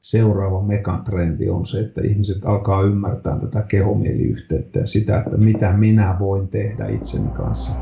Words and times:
seuraava 0.00 0.62
megatrendi 0.62 1.48
on 1.48 1.66
se, 1.66 1.80
että 1.80 2.00
ihmiset 2.04 2.44
alkaa 2.44 2.82
ymmärtää 2.82 3.38
tätä 3.38 3.62
kehomieliyhteyttä 3.62 4.78
ja 4.78 4.86
sitä, 4.86 5.18
että 5.18 5.36
mitä 5.36 5.72
minä 5.72 6.16
voin 6.18 6.48
tehdä 6.48 6.86
itseni 6.86 7.28
kanssa. 7.28 7.80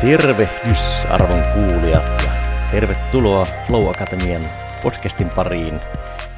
Tervehdys 0.00 1.06
arvon 1.10 1.42
kuulijat 1.54 2.22
ja 2.24 2.32
tervetuloa 2.70 3.46
Flow 3.66 3.88
Akatemian 3.88 4.42
podcastin 4.82 5.30
pariin. 5.36 5.80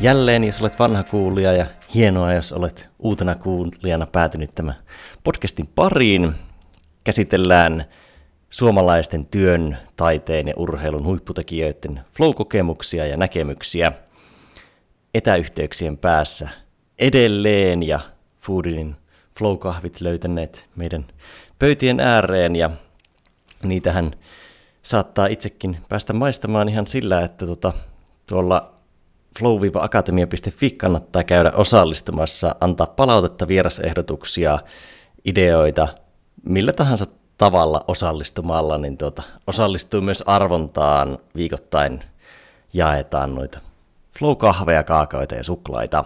Jälleen, 0.00 0.44
jos 0.44 0.60
olet 0.60 0.78
vanha 0.78 1.04
kuulija 1.04 1.52
ja 1.52 1.66
hienoa, 1.94 2.34
jos 2.34 2.52
olet 2.52 2.88
uutena 2.98 3.34
kuulijana 3.34 4.06
päätynyt 4.06 4.54
tämän 4.54 4.74
podcastin 5.24 5.66
pariin. 5.66 6.32
Käsitellään 7.04 7.84
suomalaisten 8.50 9.26
työn, 9.26 9.78
taiteen 9.96 10.48
ja 10.48 10.54
urheilun 10.56 11.04
huipputekijöiden 11.04 12.00
flow-kokemuksia 12.16 13.06
ja 13.06 13.16
näkemyksiä 13.16 13.92
etäyhteyksien 15.14 15.98
päässä 15.98 16.48
edelleen 16.98 17.82
ja 17.82 18.00
Foodinin 18.40 18.96
flow-kahvit 19.38 20.00
löytäneet 20.00 20.68
meidän 20.76 21.06
pöytien 21.58 22.00
ääreen 22.00 22.56
ja 22.56 22.70
niitähän 23.62 24.12
saattaa 24.82 25.26
itsekin 25.26 25.76
päästä 25.88 26.12
maistamaan 26.12 26.68
ihan 26.68 26.86
sillä, 26.86 27.20
että 27.20 27.46
tota, 27.46 27.72
tuolla 28.26 28.77
flow-akatemia.fi 29.38 30.70
kannattaa 30.70 31.24
käydä 31.24 31.50
osallistumassa, 31.50 32.54
antaa 32.60 32.86
palautetta, 32.86 33.48
vierasehdotuksia, 33.48 34.58
ideoita, 35.24 35.88
millä 36.44 36.72
tahansa 36.72 37.06
tavalla 37.38 37.84
osallistumalla, 37.88 38.78
niin 38.78 38.98
tuota, 38.98 39.22
osallistuu 39.46 40.00
myös 40.00 40.22
arvontaan 40.26 41.18
viikoittain 41.36 42.04
jaetaan 42.72 43.34
noita 43.34 43.60
flow-kahveja, 44.18 44.84
kaakaoita 44.84 45.34
ja 45.34 45.44
suklaita. 45.44 46.04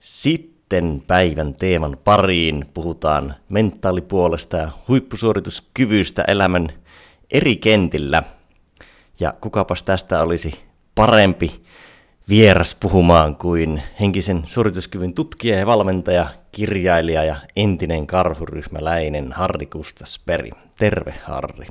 Sitten 0.00 1.02
päivän 1.06 1.54
teeman 1.54 1.98
pariin 2.04 2.64
puhutaan 2.74 3.34
mentaalipuolesta 3.48 4.56
ja 4.56 4.70
huippusuorituskyvystä 4.88 6.24
elämän 6.28 6.68
eri 7.30 7.56
kentillä. 7.56 8.22
Ja 9.20 9.34
kukapas 9.40 9.82
tästä 9.82 10.22
olisi 10.22 10.65
parempi 10.96 11.62
vieras 12.28 12.74
puhumaan 12.74 13.36
kuin 13.36 13.82
henkisen 14.00 14.40
suorituskyvyn 14.44 15.14
tutkija 15.14 15.58
ja 15.58 15.66
valmentaja, 15.66 16.28
kirjailija 16.52 17.24
ja 17.24 17.36
entinen 17.56 18.06
karhuryhmäläinen 18.06 19.32
Harri 19.32 19.66
Kustasperi. 19.66 20.50
Terve 20.78 21.14
Harri. 21.24 21.66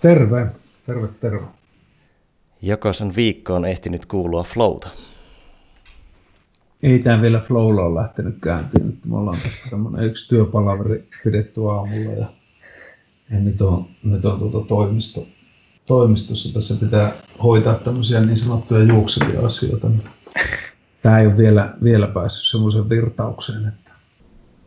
Terve, 0.00 0.46
terve, 0.86 1.08
terve. 1.20 1.46
Joko 2.62 2.92
sen 2.92 3.16
viikko 3.16 3.54
on 3.54 3.64
ehtinyt 3.64 4.06
kuulua 4.06 4.42
flowta? 4.42 4.88
Ei 6.82 6.98
tämä 6.98 7.22
vielä 7.22 7.40
flowlla 7.40 7.82
ole 7.82 8.00
lähtenyt 8.00 8.36
kääntiin. 8.42 8.98
Me 9.06 9.16
ollaan 9.16 9.38
tässä 9.42 9.70
tämmöinen 9.70 10.04
yksi 10.04 10.28
työpalaveri 10.28 11.08
pidetty 11.24 11.70
aamulla 11.70 12.12
ja, 12.12 12.26
ja 13.30 13.40
nyt 13.40 13.60
on, 13.60 13.86
nyt 14.02 14.24
on 14.24 14.38
tuota 14.38 14.68
toimisto, 14.68 15.26
toimistossa 15.90 16.54
tässä 16.54 16.74
pitää 16.80 17.12
hoitaa 17.42 17.74
tämmöisiä 17.74 18.20
niin 18.20 18.36
sanottuja 18.36 18.84
juoksevia 18.84 19.40
asioita. 19.40 19.90
Tämä 21.02 21.18
ei 21.18 21.26
ole 21.26 21.36
vielä, 21.36 21.74
vielä 21.84 22.06
päässyt 22.06 22.44
semmoiseen 22.44 22.88
virtaukseen. 22.88 23.68
Että... 23.68 23.92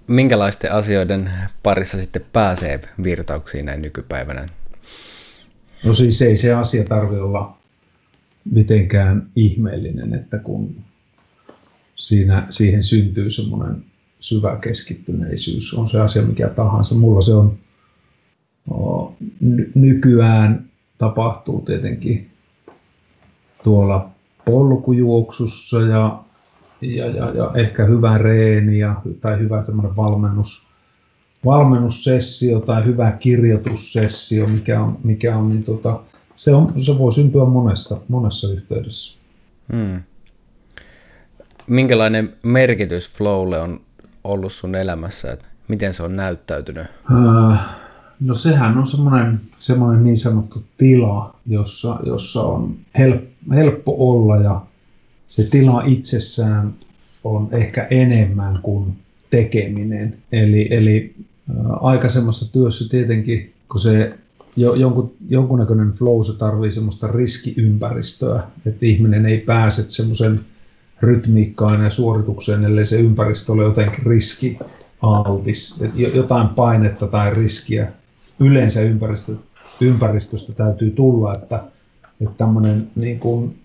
Minkälaisten 0.08 0.72
asioiden 0.72 1.30
parissa 1.64 2.02
sitten 2.02 2.26
pääsee 2.34 2.82
virtauksiin 3.04 3.66
näin 3.66 3.82
nykypäivänä? 3.82 4.46
No 5.84 5.94
siis 5.94 6.22
ei 6.22 6.36
se 6.36 6.54
asia 6.54 6.84
tarvitse 6.84 7.22
olla 7.22 7.58
mitenkään 8.52 9.30
ihmeellinen, 9.36 10.14
että 10.14 10.38
kun 10.38 10.76
siinä, 11.96 12.48
siihen 12.50 12.84
syntyy 12.84 13.30
semmoinen 13.30 13.86
syvä 14.20 14.58
keskittyneisyys, 14.62 15.74
on 15.74 15.88
se 15.88 16.00
asia 16.00 16.22
mikä 16.22 16.50
tahansa. 16.50 16.96
Mulla 16.96 17.22
se 17.22 17.34
on 17.34 17.60
nykyään 19.76 20.73
tapahtuu 21.04 21.62
tietenkin 21.62 22.32
tuolla 23.64 24.10
polkujuoksussa 24.46 25.82
ja, 25.82 26.24
ja, 26.82 27.08
ja, 27.08 27.32
ja 27.32 27.52
ehkä 27.56 27.86
hyvä 27.86 28.18
reeni 28.18 28.80
ja, 28.80 29.02
tai 29.22 29.40
hyvä 29.40 29.60
valmennus, 29.98 30.68
valmennussessio 31.46 32.60
tai 32.60 32.86
hyvä 32.86 33.12
kirjoitussessio, 33.12 34.48
mikä 34.48 34.82
on, 34.82 34.98
mikä 35.04 35.38
on 35.38 35.50
niin 35.50 35.64
tota, 35.64 36.00
se, 36.36 36.54
on, 36.54 36.80
se 36.80 36.98
voi 36.98 37.12
syntyä 37.12 37.46
monessa, 37.46 38.02
monessa 38.08 38.52
yhteydessä. 38.52 39.18
Hmm. 39.74 40.02
Minkälainen 41.68 42.34
merkitys 42.44 43.16
flowlle 43.16 43.60
on 43.60 43.80
ollut 44.24 44.52
sun 44.54 44.76
elämässä? 44.76 45.32
Että 45.32 45.46
miten 45.68 45.94
se 45.94 46.04
on 46.04 46.16
näyttäytynyt? 46.16 46.88
Äh, 47.12 47.83
No 48.20 48.34
sehän 48.34 48.78
on 48.78 48.86
semmoinen, 48.86 49.40
semmoinen 49.60 50.04
niin 50.04 50.18
sanottu 50.18 50.64
tila, 50.78 51.36
jossa, 51.46 52.00
jossa 52.06 52.42
on 52.44 52.76
help, 52.98 53.24
helppo 53.52 53.96
olla 53.98 54.38
ja 54.38 54.62
se 55.28 55.50
tila 55.50 55.82
itsessään 55.86 56.74
on 57.24 57.48
ehkä 57.52 57.88
enemmän 57.90 58.60
kuin 58.62 58.96
tekeminen. 59.30 60.18
Eli, 60.32 60.68
eli 60.72 61.16
aikaisemmassa 61.82 62.54
työssä 62.54 62.90
tietenkin, 62.90 63.54
kun 63.72 63.80
se 63.80 64.14
jo, 64.56 64.74
jonkun, 64.74 65.14
jonkunnäköinen 65.30 65.92
flow, 65.92 66.22
se 66.22 66.38
tarvii 66.38 66.72
semmoista 66.72 67.08
riskiympäristöä, 67.08 68.44
että 68.66 68.86
ihminen 68.86 69.26
ei 69.26 69.38
pääse 69.38 69.92
semmoisen 69.92 70.40
rytmiikkaan 71.02 71.84
ja 71.84 71.90
suoritukseen, 71.90 72.64
ellei 72.64 72.86
se 72.86 73.00
ympäristö 73.00 73.52
ole 73.52 73.64
jotenkin 73.64 74.06
riskialtis, 74.06 75.84
jotain 76.14 76.50
painetta 76.50 77.08
tai 77.08 77.34
riskiä 77.34 77.92
yleensä 78.40 78.82
ympäristö, 78.82 79.36
ympäristöstä 79.82 80.54
täytyy 80.54 80.92
tulla, 80.92 81.34
että, 81.34 81.64
että 82.22 82.36
tämmöinen 82.38 82.88
niin 82.96 83.20
kuin 83.20 83.60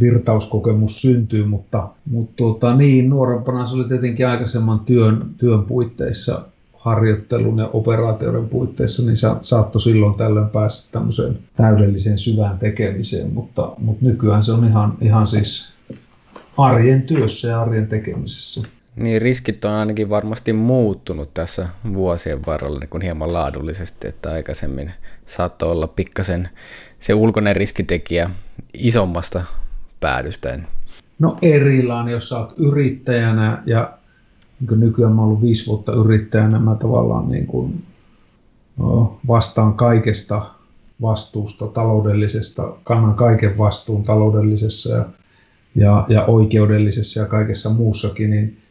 virtauskokemus 0.00 1.02
syntyy, 1.02 1.44
mutta, 1.44 1.88
mutta 2.10 2.32
tuota, 2.36 2.76
niin, 2.76 3.10
nuorempana 3.10 3.64
se 3.64 3.76
oli 3.76 3.88
tietenkin 3.88 4.28
aikaisemman 4.28 4.80
työn, 4.80 5.34
työn 5.38 5.64
puitteissa, 5.64 6.42
harjoittelun 6.72 7.58
ja 7.58 7.70
operaatioiden 7.72 8.48
puitteissa, 8.48 9.02
niin 9.02 9.16
sa, 9.16 9.36
saattoi 9.40 9.80
silloin 9.80 10.14
tällöin 10.14 10.48
päästä 10.48 10.92
tämmöiseen 10.92 11.38
täydelliseen 11.56 12.18
syvään 12.18 12.58
tekemiseen, 12.58 13.32
mutta, 13.32 13.72
mutta 13.78 14.04
nykyään 14.04 14.42
se 14.42 14.52
on 14.52 14.64
ihan, 14.64 14.96
ihan 15.00 15.26
siis 15.26 15.74
arjen 16.58 17.02
työssä 17.02 17.48
ja 17.48 17.62
arjen 17.62 17.86
tekemisessä. 17.86 18.68
Niin 18.96 19.22
riskit 19.22 19.64
on 19.64 19.72
ainakin 19.72 20.10
varmasti 20.10 20.52
muuttunut 20.52 21.34
tässä 21.34 21.68
vuosien 21.92 22.46
varrella 22.46 22.78
niin 22.78 22.90
kuin 22.90 23.02
hieman 23.02 23.32
laadullisesti, 23.32 24.08
että 24.08 24.32
aikaisemmin 24.32 24.92
saattoi 25.26 25.72
olla 25.72 25.86
pikkasen 25.86 26.48
se 27.00 27.14
ulkoinen 27.14 27.56
riskitekijä 27.56 28.30
isommasta 28.74 29.44
päädystä. 30.00 30.58
No 31.18 31.38
erilainen, 31.42 32.12
jos 32.12 32.28
sä 32.28 32.38
oot 32.38 32.52
yrittäjänä 32.58 33.62
ja 33.66 33.98
niin 34.60 34.80
nykyään 34.80 35.12
mä 35.12 35.22
ollut 35.22 35.42
viisi 35.42 35.66
vuotta 35.66 35.92
yrittäjänä, 35.92 36.58
mä 36.58 36.74
tavallaan 36.74 37.28
niin 37.28 37.46
kuin, 37.46 37.84
vastaan 39.28 39.74
kaikesta 39.74 40.42
vastuusta 41.02 41.66
taloudellisesta, 41.66 42.76
kannan 42.84 43.14
kaiken 43.14 43.58
vastuun 43.58 44.02
taloudellisessa 44.02 44.94
ja, 44.94 45.04
ja, 45.74 46.06
ja 46.08 46.24
oikeudellisessa 46.24 47.20
ja 47.20 47.26
kaikessa 47.26 47.70
muussakin, 47.70 48.30
niin 48.30 48.61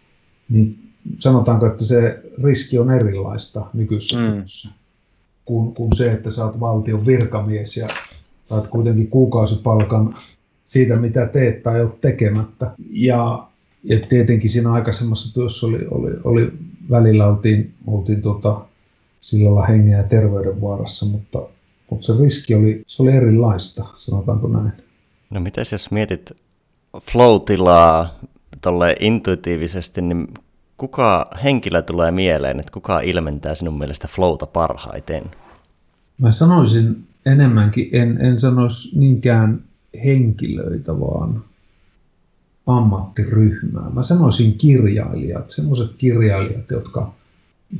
niin 0.51 0.75
sanotaanko, 1.19 1.65
että 1.65 1.83
se 1.83 2.21
riski 2.43 2.79
on 2.79 2.91
erilaista 2.91 3.65
nykyisessä 3.73 4.19
mm. 4.19 4.33
työssä 4.33 4.69
kuin, 5.45 5.73
kuin 5.73 5.95
se, 5.95 6.11
että 6.11 6.29
sä 6.29 6.45
oot 6.45 6.59
valtion 6.59 7.05
virkamies 7.05 7.77
ja 7.77 7.87
saat 8.49 8.67
kuitenkin 8.67 9.07
kuukausipalkan 9.07 10.13
siitä, 10.65 10.95
mitä 10.95 11.25
teet 11.25 11.63
tai 11.63 11.81
oot 11.81 12.01
tekemättä. 12.01 12.71
Ja, 12.89 13.47
ja 13.83 13.99
tietenkin 13.99 14.49
siinä 14.49 14.73
aikaisemmassa 14.73 15.33
työssä 15.33 15.67
oli, 15.67 15.87
oli, 15.91 16.11
oli 16.23 16.51
välillä 16.89 17.27
oltiin, 17.27 17.73
oltiin 17.87 18.21
tota, 18.21 18.65
sillä 19.21 19.45
lailla 19.45 19.65
hengen 19.65 19.97
ja 19.97 20.03
terveyden 20.03 20.61
vaarassa, 20.61 21.05
mutta, 21.05 21.41
mutta 21.89 22.05
se 22.05 22.13
riski 22.21 22.55
oli, 22.55 22.83
se 22.87 23.03
oli 23.03 23.11
erilaista, 23.11 23.85
sanotaanko 23.95 24.47
näin. 24.47 24.71
No 25.29 25.39
mitä 25.39 25.61
jos 25.71 25.91
mietit 25.91 26.31
flow-tilaa, 27.01 28.19
tolle 28.61 28.95
intuitiivisesti, 28.99 30.01
niin 30.01 30.27
kuka 30.77 31.31
henkilö 31.43 31.81
tulee 31.81 32.11
mieleen, 32.11 32.59
että 32.59 32.71
kuka 32.71 32.99
ilmentää 32.99 33.55
sinun 33.55 33.77
mielestä 33.77 34.07
flowta 34.07 34.45
parhaiten? 34.45 35.23
Mä 36.17 36.31
sanoisin 36.31 37.07
enemmänkin, 37.25 37.89
en, 37.91 38.21
en 38.21 38.39
sanoisi 38.39 38.99
niinkään 38.99 39.63
henkilöitä, 40.05 40.99
vaan 40.99 41.43
ammattiryhmää. 42.67 43.89
Mä 43.89 44.03
sanoisin 44.03 44.57
kirjailijat, 44.57 45.49
semmoiset 45.49 45.93
kirjailijat, 45.97 46.71
jotka, 46.71 47.13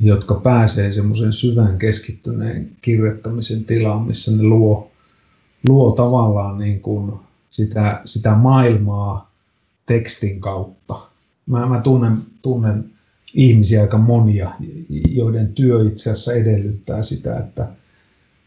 jotka 0.00 0.34
pääsee 0.34 0.90
semmoisen 0.90 1.32
syvän 1.32 1.78
keskittyneen 1.78 2.70
kirjoittamisen 2.80 3.64
tilaan, 3.64 4.02
missä 4.02 4.36
ne 4.36 4.42
luo, 4.42 4.90
luo 5.68 5.92
tavallaan 5.92 6.58
niin 6.58 6.80
kuin 6.80 7.12
sitä, 7.50 8.00
sitä 8.04 8.34
maailmaa 8.34 9.31
tekstin 9.86 10.40
kautta. 10.40 10.94
Mä, 11.46 11.66
mä 11.66 11.80
tunnen, 11.80 12.18
tunnen 12.42 12.84
ihmisiä 13.34 13.80
aika 13.80 13.98
monia, 13.98 14.50
joiden 15.08 15.52
työ 15.54 15.82
itse 15.82 16.10
asiassa 16.10 16.32
edellyttää 16.32 17.02
sitä, 17.02 17.38
että, 17.38 17.68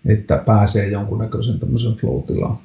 että 0.06 0.38
pääsee 0.38 0.88
jonkunnäköisen 0.88 1.60
tämmöisen 1.60 1.94
flow-tilaan. 1.94 2.56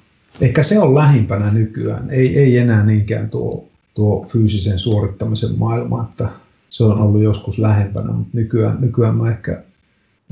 Ehkä 0.41 0.63
se 0.63 0.79
on 0.79 0.95
lähimpänä 0.95 1.53
nykyään, 1.53 2.11
ei, 2.11 2.39
ei 2.39 2.59
enää 2.59 2.85
niinkään 2.85 3.31
tuo, 3.31 3.69
tuo 3.95 4.25
fyysisen 4.25 4.79
suorittamisen 4.79 5.59
maailma, 5.59 6.09
että 6.11 6.29
se 6.71 6.85
on 6.85 7.01
ollut 7.01 7.23
joskus 7.23 7.59
lähempänä, 7.59 8.13
mutta 8.13 8.31
nykyään, 8.33 8.81
nykyään 8.81 9.17
mä 9.17 9.31
ehkä 9.31 9.63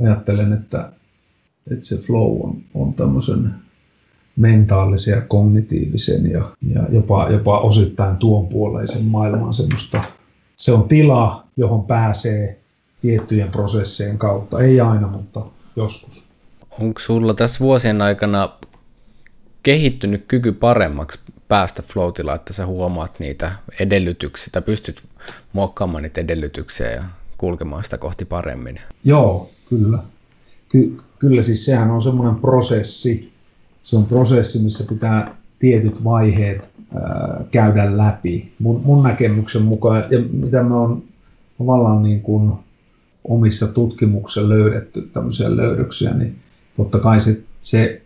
ajattelen, 0.05 0.53
että, 0.53 0.93
että 1.71 1.87
se 1.87 1.97
flow 1.97 2.41
on, 2.43 2.63
on 2.75 2.95
tämmöisen 2.95 3.55
mentaalisen 4.39 5.15
ja 5.15 5.21
kognitiivisen 5.21 6.31
ja, 6.31 6.45
ja 6.75 6.83
jopa, 6.91 7.31
jopa 7.31 7.59
osittain 7.59 8.17
tuonpuoleisen 8.17 9.05
maailman 9.05 9.55
semmoista. 9.55 10.05
Se 10.57 10.73
on 10.73 10.89
tila, 10.89 11.45
johon 11.57 11.85
pääsee 11.85 12.61
tiettyjen 13.01 13.51
prosessien 13.51 14.19
kautta. 14.19 14.61
Ei 14.61 14.81
aina, 14.81 15.09
mutta 15.09 15.47
joskus. 15.77 16.29
Onko 16.81 17.01
sulla 17.01 17.35
tässä 17.35 17.61
vuosien 17.61 18.03
aikana 18.03 18.49
kehittynyt 19.63 20.25
kyky 20.29 20.53
paremmaksi 20.53 21.19
päästä 21.49 21.83
flow 21.83 22.13
että 22.35 22.53
sä 22.53 22.67
huomaat 22.67 23.21
niitä 23.21 23.53
edellytyksiä, 23.81 24.49
tai 24.53 24.63
pystyt 24.63 25.03
muokkaamaan 25.53 26.03
niitä 26.03 26.21
edellytyksiä 26.21 26.91
ja 26.91 27.05
kulkemaan 27.39 27.85
sitä 27.85 27.99
kohti 27.99 28.25
paremmin? 28.25 28.81
Joo, 29.05 29.51
kyllä. 29.69 29.99
Ky- 30.69 30.97
kyllä 31.19 31.43
siis 31.43 31.65
sehän 31.65 31.91
on 31.91 32.03
semmoinen 32.03 32.35
prosessi, 32.35 33.33
se 33.83 33.97
on 33.97 34.05
prosessi, 34.05 34.63
missä 34.63 34.85
pitää 34.89 35.35
tietyt 35.59 36.05
vaiheet 36.05 36.71
ää, 36.95 37.45
käydä 37.51 37.97
läpi. 37.97 38.53
Mun, 38.59 38.81
mun 38.85 39.03
näkemyksen 39.03 39.63
mukaan, 39.63 40.05
ja 40.11 40.19
mitä 40.33 40.63
me 40.63 40.75
on 40.75 41.03
tavallaan 41.59 42.03
niin 42.03 42.21
kuin 42.21 42.53
omissa 43.25 43.67
tutkimuksissa 43.67 44.49
löydetty 44.49 45.09
tämmöisiä 45.13 45.57
löydöksiä, 45.57 46.15
niin 46.15 46.37
totta 46.77 46.99
kai 46.99 47.21
se, 47.21 47.43
se, 47.61 48.03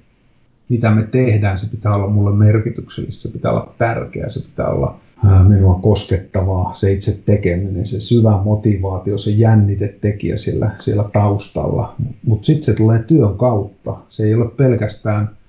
mitä 0.68 0.90
me 0.90 1.02
tehdään, 1.02 1.58
se 1.58 1.70
pitää 1.70 1.92
olla 1.92 2.08
mulle 2.08 2.36
merkityksellistä, 2.36 3.22
se 3.22 3.32
pitää 3.32 3.52
olla 3.52 3.74
tärkeää, 3.78 4.28
se 4.28 4.48
pitää 4.48 4.68
olla 4.68 5.00
ää, 5.24 5.44
minua 5.44 5.78
koskettavaa, 5.82 6.74
se 6.74 6.92
itse 6.92 7.22
tekeminen, 7.26 7.86
se 7.86 8.00
syvä 8.00 8.42
motivaatio, 8.44 9.18
se 9.18 9.30
jännitetekijä 9.30 10.36
siellä, 10.36 10.70
siellä 10.78 11.04
taustalla. 11.12 11.94
Mutta 11.98 12.16
mut 12.26 12.44
sitten 12.44 12.62
se 12.62 12.74
tulee 12.74 12.98
työn 12.98 13.36
kautta. 13.36 13.96
Se 14.08 14.24
ei 14.24 14.34
ole 14.34 14.48
pelkästään– 14.48 15.30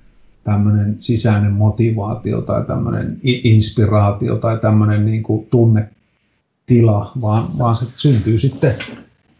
tämmöinen 0.44 0.96
sisäinen 1.00 1.52
motivaatio 1.52 2.42
tai 2.42 2.66
tämmöinen 2.66 3.18
inspiraatio 3.24 4.36
tai 4.36 4.60
tämmöinen 4.60 5.06
niin 5.06 5.24
kuin 5.24 5.48
tunnetila, 5.48 7.12
vaan, 7.22 7.48
vaan 7.58 7.76
se 7.76 7.86
syntyy 7.96 8.38
sitten, 8.38 8.76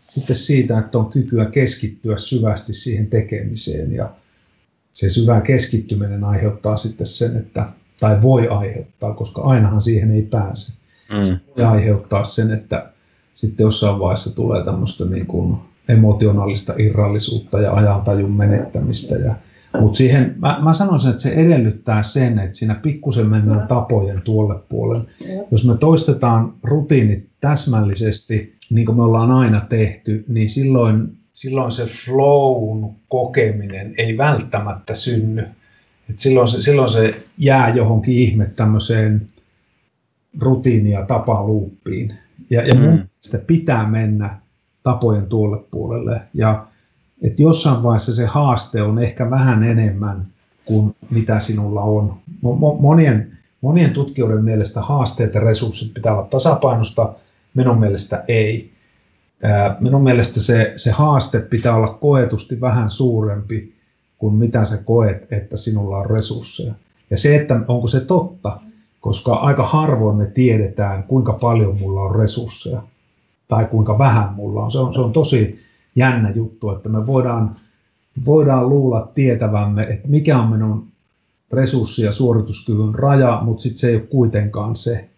sitten 0.08 0.36
siitä, 0.36 0.80
että 0.80 0.98
on 0.98 1.06
kykyä 1.06 1.46
keskittyä 1.46 2.18
syvästi 2.18 2.74
siihen 2.74 3.08
tekemiseen 3.08 3.92
ja 3.92 4.12
se 4.94 5.10
syvä 5.10 5.42
keskittyminen 5.42 6.24
aiheuttaa 6.24 6.76
sitten 6.76 7.06
sen, 7.06 7.38
että, 7.38 7.66
tai 8.00 8.22
voi 8.22 8.48
aiheuttaa, 8.48 9.14
koska 9.14 9.42
ainahan 9.42 9.82
siihen 9.82 10.12
ei 10.12 10.22
pääse. 10.22 10.74
Mm. 11.12 11.26
Se 11.26 11.38
voi 11.58 11.66
aiheuttaa 11.66 12.24
sen, 12.24 12.52
että 12.52 12.90
sitten 13.36 13.64
jossain 13.64 14.00
vaiheessa 14.00 14.36
tulee 14.36 14.66
tämmöistä 14.66 15.06
niin 15.06 15.26
kuin 15.26 15.58
emotionaalista 15.90 16.74
irrallisuutta 16.78 17.60
ja 17.60 17.74
ajantajun 17.74 18.32
menettämistä 18.32 19.16
ja 19.16 19.36
mutta 19.80 19.98
siihen, 19.98 20.36
mä, 20.38 20.60
mä 20.64 20.74
sanoisin, 20.74 21.10
että 21.10 21.22
se 21.22 21.30
edellyttää 21.30 22.04
sen, 22.04 22.40
että 22.40 22.58
siinä 22.58 22.76
pikkusen 22.76 23.30
mennään 23.30 23.68
tapojen 23.68 24.22
tuolle 24.22 24.60
puolelle. 24.70 25.06
Jos 25.52 25.68
me 25.68 25.78
toistetaan 25.78 26.54
rutiinit 26.64 27.30
täsmällisesti, 27.40 28.56
niin 28.70 28.86
kuin 28.86 28.96
me 28.96 29.04
ollaan 29.04 29.32
aina 29.32 29.60
tehty, 29.60 30.26
niin 30.28 30.50
silloin, 30.50 31.18
silloin 31.34 31.72
se 31.72 31.86
flown 31.86 32.92
kokeminen 33.08 33.94
ei 33.98 34.18
välttämättä 34.18 34.96
synny. 34.96 35.46
Et 36.10 36.20
silloin, 36.20 36.48
se, 36.48 36.62
silloin 36.62 36.90
se 36.90 37.16
jää 37.38 37.70
johonkin 37.70 38.16
ihme 38.16 38.46
tämmöiseen 38.46 39.28
rutiini- 40.42 40.92
ja 40.92 41.06
tapaluuppiin. 41.06 42.10
Ja, 42.50 42.68
ja 42.68 42.76
mun 42.76 42.84
mm. 42.84 42.92
mielestä 42.92 43.38
pitää 43.48 43.90
mennä 43.90 44.40
tapojen 44.84 45.26
tuolle 45.26 45.64
puolelle. 45.72 46.22
Ja 46.34 46.66
että 47.24 47.44
jossain 47.44 47.84
vaiheessa 47.84 48.12
se 48.12 48.26
haaste 48.26 48.82
on 48.82 49.00
ehkä 49.00 49.30
vähän 49.30 49.64
enemmän 49.64 50.28
kuin 50.66 50.96
mitä 51.10 51.40
sinulla 51.40 51.82
on. 51.82 52.18
Monien, 52.80 53.38
monien 53.62 53.94
tutkijoiden 53.94 54.44
mielestä 54.44 54.82
haasteet 54.82 55.34
ja 55.34 55.42
resurssit 55.42 55.94
pitää 55.94 56.14
olla 56.14 56.28
tasapainosta, 56.28 57.14
minun 57.54 57.80
mielestä 57.80 58.24
ei. 58.28 58.74
Minun 59.80 60.04
mielestä 60.04 60.40
se, 60.40 60.74
se 60.76 60.92
haaste 60.92 61.40
pitää 61.40 61.76
olla 61.76 61.88
koetusti 61.88 62.62
vähän 62.62 62.90
suurempi 62.90 63.74
kuin 64.18 64.36
mitä 64.36 64.66
sä 64.66 64.78
koet, 64.86 65.34
että 65.34 65.58
sinulla 65.58 65.98
on 65.98 66.10
resursseja. 66.10 66.74
Ja 67.10 67.18
se, 67.18 67.36
että 67.36 67.60
onko 67.68 67.88
se 67.88 68.00
totta, 68.00 68.60
koska 69.02 69.34
aika 69.34 69.64
harvoin 69.64 70.18
me 70.18 70.26
tiedetään, 70.26 71.04
kuinka 71.04 71.34
paljon 71.34 71.80
mulla 71.80 72.02
on 72.02 72.16
resursseja 72.16 72.84
tai 73.48 73.66
kuinka 73.66 73.98
vähän 73.98 74.34
mulla 74.34 74.64
on. 74.64 74.72
Se 74.72 74.80
on, 74.80 74.94
se 74.94 75.02
on 75.02 75.14
tosi 75.14 75.60
jännä 75.96 76.32
juttu, 76.36 76.70
että 76.70 76.90
me 76.90 77.08
voidaan, 77.08 77.56
voidaan 78.26 78.70
luulla 78.70 79.12
tietävämme, 79.14 79.84
että 79.84 80.08
mikä 80.08 80.40
on 80.40 80.50
minun 80.50 80.88
resurssi- 81.54 82.02
ja 82.04 82.12
suorituskyvyn 82.12 82.96
raja, 82.96 83.40
mutta 83.42 83.62
sitten 83.62 83.80
se 83.80 83.90
ei 83.90 83.96
ole 83.96 84.04
kuitenkaan 84.04 84.76
se. 84.76 85.10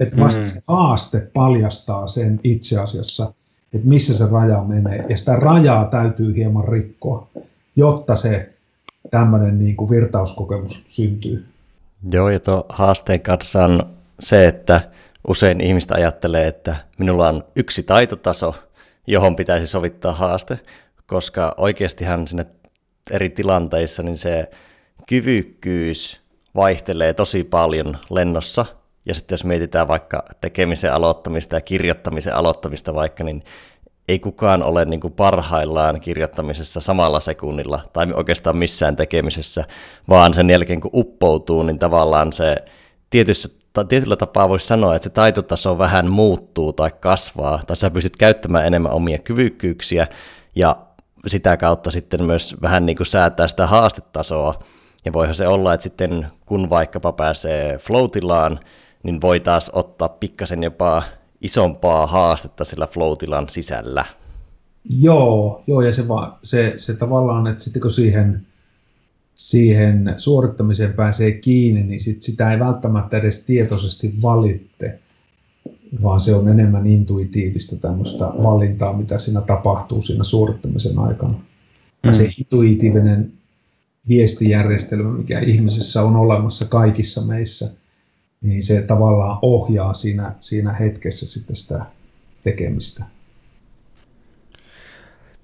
Että 0.00 0.16
vasta 0.20 0.40
mm. 0.40 0.46
se 0.46 0.60
haaste 0.68 1.30
paljastaa 1.34 2.06
sen 2.06 2.40
itse 2.44 2.80
asiassa, 2.80 3.32
että 3.72 3.88
missä 3.88 4.14
se 4.14 4.24
raja 4.32 4.64
menee. 4.64 5.04
Ja 5.08 5.16
sitä 5.16 5.36
rajaa 5.36 5.84
täytyy 5.84 6.36
hieman 6.36 6.68
rikkoa, 6.68 7.28
jotta 7.76 8.14
se 8.14 8.54
tämmöinen 9.10 9.58
niin 9.58 9.76
kuin 9.76 9.90
virtauskokemus 9.90 10.82
syntyy. 10.86 11.44
Joo, 12.12 12.28
ja 12.28 12.40
tuo 12.40 12.66
haasteen 12.68 13.20
kanssa 13.20 13.64
on 13.64 13.82
se, 14.20 14.48
että 14.48 14.80
usein 15.28 15.60
ihmistä 15.60 15.94
ajattelee, 15.94 16.46
että 16.46 16.76
minulla 16.98 17.28
on 17.28 17.44
yksi 17.56 17.82
taitotaso, 17.82 18.54
johon 19.06 19.36
pitäisi 19.36 19.66
sovittaa 19.66 20.12
haaste, 20.12 20.58
koska 21.06 21.54
oikeastihan 21.56 22.28
sinne 22.28 22.46
eri 23.10 23.30
tilanteissa 23.30 24.02
niin 24.02 24.16
se 24.16 24.50
kyvykkyys 25.08 26.20
vaihtelee 26.54 27.14
tosi 27.14 27.44
paljon 27.44 27.98
lennossa. 28.10 28.66
Ja 29.06 29.14
sitten 29.14 29.34
jos 29.34 29.44
mietitään 29.44 29.88
vaikka 29.88 30.24
tekemisen 30.40 30.92
aloittamista 30.92 31.56
ja 31.56 31.60
kirjoittamisen 31.60 32.34
aloittamista 32.34 32.94
vaikka, 32.94 33.24
niin 33.24 33.42
ei 34.08 34.18
kukaan 34.18 34.62
ole 34.62 34.84
niin 34.84 35.00
kuin 35.00 35.12
parhaillaan 35.12 36.00
kirjoittamisessa 36.00 36.80
samalla 36.80 37.20
sekunnilla 37.20 37.80
tai 37.92 38.06
oikeastaan 38.12 38.56
missään 38.56 38.96
tekemisessä, 38.96 39.64
vaan 40.08 40.34
sen 40.34 40.50
jälkeen 40.50 40.80
kun 40.80 40.90
uppoutuu, 40.94 41.62
niin 41.62 41.78
tavallaan 41.78 42.32
se 42.32 42.56
tietyssä 43.10 43.48
tietyllä 43.88 44.16
tapaa 44.16 44.48
voisi 44.48 44.66
sanoa, 44.66 44.96
että 44.96 45.04
se 45.04 45.10
taitotaso 45.10 45.78
vähän 45.78 46.10
muuttuu 46.10 46.72
tai 46.72 46.90
kasvaa, 47.00 47.62
tai 47.66 47.76
sä 47.76 47.90
pystyt 47.90 48.16
käyttämään 48.16 48.66
enemmän 48.66 48.92
omia 48.92 49.18
kyvykkyyksiä, 49.18 50.06
ja 50.56 50.76
sitä 51.26 51.56
kautta 51.56 51.90
sitten 51.90 52.24
myös 52.24 52.56
vähän 52.62 52.86
niin 52.86 52.96
kuin 52.96 53.06
säätää 53.06 53.48
sitä 53.48 53.66
haastetasoa, 53.66 54.62
ja 55.04 55.12
voihan 55.12 55.34
se 55.34 55.48
olla, 55.48 55.74
että 55.74 55.82
sitten 55.82 56.26
kun 56.46 56.70
vaikkapa 56.70 57.12
pääsee 57.12 57.78
floatilaan, 57.78 58.60
niin 59.02 59.20
voi 59.20 59.40
taas 59.40 59.70
ottaa 59.74 60.08
pikkasen 60.08 60.62
jopa 60.62 61.02
isompaa 61.40 62.06
haastetta 62.06 62.64
sillä 62.64 62.86
floatilan 62.86 63.48
sisällä. 63.48 64.04
Joo, 64.84 65.62
joo 65.66 65.80
ja 65.80 65.92
se, 65.92 66.08
va, 66.08 66.38
se, 66.42 66.72
se 66.76 66.96
tavallaan, 66.96 67.46
että 67.46 67.62
sitten 67.62 67.82
kun 67.82 67.90
siihen 67.90 68.46
siihen 69.34 70.14
suorittamiseen 70.16 70.92
pääsee 70.92 71.32
kiinni, 71.32 71.82
niin 71.82 72.00
sit 72.00 72.22
sitä 72.22 72.52
ei 72.52 72.58
välttämättä 72.58 73.18
edes 73.18 73.40
tietoisesti 73.40 74.14
valitte, 74.22 74.98
vaan 76.02 76.20
se 76.20 76.34
on 76.34 76.48
enemmän 76.48 76.86
intuitiivista 76.86 77.76
tämmöistä 77.76 78.24
valintaa, 78.24 78.92
mitä 78.92 79.18
siinä 79.18 79.40
tapahtuu 79.40 80.00
siinä 80.00 80.24
suorittamisen 80.24 80.98
aikana. 80.98 81.40
Ja 82.04 82.12
se 82.12 82.22
mm. 82.22 82.30
intuitiivinen 82.38 83.32
viestijärjestelmä, 84.08 85.12
mikä 85.12 85.38
ihmisessä 85.40 86.02
on 86.02 86.16
olemassa 86.16 86.64
kaikissa 86.64 87.20
meissä, 87.20 87.70
niin 88.42 88.62
se 88.62 88.82
tavallaan 88.82 89.38
ohjaa 89.42 89.94
siinä, 89.94 90.34
siinä 90.40 90.72
hetkessä 90.72 91.26
sitten 91.26 91.56
sitä 91.56 91.86
tekemistä. 92.42 93.04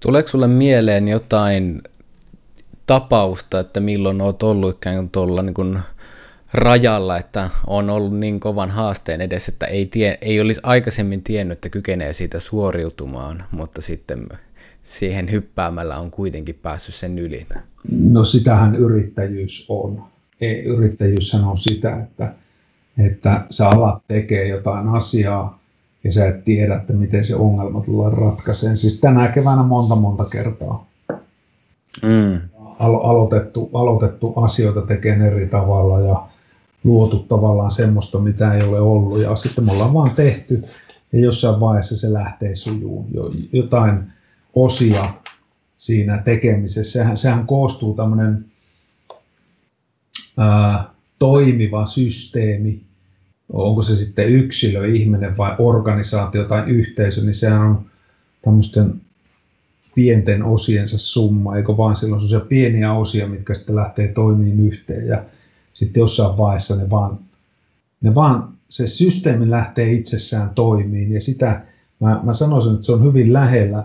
Tuleeko 0.00 0.28
sulle 0.28 0.48
mieleen 0.48 1.08
jotain 1.08 1.82
tapausta, 2.90 3.60
että 3.60 3.80
milloin 3.80 4.20
olet 4.20 4.42
ollut 4.42 4.76
ikään 4.76 4.96
kuin 4.96 5.10
tuolla 5.10 5.42
niin 5.42 5.54
kuin, 5.54 5.78
rajalla, 6.54 7.18
että 7.18 7.50
on 7.66 7.90
ollut 7.90 8.18
niin 8.18 8.40
kovan 8.40 8.70
haasteen 8.70 9.20
edessä, 9.20 9.52
että 9.52 9.66
ei, 9.66 9.86
tie, 9.86 10.18
ei 10.20 10.40
olisi 10.40 10.60
aikaisemmin 10.62 11.22
tiennyt, 11.22 11.56
että 11.56 11.68
kykenee 11.68 12.12
siitä 12.12 12.40
suoriutumaan, 12.40 13.44
mutta 13.50 13.82
sitten 13.82 14.28
siihen 14.82 15.30
hyppäämällä 15.30 15.96
on 15.96 16.10
kuitenkin 16.10 16.54
päässyt 16.54 16.94
sen 16.94 17.18
yli. 17.18 17.46
No 17.90 18.24
sitähän 18.24 18.76
yrittäjyys 18.76 19.66
on. 19.68 20.02
Ei, 20.40 20.64
yrittäjyyshän 20.64 21.44
on 21.44 21.56
sitä, 21.56 21.96
että, 22.02 22.34
että 22.98 23.46
sä 23.50 23.68
alat 23.68 24.02
tekee 24.08 24.48
jotain 24.48 24.88
asiaa 24.88 25.60
ja 26.04 26.12
sä 26.12 26.28
et 26.28 26.44
tiedä, 26.44 26.76
että 26.76 26.92
miten 26.92 27.24
se 27.24 27.36
ongelma 27.36 27.82
tulee 27.82 28.10
ratkaiseen. 28.10 28.76
Siis 28.76 29.00
tänä 29.00 29.28
keväänä 29.28 29.62
monta 29.62 29.94
monta 29.94 30.24
kertaa. 30.24 30.86
Mm. 32.02 32.49
Alo- 32.80 33.02
aloitettu, 33.02 33.70
aloitettu 33.72 34.32
asioita 34.36 34.82
tekemään 34.82 35.32
eri 35.32 35.46
tavalla 35.46 36.00
ja 36.00 36.28
luotu 36.84 37.18
tavallaan 37.18 37.70
semmoista, 37.70 38.18
mitä 38.18 38.54
ei 38.54 38.62
ole 38.62 38.80
ollut. 38.80 39.20
Ja 39.20 39.36
sitten 39.36 39.64
me 39.64 39.72
ollaan 39.72 39.94
vaan 39.94 40.14
tehty 40.14 40.62
ja 41.12 41.20
jossain 41.20 41.60
vaiheessa 41.60 41.96
se 41.96 42.12
lähtee 42.12 42.54
sujuun. 42.54 43.06
Jotain 43.52 44.02
osia 44.54 45.04
siinä 45.76 46.18
tekemisessä. 46.18 46.92
Sehän, 46.92 47.16
sehän 47.16 47.46
koostuu 47.46 47.94
tämmöinen 47.94 48.44
ää, 50.36 50.84
toimiva 51.18 51.86
systeemi, 51.86 52.82
onko 53.52 53.82
se 53.82 53.94
sitten 53.94 54.28
yksilö, 54.28 54.86
ihminen 54.86 55.36
vai 55.38 55.54
organisaatio 55.58 56.44
tai 56.44 56.62
yhteisö, 56.66 57.20
niin 57.20 57.34
sehän 57.34 57.60
on 57.60 57.86
tämmöisten 58.42 59.00
pienten 59.94 60.42
osiensa 60.42 60.98
summa, 60.98 61.56
eikö 61.56 61.76
vaan 61.76 61.96
silloin 61.96 62.20
sellaisia 62.20 62.48
pieniä 62.48 62.92
osia, 62.92 63.28
mitkä 63.28 63.54
sitten 63.54 63.76
lähtee 63.76 64.08
toimiin 64.08 64.60
yhteen 64.60 65.06
ja 65.06 65.24
sitten 65.72 66.00
jossain 66.00 66.38
vaiheessa 66.38 66.76
ne 66.76 66.90
vaan, 66.90 67.18
ne 68.00 68.14
vaan 68.14 68.52
se 68.68 68.86
systeemi 68.86 69.50
lähtee 69.50 69.92
itsessään 69.92 70.50
toimiin 70.50 71.12
ja 71.12 71.20
sitä 71.20 71.62
mä, 72.00 72.20
mä 72.22 72.32
sanoisin, 72.32 72.74
että 72.74 72.86
se 72.86 72.92
on 72.92 73.04
hyvin 73.04 73.32
lähellä, 73.32 73.84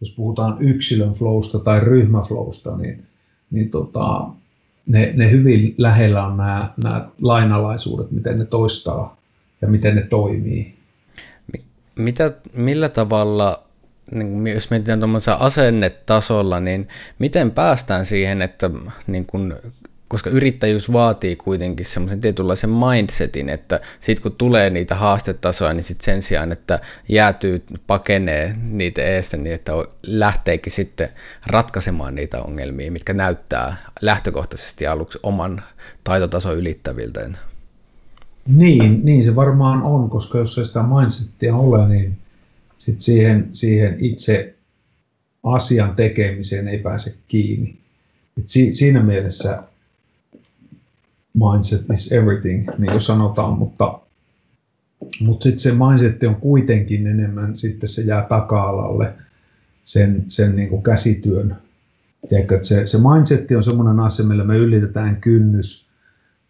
jos 0.00 0.14
puhutaan 0.16 0.56
yksilön 0.60 1.12
flowsta 1.12 1.58
tai 1.58 1.80
ryhmäflowsta, 1.80 2.76
niin, 2.76 3.04
niin 3.50 3.70
tota, 3.70 4.28
ne, 4.86 5.12
ne 5.16 5.30
hyvin 5.30 5.74
lähellä 5.78 6.26
on 6.26 6.36
nämä, 6.36 6.74
nämä 6.82 7.08
lainalaisuudet, 7.22 8.10
miten 8.10 8.38
ne 8.38 8.44
toistaa 8.44 9.16
ja 9.62 9.68
miten 9.68 9.94
ne 9.94 10.02
toimii. 10.02 10.76
Mitä, 11.96 12.32
millä 12.56 12.88
tavalla, 12.88 13.65
niin 14.10 14.46
jos 14.46 14.70
mietitään 14.70 15.00
tuommoisella 15.00 15.38
asennetasolla, 15.38 16.60
niin 16.60 16.88
miten 17.18 17.50
päästään 17.50 18.06
siihen, 18.06 18.42
että 18.42 18.70
niin 19.06 19.26
kun 19.26 19.56
koska 20.08 20.30
yrittäjyys 20.30 20.92
vaatii 20.92 21.36
kuitenkin 21.36 21.86
semmoisen 21.86 22.20
tietynlaisen 22.20 22.70
mindsetin, 22.70 23.48
että 23.48 23.80
sitten 24.00 24.22
kun 24.22 24.32
tulee 24.32 24.70
niitä 24.70 24.94
haastetasoja, 24.94 25.72
niin 25.72 25.82
sit 25.82 26.00
sen 26.00 26.22
sijaan, 26.22 26.52
että 26.52 26.78
jäätyy, 27.08 27.64
pakenee 27.86 28.56
niitä 28.62 29.02
eestä, 29.02 29.36
niin 29.36 29.54
että 29.54 29.72
lähteekin 30.02 30.72
sitten 30.72 31.08
ratkaisemaan 31.46 32.14
niitä 32.14 32.42
ongelmia, 32.42 32.92
mitkä 32.92 33.14
näyttää 33.14 33.76
lähtökohtaisesti 34.00 34.86
aluksi 34.86 35.18
oman 35.22 35.62
taitotason 36.04 36.56
ylittäviltä. 36.56 37.30
Niin, 38.46 39.04
niin 39.04 39.24
se 39.24 39.36
varmaan 39.36 39.82
on, 39.82 40.10
koska 40.10 40.38
jos 40.38 40.58
ei 40.58 40.64
sitä 40.64 40.82
mindsettia 40.82 41.56
ole, 41.56 41.88
niin 41.88 42.18
sit 42.78 43.00
siihen, 43.00 43.48
siihen 43.52 43.96
itse 43.98 44.54
asian 45.42 45.94
tekemiseen 45.96 46.68
ei 46.68 46.78
pääse 46.78 47.14
kiinni. 47.28 47.76
Et 48.38 48.48
si, 48.48 48.72
siinä 48.72 49.02
mielessä 49.02 49.62
mindset 51.34 51.84
is 51.92 52.12
everything, 52.12 52.68
niin 52.78 52.90
kuin 52.90 53.00
sanotaan, 53.00 53.58
mutta, 53.58 54.00
mutta 55.20 55.42
sitten 55.42 55.58
se 55.58 55.72
mindset 55.72 56.22
on 56.22 56.36
kuitenkin 56.36 57.06
enemmän, 57.06 57.56
sitten 57.56 57.88
se 57.88 58.02
jää 58.02 58.26
taka-alalle 58.28 59.12
sen, 59.84 60.24
sen 60.28 60.56
niin 60.56 60.68
kuin 60.68 60.82
käsityön. 60.82 61.56
Tiedätkö, 62.28 62.54
että 62.54 62.68
se, 62.68 62.86
se 62.86 62.98
mindset 62.98 63.50
on 63.56 63.62
semmoinen 63.62 64.00
asia, 64.00 64.26
millä 64.26 64.44
me 64.44 64.56
ylitetään 64.56 65.20
kynnys, 65.20 65.86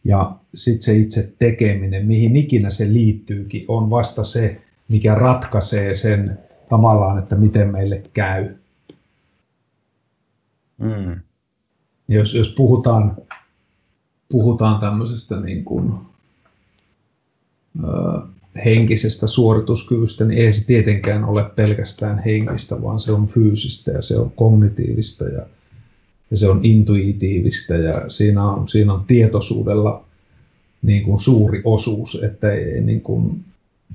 ja 0.04 0.36
sitten 0.54 0.82
se 0.82 0.96
itse 0.96 1.32
tekeminen, 1.38 2.06
mihin 2.06 2.36
ikinä 2.36 2.70
se 2.70 2.92
liittyykin, 2.92 3.64
on 3.68 3.90
vasta 3.90 4.24
se, 4.24 4.60
mikä 4.88 5.14
ratkaisee 5.14 5.94
sen 5.94 6.38
tavallaan, 6.68 7.18
että 7.18 7.36
miten 7.36 7.72
meille 7.72 8.02
käy. 8.14 8.54
Mm. 10.78 11.20
Jos, 12.08 12.34
jos 12.34 12.48
puhutaan 12.48 13.16
puhutaan 14.28 14.80
tämmöisestä 14.80 15.40
niin 15.40 15.64
kuin, 15.64 15.92
ö, 17.84 18.20
henkisestä 18.64 19.26
suorituskyvystä, 19.26 20.24
niin 20.24 20.44
ei 20.44 20.52
se 20.52 20.66
tietenkään 20.66 21.24
ole 21.24 21.44
pelkästään 21.56 22.22
henkistä, 22.24 22.82
vaan 22.82 23.00
se 23.00 23.12
on 23.12 23.26
fyysistä 23.26 23.90
ja 23.90 24.02
se 24.02 24.18
on 24.18 24.30
kognitiivista 24.30 25.24
ja, 25.24 25.46
ja 26.30 26.36
se 26.36 26.48
on 26.48 26.60
intuitiivista 26.62 27.74
ja 27.74 28.08
siinä 28.08 28.44
on, 28.50 28.68
siinä 28.68 28.94
on 28.94 29.04
tietoisuudella 29.06 30.04
niin 30.82 31.02
kuin 31.02 31.20
suuri 31.20 31.60
osuus, 31.64 32.22
että 32.22 32.52
ei, 32.52 32.80
niin 32.80 33.00
kuin, 33.00 33.44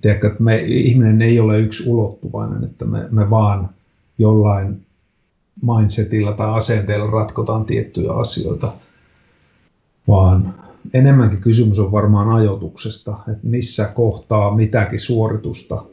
tiedätkö, 0.01 0.27
että 0.27 0.43
me, 0.43 0.57
ihminen 0.57 1.21
ei 1.21 1.39
ole 1.39 1.59
yksi 1.59 1.89
ulottuvainen, 1.89 2.63
että 2.63 2.85
me, 2.85 3.07
me 3.11 3.29
vaan 3.29 3.69
jollain 4.17 4.85
mindsetillä 5.65 6.33
tai 6.33 6.57
asenteella 6.57 7.11
ratkotaan 7.11 7.65
tiettyjä 7.65 8.11
asioita– 8.11 8.73
vaan 10.07 10.53
enemmänkin 10.93 11.41
kysymys 11.41 11.79
on 11.79 11.91
varmaan 11.91 12.29
ajoituksesta, 12.29 13.17
että 13.27 13.47
missä 13.47 13.85
kohtaa 13.85 14.55
mitäkin 14.55 14.99
suoritusta, 14.99 15.83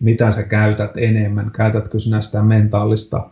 mitä 0.00 0.30
sä 0.30 0.42
käytät 0.42 0.90
enemmän, 0.96 1.50
käytätkö 1.50 1.98
sinä 1.98 2.20
sitä 2.20 2.42
mentaalista 2.42 3.30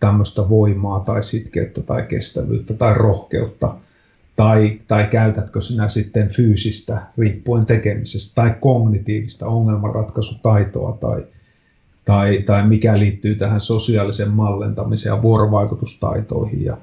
tämmöistä 0.00 0.48
voimaa 0.48 1.00
tai 1.00 1.22
sitkeyttä 1.22 1.82
tai 1.82 2.02
kestävyyttä 2.02 2.74
tai 2.74 2.94
rohkeutta, 2.94 3.74
tai, 4.38 4.78
tai 4.86 5.06
käytätkö 5.06 5.60
sinä 5.60 5.88
sitten 5.88 6.28
fyysistä 6.28 7.02
riippuen 7.18 7.66
tekemisestä 7.66 8.42
tai 8.42 8.54
kognitiivista 8.60 9.46
ongelmanratkaisutaitoa 9.46 10.96
tai, 11.00 11.26
tai, 12.04 12.42
tai 12.46 12.66
mikä 12.66 12.98
liittyy 12.98 13.34
tähän 13.34 13.60
sosiaalisen 13.60 14.30
mallentamiseen 14.30 15.14
ja 15.14 15.22
vuorovaikutustaitoihin. 15.22 16.64
Ja, 16.64 16.78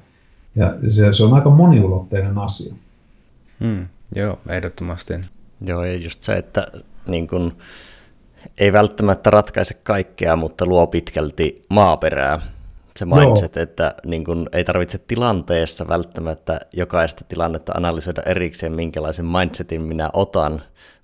ja 0.56 0.74
se, 0.88 1.12
se 1.12 1.24
on 1.24 1.34
aika 1.34 1.50
moniulotteinen 1.50 2.38
asia. 2.38 2.74
Mm, 3.60 3.86
joo, 4.14 4.38
ehdottomasti. 4.48 5.14
Joo, 5.60 5.84
ja 5.84 5.94
just 5.94 6.22
se, 6.22 6.32
että 6.32 6.66
niin 7.06 7.26
kun, 7.26 7.52
ei 8.58 8.72
välttämättä 8.72 9.30
ratkaise 9.30 9.74
kaikkea, 9.74 10.36
mutta 10.36 10.66
luo 10.66 10.86
pitkälti 10.86 11.64
maaperää. 11.68 12.40
Se 12.96 13.04
mindset, 13.04 13.56
joo. 13.56 13.62
että 13.62 13.94
niin 14.06 14.24
kun, 14.24 14.46
ei 14.52 14.64
tarvitse 14.64 14.98
tilanteessa 14.98 15.88
välttämättä 15.88 16.60
jokaista 16.72 17.24
tilannetta 17.28 17.72
analysoida 17.72 18.22
erikseen, 18.26 18.72
minkälaisen 18.72 19.26
mindsetin 19.26 19.82
minä 19.82 20.10
otan, 20.12 20.62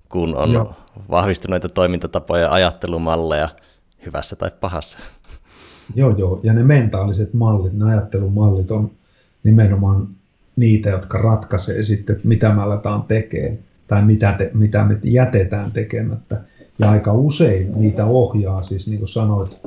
kun 0.09 0.37
on 0.37 0.53
joo. 0.53 0.75
vahvistuneita 1.11 1.69
toimintatapoja 1.69 2.43
ja 2.43 2.53
ajattelumalleja 2.53 3.49
hyvässä 4.07 4.37
tai 4.37 4.51
pahassa. 4.61 4.99
Joo, 5.95 6.11
joo. 6.11 6.41
Ja 6.43 6.53
ne 6.53 6.63
mentaaliset 6.63 7.35
mallit, 7.35 7.73
ne 7.73 7.85
ajattelumallit 7.85 8.71
on 8.71 8.91
nimenomaan 9.45 10.09
niitä, 10.57 10.91
jotka 10.91 11.19
ratkaisee 11.19 11.83
sitten, 11.83 12.21
mitä 12.25 12.55
me 12.55 12.63
aletaan 12.63 13.03
tekemään 13.03 13.59
tai 13.87 14.03
mitä, 14.03 14.35
te, 14.39 14.51
mitä 14.55 14.85
me 14.85 14.99
jätetään 15.05 15.73
tekemättä. 15.73 16.41
Ja 16.79 16.91
aika 16.91 17.13
usein 17.13 17.73
niitä 17.81 18.07
ohjaa, 18.07 18.63
siis 18.63 18.89
niin 18.89 18.99
kuin 18.99 19.09
sanoit, 19.09 19.59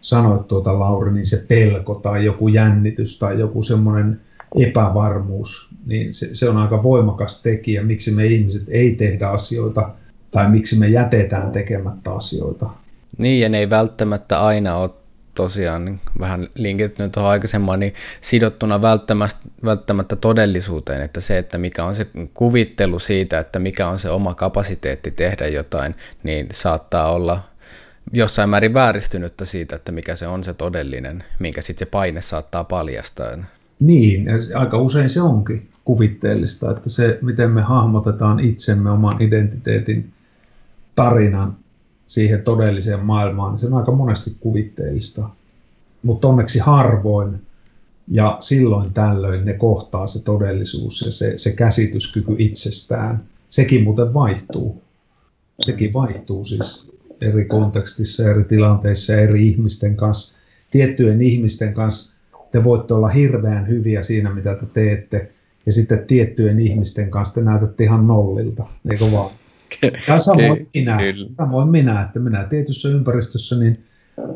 sanoit 0.00 0.48
tuota, 0.48 0.78
Lauri, 0.78 1.12
niin 1.12 1.26
se 1.26 1.44
pelko 1.48 1.94
tai 1.94 2.24
joku 2.24 2.48
jännitys 2.48 3.18
tai 3.18 3.40
joku 3.40 3.62
semmoinen 3.62 4.20
epävarmuus, 4.58 5.68
niin 5.86 6.14
se, 6.14 6.34
se 6.34 6.48
on 6.48 6.56
aika 6.56 6.82
voimakas 6.82 7.42
tekijä, 7.42 7.82
miksi 7.82 8.10
me 8.10 8.26
ihmiset 8.26 8.68
ei 8.68 8.94
tehdä 8.94 9.28
asioita 9.28 9.90
tai 10.30 10.50
miksi 10.50 10.78
me 10.78 10.88
jätetään 10.88 11.52
tekemättä 11.52 12.12
asioita. 12.12 12.70
Niin, 13.18 13.40
ja 13.40 13.48
ne 13.48 13.58
ei 13.58 13.70
välttämättä 13.70 14.40
aina 14.40 14.76
ole 14.76 14.90
tosiaan 15.34 15.84
niin 15.84 16.00
vähän 16.20 16.46
linkittynyt 16.54 17.12
tuohon 17.12 17.30
aikaisemmin, 17.30 17.80
niin 17.80 17.94
sidottuna 18.20 18.82
välttämättä, 18.82 19.38
välttämättä 19.64 20.16
todellisuuteen, 20.16 21.02
että 21.02 21.20
se, 21.20 21.38
että 21.38 21.58
mikä 21.58 21.84
on 21.84 21.94
se 21.94 22.06
kuvittelu 22.34 22.98
siitä, 22.98 23.38
että 23.38 23.58
mikä 23.58 23.88
on 23.88 23.98
se 23.98 24.10
oma 24.10 24.34
kapasiteetti 24.34 25.10
tehdä 25.10 25.46
jotain, 25.46 25.94
niin 26.22 26.48
saattaa 26.52 27.12
olla 27.12 27.40
jossain 28.12 28.50
määrin 28.50 28.74
vääristynyttä 28.74 29.44
siitä, 29.44 29.76
että 29.76 29.92
mikä 29.92 30.16
se 30.16 30.26
on 30.26 30.44
se 30.44 30.54
todellinen, 30.54 31.24
minkä 31.38 31.62
sitten 31.62 31.86
se 31.86 31.90
paine 31.90 32.20
saattaa 32.20 32.64
paljastaa. 32.64 33.26
Niin, 33.80 34.26
aika 34.54 34.78
usein 34.78 35.08
se 35.08 35.22
onkin 35.22 35.68
kuvitteellista, 35.84 36.70
että 36.70 36.88
se, 36.88 37.18
miten 37.22 37.50
me 37.50 37.62
hahmotetaan 37.62 38.40
itsemme 38.40 38.90
oman 38.90 39.22
identiteetin 39.22 40.12
tarinan 40.94 41.56
siihen 42.06 42.42
todelliseen 42.42 43.00
maailmaan, 43.00 43.50
niin 43.50 43.58
se 43.58 43.66
on 43.66 43.74
aika 43.74 43.92
monesti 43.92 44.36
kuvitteellista. 44.40 45.28
Mutta 46.02 46.28
onneksi 46.28 46.58
harvoin 46.58 47.40
Ja 48.12 48.36
silloin 48.40 48.92
tällöin 48.92 49.44
ne 49.44 49.52
kohtaa 49.52 50.06
se 50.06 50.24
todellisuus 50.24 51.02
ja 51.06 51.12
se, 51.12 51.38
se 51.38 51.52
käsityskyky 51.52 52.34
itsestään. 52.38 53.24
Sekin 53.50 53.84
muuten 53.84 54.14
vaihtuu. 54.14 54.82
Sekin 55.60 55.92
vaihtuu 55.92 56.44
siis 56.44 56.92
eri 57.20 57.44
kontekstissa, 57.44 58.30
eri 58.30 58.44
tilanteissa, 58.44 59.14
eri 59.14 59.48
ihmisten 59.48 59.96
kanssa. 59.96 60.38
Tiettyjen 60.70 61.22
ihmisten 61.22 61.74
kanssa 61.74 62.20
te 62.50 62.64
voitte 62.64 62.94
olla 62.94 63.08
hirveän 63.08 63.68
hyviä 63.68 64.02
siinä, 64.02 64.34
mitä 64.34 64.54
te 64.54 64.66
teette, 64.66 65.30
ja 65.66 65.72
sitten 65.72 66.06
tiettyjen 66.06 66.58
ihmisten 66.58 67.10
kanssa 67.10 67.34
te 67.34 67.40
näytätte 67.40 67.84
ihan 67.84 68.06
nollilta, 68.06 68.66
eikö 68.90 69.04
vaan? 69.12 69.30
Ja 70.08 70.18
samoin 70.18 70.68
minä, 70.74 70.98
samoin 71.36 71.68
minä, 71.68 72.02
että 72.02 72.18
minä 72.18 72.44
tietyssä 72.44 72.88
ympäristössä 72.88 73.58
niin 73.58 73.84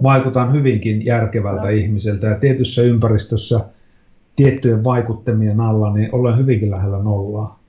vaikutan 0.03 0.53
hyvinkin 0.53 1.05
järkevältä 1.05 1.71
ihmiseltä 1.71 2.27
ja 2.27 2.39
tietyssä 2.39 2.83
ympäristössä 2.83 3.61
tiettyjen 4.37 4.85
vaikuttamien 4.85 5.61
alla 5.61 5.95
niin 5.95 6.15
olen 6.15 6.39
hyvinkin 6.39 6.71
lähellä 6.71 6.99
nollaa. 6.99 7.61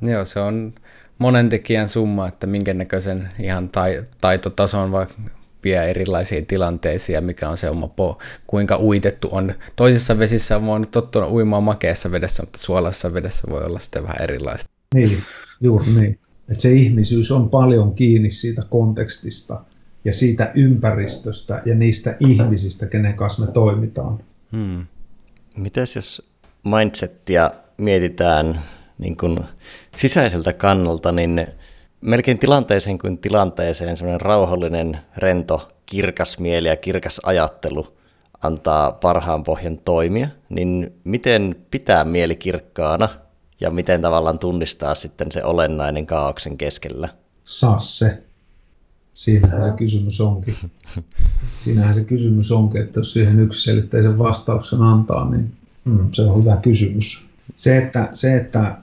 Joo, 0.00 0.24
se 0.24 0.40
on 0.40 0.72
monen 1.20 1.48
tekijän 1.48 1.88
summa, 1.88 2.28
että 2.28 2.46
minkä 2.46 2.74
näköisen 2.74 3.28
ihan 3.40 3.68
tai, 3.68 4.04
taitotason 4.20 4.92
vai 4.92 5.06
vie 5.64 5.90
erilaisiin 5.90 6.46
tilanteisiin 6.46 7.14
ja 7.14 7.20
mikä 7.20 7.48
on 7.48 7.56
se 7.56 7.70
oma 7.70 7.88
po, 7.88 8.18
kuinka 8.46 8.78
uitettu 8.78 9.28
on. 9.32 9.54
Toisissa 9.76 10.18
vesissä 10.18 10.56
on 10.56 10.66
voinut 10.66 10.90
tottua 10.90 11.28
uimaan 11.28 11.62
makeassa 11.62 12.10
vedessä, 12.10 12.42
mutta 12.42 12.58
suolassa 12.58 13.14
vedessä 13.14 13.42
voi 13.50 13.64
olla 13.64 13.78
sitten 13.78 14.02
vähän 14.02 14.22
erilaista. 14.22 14.70
Niin, 14.94 15.18
juuri 15.60 15.86
niin. 16.00 16.18
Että 16.50 16.62
se 16.62 16.72
ihmisyys 16.72 17.30
on 17.30 17.50
paljon 17.50 17.94
kiinni 17.94 18.30
siitä 18.30 18.62
kontekstista 18.70 19.64
ja 20.04 20.12
siitä 20.12 20.50
ympäristöstä 20.54 21.62
ja 21.66 21.74
niistä 21.74 22.16
ihmisistä, 22.20 22.86
kenen 22.86 23.14
kanssa 23.14 23.46
me 23.46 23.52
toimitaan. 23.52 24.18
Hmm. 24.52 24.86
Mites 25.56 25.96
jos 25.96 26.30
mindsettia 26.64 27.50
mietitään 27.76 28.60
niin 29.00 29.16
kuin 29.16 29.38
sisäiseltä 29.94 30.52
kannalta, 30.52 31.12
niin 31.12 31.46
melkein 32.00 32.38
tilanteeseen 32.38 32.98
kuin 32.98 33.18
tilanteeseen 33.18 33.96
semmoinen 33.96 34.20
rauhallinen, 34.20 34.98
rento, 35.16 35.68
kirkas 35.86 36.38
mieli 36.38 36.68
ja 36.68 36.76
kirkas 36.76 37.20
ajattelu 37.24 37.86
antaa 38.42 38.92
parhaan 38.92 39.44
pohjan 39.44 39.78
toimia, 39.78 40.28
niin 40.48 40.92
miten 41.04 41.56
pitää 41.70 42.04
mieli 42.04 42.36
kirkkaana 42.36 43.08
ja 43.60 43.70
miten 43.70 44.00
tavallaan 44.00 44.38
tunnistaa 44.38 44.94
sitten 44.94 45.32
se 45.32 45.44
olennainen 45.44 46.06
kaauksen 46.06 46.58
keskellä? 46.58 47.08
Saa 47.44 47.78
se. 47.78 48.22
Siinähän 49.14 49.64
se 49.64 49.70
kysymys 49.70 50.20
onkin. 50.20 50.56
Siinähän 51.64 51.94
se 51.94 52.04
kysymys 52.04 52.52
onkin, 52.52 52.82
että 52.82 53.00
jos 53.00 53.12
siihen 53.12 53.40
yksiselitteisen 53.40 54.18
vastauksen 54.18 54.82
antaa, 54.82 55.30
niin 55.30 55.52
mm, 55.84 56.08
se 56.12 56.22
on 56.22 56.42
hyvä 56.42 56.56
kysymys. 56.56 57.30
Se, 57.56 57.78
että, 57.78 58.08
se 58.12 58.36
että, 58.36 58.76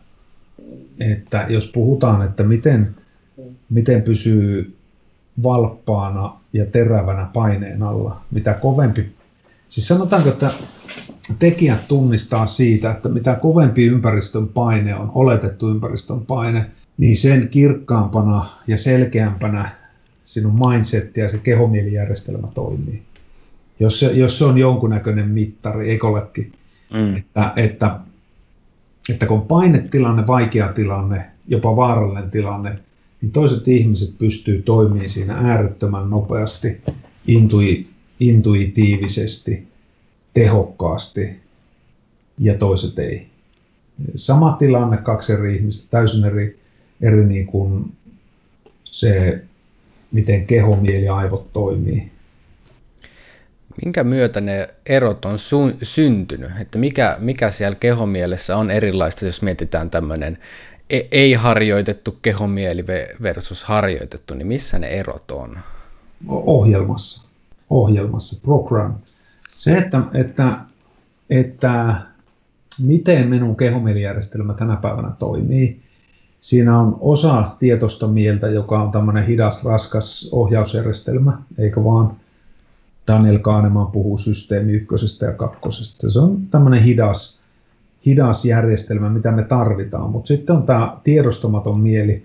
että 0.99 1.45
jos 1.49 1.71
puhutaan, 1.71 2.21
että 2.21 2.43
miten 2.43 2.95
miten 3.69 4.01
pysyy 4.01 4.77
valppaana 5.43 6.39
ja 6.53 6.65
terävänä 6.65 7.29
paineen 7.33 7.83
alla. 7.83 8.21
Mitä 8.31 8.53
kovempi, 8.53 9.11
siis 9.69 9.87
sanotaanko, 9.87 10.29
että 10.29 10.51
tekijät 11.39 11.87
tunnistaa 11.87 12.45
siitä, 12.45 12.91
että 12.91 13.09
mitä 13.09 13.35
kovempi 13.35 13.85
ympäristön 13.85 14.47
paine 14.47 14.95
on, 14.95 15.11
oletettu 15.15 15.69
ympäristön 15.69 16.25
paine, 16.25 16.65
niin 16.97 17.15
sen 17.15 17.49
kirkkaampana 17.49 18.45
ja 18.67 18.77
selkeämpänä 18.77 19.69
sinun 20.23 20.59
mindset 20.67 21.17
ja 21.17 21.29
se 21.29 21.37
kehomielijärjestelmä 21.37 22.47
toimii. 22.53 23.03
Jos 23.79 23.99
se, 23.99 24.11
jos 24.11 24.37
se 24.37 24.45
on 24.45 24.57
jonkunnäköinen 24.57 25.29
mittari, 25.29 25.89
eikö 25.89 26.07
olekin, 26.07 26.51
mm. 26.93 27.17
että, 27.17 27.53
että, 27.55 27.99
että 29.09 29.25
kun 29.25 29.37
on 29.37 29.47
painetilanne, 29.47 30.27
vaikea 30.27 30.73
tilanne, 30.73 31.25
jopa 31.47 31.75
vaarallinen 31.75 32.31
tilanne, 32.31 32.79
niin 33.21 33.31
toiset 33.31 33.67
ihmiset 33.67 34.17
pystyy 34.17 34.61
toimimaan 34.61 35.09
siinä 35.09 35.33
äärettömän 35.33 36.09
nopeasti, 36.09 36.81
intui, 37.27 37.85
intuitiivisesti, 38.19 39.67
tehokkaasti 40.33 41.39
ja 42.39 42.57
toiset 42.57 42.99
ei. 42.99 43.27
Sama 44.15 44.51
tilanne, 44.51 44.97
kaksi 44.97 45.33
eri 45.33 45.55
ihmistä, 45.55 45.87
täysin 45.89 46.25
eri, 46.25 46.59
eri 47.01 47.25
niin 47.25 47.45
kuin 47.45 47.91
se, 48.83 49.43
miten 50.11 50.45
keho, 50.45 50.75
mieli 50.75 51.05
ja 51.05 51.15
aivot 51.15 51.53
toimii. 51.53 52.11
Minkä 53.85 54.03
myötä 54.03 54.41
ne 54.41 54.69
erot 54.85 55.25
on 55.25 55.35
su- 55.35 55.77
syntynyt? 55.83 56.51
Että 56.61 56.77
mikä, 56.77 57.17
mikä 57.19 57.51
siellä 57.51 57.77
kehomielessä 57.79 58.57
on 58.57 58.71
erilaista, 58.71 59.25
jos 59.25 59.41
mietitään 59.41 59.89
tämmöinen 59.89 60.37
E- 60.89 61.07
ei 61.11 61.33
harjoitettu 61.33 62.17
kehomieli 62.21 62.85
versus 63.21 63.63
harjoitettu, 63.63 64.33
niin 64.33 64.47
missä 64.47 64.79
ne 64.79 64.87
erot 64.87 65.31
on? 65.31 65.57
Ohjelmassa. 66.27 67.27
Ohjelmassa, 67.69 68.41
program. 68.45 68.95
Se, 69.57 69.77
että, 69.77 70.01
että, 70.13 70.59
että 71.29 71.95
miten 72.85 73.27
minun 73.27 73.57
kehomielijärjestelmä 73.57 74.53
tänä 74.53 74.75
päivänä 74.75 75.11
toimii, 75.19 75.79
siinä 76.39 76.79
on 76.79 76.97
osa 76.99 77.55
tietosta 77.59 78.07
mieltä, 78.07 78.47
joka 78.47 78.81
on 78.81 78.91
tämmöinen 78.91 79.25
hidas, 79.25 79.65
raskas 79.65 80.29
ohjausjärjestelmä, 80.31 81.37
eikä 81.57 81.83
vaan 81.83 82.15
Daniel 83.07 83.39
Kahneman 83.39 83.87
puhuu 83.87 84.17
systeemi 84.17 84.71
ykkösestä 84.71 85.25
ja 85.25 85.33
kakkosesta. 85.33 86.09
Se 86.09 86.19
on 86.19 86.41
tämmöinen 86.51 86.81
hidas, 86.81 87.41
hidas 88.05 88.45
järjestelmä, 88.45 89.09
mitä 89.09 89.31
me 89.31 89.43
tarvitaan. 89.43 90.11
Mutta 90.11 90.27
sitten 90.27 90.55
on 90.55 90.63
tämä 90.63 90.97
tiedostamaton 91.03 91.79
mieli, 91.79 92.23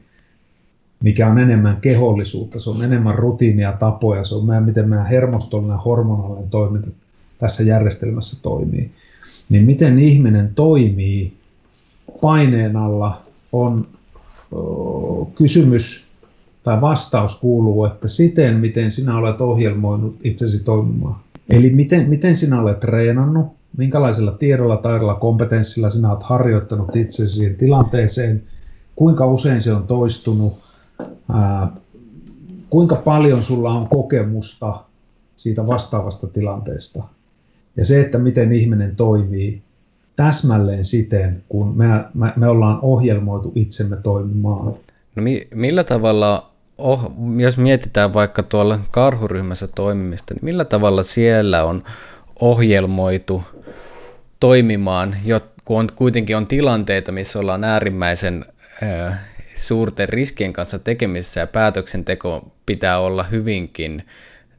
mikä 1.02 1.28
on 1.28 1.38
enemmän 1.38 1.76
kehollisuutta, 1.76 2.60
se 2.60 2.70
on 2.70 2.84
enemmän 2.84 3.14
rutiinia, 3.14 3.72
tapoja, 3.72 4.24
se 4.24 4.34
on 4.34 4.46
meidän, 4.46 4.64
miten 4.64 4.88
meidän 4.88 5.06
hermostollinen 5.06 5.78
hormonallinen 5.78 6.50
toiminta 6.50 6.90
tässä 7.38 7.62
järjestelmässä 7.62 8.42
toimii. 8.42 8.90
Niin 9.48 9.64
miten 9.64 9.98
ihminen 9.98 10.54
toimii 10.54 11.32
paineen 12.20 12.76
alla 12.76 13.20
on 13.52 13.86
kysymys 15.34 16.11
tai 16.62 16.80
vastaus 16.80 17.40
kuuluu, 17.40 17.84
että 17.84 18.08
siten, 18.08 18.56
miten 18.56 18.90
sinä 18.90 19.18
olet 19.18 19.40
ohjelmoinut 19.40 20.16
itsesi 20.24 20.64
toimimaan. 20.64 21.16
Eli 21.48 21.70
miten, 21.70 22.08
miten 22.08 22.34
sinä 22.34 22.60
olet 22.60 22.80
treenannut, 22.80 23.46
minkälaisella 23.76 24.32
tiedolla, 24.32 24.76
taidolla, 24.76 25.14
kompetenssilla 25.14 25.90
sinä 25.90 26.10
olet 26.10 26.22
harjoittanut 26.22 26.96
itsesi 26.96 27.36
siihen 27.36 27.56
tilanteeseen, 27.56 28.42
kuinka 28.96 29.26
usein 29.26 29.60
se 29.60 29.72
on 29.72 29.86
toistunut, 29.86 30.52
ää, 31.32 31.72
kuinka 32.70 32.96
paljon 32.96 33.42
sulla 33.42 33.70
on 33.70 33.88
kokemusta 33.88 34.84
siitä 35.36 35.66
vastaavasta 35.66 36.26
tilanteesta. 36.26 37.02
Ja 37.76 37.84
se, 37.84 38.00
että 38.00 38.18
miten 38.18 38.52
ihminen 38.52 38.96
toimii 38.96 39.62
täsmälleen 40.16 40.84
siten, 40.84 41.42
kun 41.48 41.76
me, 41.76 41.86
me, 42.14 42.32
me 42.36 42.48
ollaan 42.48 42.78
ohjelmoitu 42.82 43.52
itsemme 43.54 43.96
toimimaan. 43.96 44.74
No 45.16 45.22
mi, 45.22 45.48
millä 45.54 45.84
tavalla, 45.84 46.51
oh, 46.78 47.12
jos 47.36 47.58
mietitään 47.58 48.14
vaikka 48.14 48.42
tuolla 48.42 48.78
karhuryhmässä 48.90 49.68
toimimista, 49.74 50.34
niin 50.34 50.44
millä 50.44 50.64
tavalla 50.64 51.02
siellä 51.02 51.64
on 51.64 51.84
ohjelmoitu 52.40 53.44
toimimaan, 54.40 55.16
kun 55.64 55.78
on, 55.78 55.88
kuitenkin 55.94 56.36
on 56.36 56.46
tilanteita, 56.46 57.12
missä 57.12 57.38
ollaan 57.38 57.64
äärimmäisen 57.64 58.44
äh, 58.82 59.20
suurten 59.54 60.08
riskien 60.08 60.52
kanssa 60.52 60.78
tekemisissä 60.78 61.40
ja 61.40 61.46
päätöksenteko 61.46 62.52
pitää 62.66 62.98
olla 62.98 63.22
hyvinkin 63.22 64.06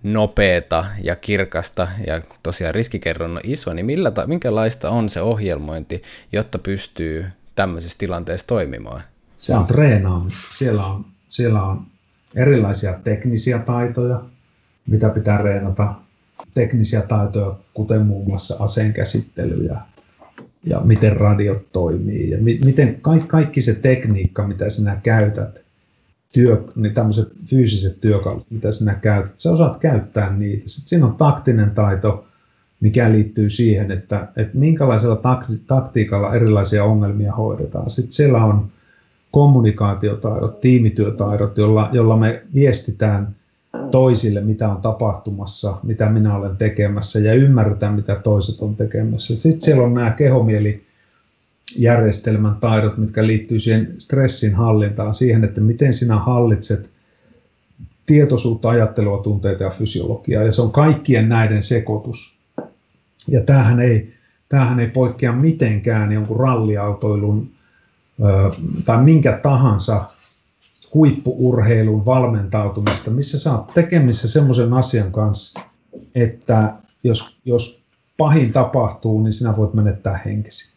nopeata 0.04 0.86
ja 1.04 1.16
kirkasta 1.16 1.88
ja 2.08 2.22
tosiaan 2.44 2.76
riskikerron 2.76 3.32
on 3.32 3.40
iso, 3.44 3.74
niin 3.74 3.86
millä 3.86 4.12
ta- 4.12 4.28
minkälaista 4.28 4.90
on 4.90 5.10
se 5.10 5.22
ohjelmointi, 5.22 6.02
jotta 6.32 6.60
pystyy 6.60 7.26
tämmöisessä 7.56 7.98
tilanteessa 7.98 8.48
toimimaan? 8.48 9.02
Se 9.38 9.56
on 9.56 9.68
treenaamista. 9.68 10.48
Siellä 10.50 10.86
on, 10.86 11.06
siellä 11.30 11.64
on 11.64 11.86
erilaisia 12.36 12.94
teknisiä 13.04 13.60
taitoja, 13.60 14.24
mitä 14.88 15.10
pitää 15.10 15.38
reenata 15.38 15.94
teknisiä 16.54 17.02
taitoja, 17.02 17.56
kuten 17.74 18.02
muun 18.06 18.28
muassa 18.28 18.64
aseen 18.64 18.94
käsittely 18.94 19.66
ja, 19.66 19.76
ja 20.64 20.80
miten 20.80 21.18
radiot 21.18 21.72
toimii 21.72 22.30
ja 22.30 22.38
mi, 22.38 22.60
miten 22.66 23.02
kaikki, 23.02 23.28
kaikki 23.28 23.62
se 23.62 23.74
tekniikka, 23.74 24.48
mitä 24.48 24.70
sinä 24.70 25.00
käytät, 25.04 25.64
työ, 26.34 26.64
niin 26.76 26.94
tämmöiset 26.94 27.30
fyysiset 27.50 28.02
työkalut, 28.02 28.52
mitä 28.52 28.72
sinä 28.72 28.94
käytät, 28.94 29.40
sä 29.40 29.52
osaat 29.52 29.78
käyttää 29.78 30.38
niitä. 30.38 30.64
Sitten 30.66 30.90
siinä 30.90 31.06
on 31.06 31.16
taktinen 31.16 31.72
taito, 31.72 32.26
mikä 32.80 33.12
liittyy 33.12 33.50
siihen, 33.50 33.92
että, 33.92 34.28
että 34.36 34.58
minkälaisella 34.58 35.22
taktiikalla 35.68 36.36
erilaisia 36.36 36.84
ongelmia 36.84 37.34
hoidetaan. 37.34 37.90
Sitten 37.90 38.12
siellä 38.12 38.46
on 38.46 38.70
kommunikaatiotaidot, 39.34 40.62
tiimityötaidot, 40.62 41.58
jolla, 41.58 41.90
jolla 41.92 42.18
me 42.18 42.44
viestitään– 42.54 43.28
toisille, 43.92 44.42
mitä 44.42 44.70
on 44.70 44.82
tapahtumassa, 44.82 45.78
mitä 45.84 46.10
minä 46.10 46.36
olen 46.36 46.58
tekemässä 46.58 47.20
ja 47.20 47.34
ymmärtää, 47.34 47.92
mitä 47.92 48.16
toiset 48.16 48.62
on 48.62 48.76
tekemässä. 48.76 49.36
Sitten 49.36 49.62
siellä 49.62 49.84
on 49.84 49.94
nämä 49.94 50.12
kehomielijärjestelmän 50.12 52.56
taidot, 52.56 52.98
mitkä 52.98 53.28
liittyy 53.28 53.60
siihen 53.60 53.96
stressin 53.98 54.56
hallintaan, 54.56 55.14
siihen, 55.14 55.44
että 55.44 55.62
miten 55.62 55.94
sinä 55.94 56.16
hallitset 56.16 56.92
tietoisuutta, 58.06 58.70
ajattelua, 58.70 59.18
tunteita 59.18 59.64
ja 59.64 59.70
fysiologiaa. 59.70 60.44
Ja 60.44 60.52
se 60.52 60.62
on 60.62 60.72
kaikkien 60.72 61.30
näiden 61.30 61.64
sekoitus. 61.64 62.40
Ja 63.28 63.42
tämähän 63.42 63.80
ei, 63.80 64.14
tämähän 64.50 64.80
ei 64.80 64.88
poikkea 64.88 65.32
mitenkään 65.32 66.12
jonkun 66.12 66.40
ralliautoilun 66.40 67.50
tai 68.86 69.04
minkä 69.04 69.40
tahansa 69.44 70.06
huippuurheilun 70.94 72.06
valmentautumista, 72.06 73.12
missä 73.12 73.40
sä 73.40 73.52
oot 73.52 73.74
tekemissä 73.74 74.28
semmoisen 74.28 74.74
asian 74.74 75.12
kanssa, 75.12 75.62
että 76.16 76.74
jos, 77.04 77.38
jos 77.46 77.84
pahin 78.18 78.54
tapahtuu, 78.54 79.24
niin 79.24 79.34
sinä 79.34 79.58
voit 79.58 79.74
menettää 79.74 80.20
henkesi. 80.26 80.74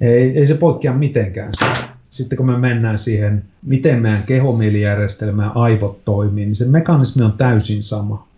Ei, 0.00 0.38
ei 0.38 0.46
se 0.46 0.54
poikkea 0.54 0.92
mitenkään 0.92 1.52
Sitten 2.10 2.36
kun 2.36 2.46
me 2.46 2.58
mennään 2.58 2.98
siihen, 2.98 3.44
miten 3.62 4.02
meidän 4.02 4.22
kehomielijärjestelmä 4.22 5.44
ja 5.44 5.50
aivot 5.54 6.04
toimii, 6.04 6.44
niin 6.44 6.54
se 6.54 6.64
mekanismi 6.64 7.24
on 7.24 7.32
täysin 7.32 7.82
sama. 7.82 8.28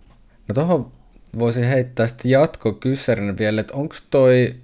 No 0.47 0.53
tuohon 0.53 0.91
voisin 1.39 1.63
heittää 1.63 2.07
sitten 2.07 2.31
jatkokyssärin 2.31 3.37
vielä, 3.37 3.61
että 3.61 3.73
onko 3.73 3.95
toi 4.09 4.55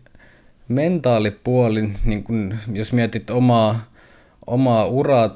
mentaalipuoli, 0.67 1.89
niin 2.05 2.23
kun, 2.23 2.55
jos 2.73 2.93
mietit 2.93 3.29
omaa, 3.29 3.79
omaa 4.47 4.85
uraa 4.85 5.35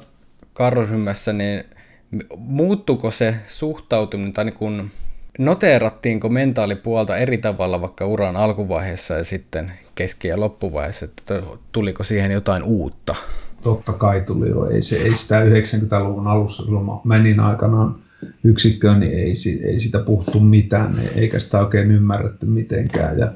karryhmässä, 0.52 1.32
niin 1.32 1.64
muuttuko 2.36 3.10
se 3.10 3.34
suhtautuminen 3.46 4.32
tai 4.32 4.44
niin 4.44 4.54
kun, 4.54 4.90
noteerattiinko 5.38 6.28
mentaalipuolta 6.28 7.16
eri 7.16 7.38
tavalla 7.38 7.80
vaikka 7.80 8.06
uran 8.06 8.36
alkuvaiheessa 8.36 9.14
ja 9.14 9.24
sitten 9.24 9.72
keski- 9.94 10.28
ja 10.28 10.40
loppuvaiheessa, 10.40 11.04
että 11.04 11.42
tuliko 11.72 12.04
siihen 12.04 12.30
jotain 12.30 12.62
uutta? 12.62 13.14
Totta 13.62 13.92
kai 13.92 14.20
tuli 14.20 14.48
jo. 14.48 14.66
Ei, 14.66 14.82
se, 14.82 14.96
ei 14.96 15.14
sitä 15.14 15.40
90-luvun 15.44 16.26
alussa, 16.26 16.62
kun 16.62 16.86
mä 16.86 16.92
menin 17.04 17.40
aikanaan 17.40 17.96
yksikköön, 18.44 19.00
niin 19.00 19.12
ei, 19.12 19.32
ei 19.64 19.78
sitä 19.78 19.98
puhuttu 19.98 20.40
mitään, 20.40 21.00
eikä 21.14 21.38
sitä 21.38 21.60
oikein 21.60 21.90
ymmärretty 21.90 22.46
mitenkään. 22.46 23.18
Ja 23.18 23.32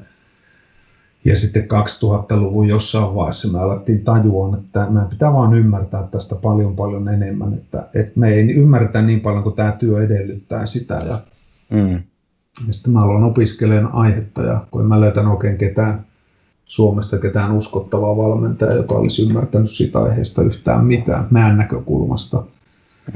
ja 1.25 1.35
sitten 1.35 1.63
2000-luvun 1.63 2.67
jossain 2.67 3.15
vaiheessa 3.15 3.57
me 3.57 3.63
alettiin 3.63 4.03
tajua, 4.03 4.57
että 4.57 4.89
meidän 4.89 5.09
pitää 5.09 5.33
vaan 5.33 5.53
ymmärtää 5.53 6.07
tästä 6.11 6.35
paljon 6.35 6.75
paljon 6.75 7.07
enemmän, 7.07 7.53
että, 7.53 7.87
että 7.93 8.19
me 8.19 8.29
ei 8.29 8.51
ymmärretä 8.51 9.01
niin 9.01 9.19
paljon 9.19 9.43
kuin 9.43 9.55
tämä 9.55 9.71
työ 9.71 10.03
edellyttää 10.03 10.65
sitä. 10.65 10.93
Ja, 10.93 11.19
mm. 11.71 12.03
ja 12.67 12.73
sitten 12.73 12.93
mä 12.93 12.99
aloin 12.99 13.23
opiskelemaan 13.23 13.93
aihetta 13.93 14.41
ja 14.41 14.65
kun 14.71 14.81
en 14.81 14.87
mä 14.87 15.01
löytänyt 15.01 15.31
oikein 15.31 15.57
ketään 15.57 16.05
Suomesta 16.65 17.17
ketään 17.17 17.51
uskottavaa 17.51 18.17
valmentajaa, 18.17 18.73
joka 18.73 18.95
olisi 18.95 19.23
ymmärtänyt 19.23 19.69
sitä 19.69 19.99
aiheesta 19.99 20.41
yhtään 20.41 20.85
mitään, 20.85 21.27
meidän 21.31 21.57
näkökulmasta. 21.57 22.43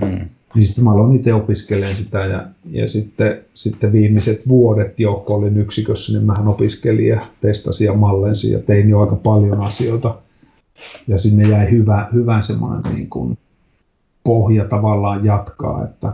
Mm 0.01 0.29
niin 0.55 0.63
sitten 0.63 0.83
mä 0.83 0.91
aloin 0.91 1.15
itse 1.15 1.33
opiskelemaan 1.33 1.95
sitä 1.95 2.19
ja, 2.19 2.47
ja 2.65 2.87
sitten, 2.87 3.45
sitten 3.53 3.91
viimeiset 3.91 4.47
vuodet 4.47 4.99
jo, 4.99 5.23
kun 5.25 5.35
olin 5.35 5.57
yksikössä, 5.57 6.13
niin 6.13 6.25
mähän 6.25 6.47
opiskelin 6.47 7.07
ja 7.07 7.21
testasin 7.41 7.85
ja 7.85 7.93
mallensin 7.93 8.51
ja 8.51 8.59
tein 8.59 8.89
jo 8.89 9.01
aika 9.01 9.15
paljon 9.15 9.61
asioita. 9.61 10.17
Ja 11.07 11.17
sinne 11.17 11.49
jäi 11.49 11.71
hyvä, 11.71 12.07
hyvä 12.13 12.41
semmoinen 12.41 12.93
niin 12.95 13.09
kuin 13.09 13.37
pohja 14.23 14.65
tavallaan 14.65 15.25
jatkaa, 15.25 15.83
että 15.83 16.13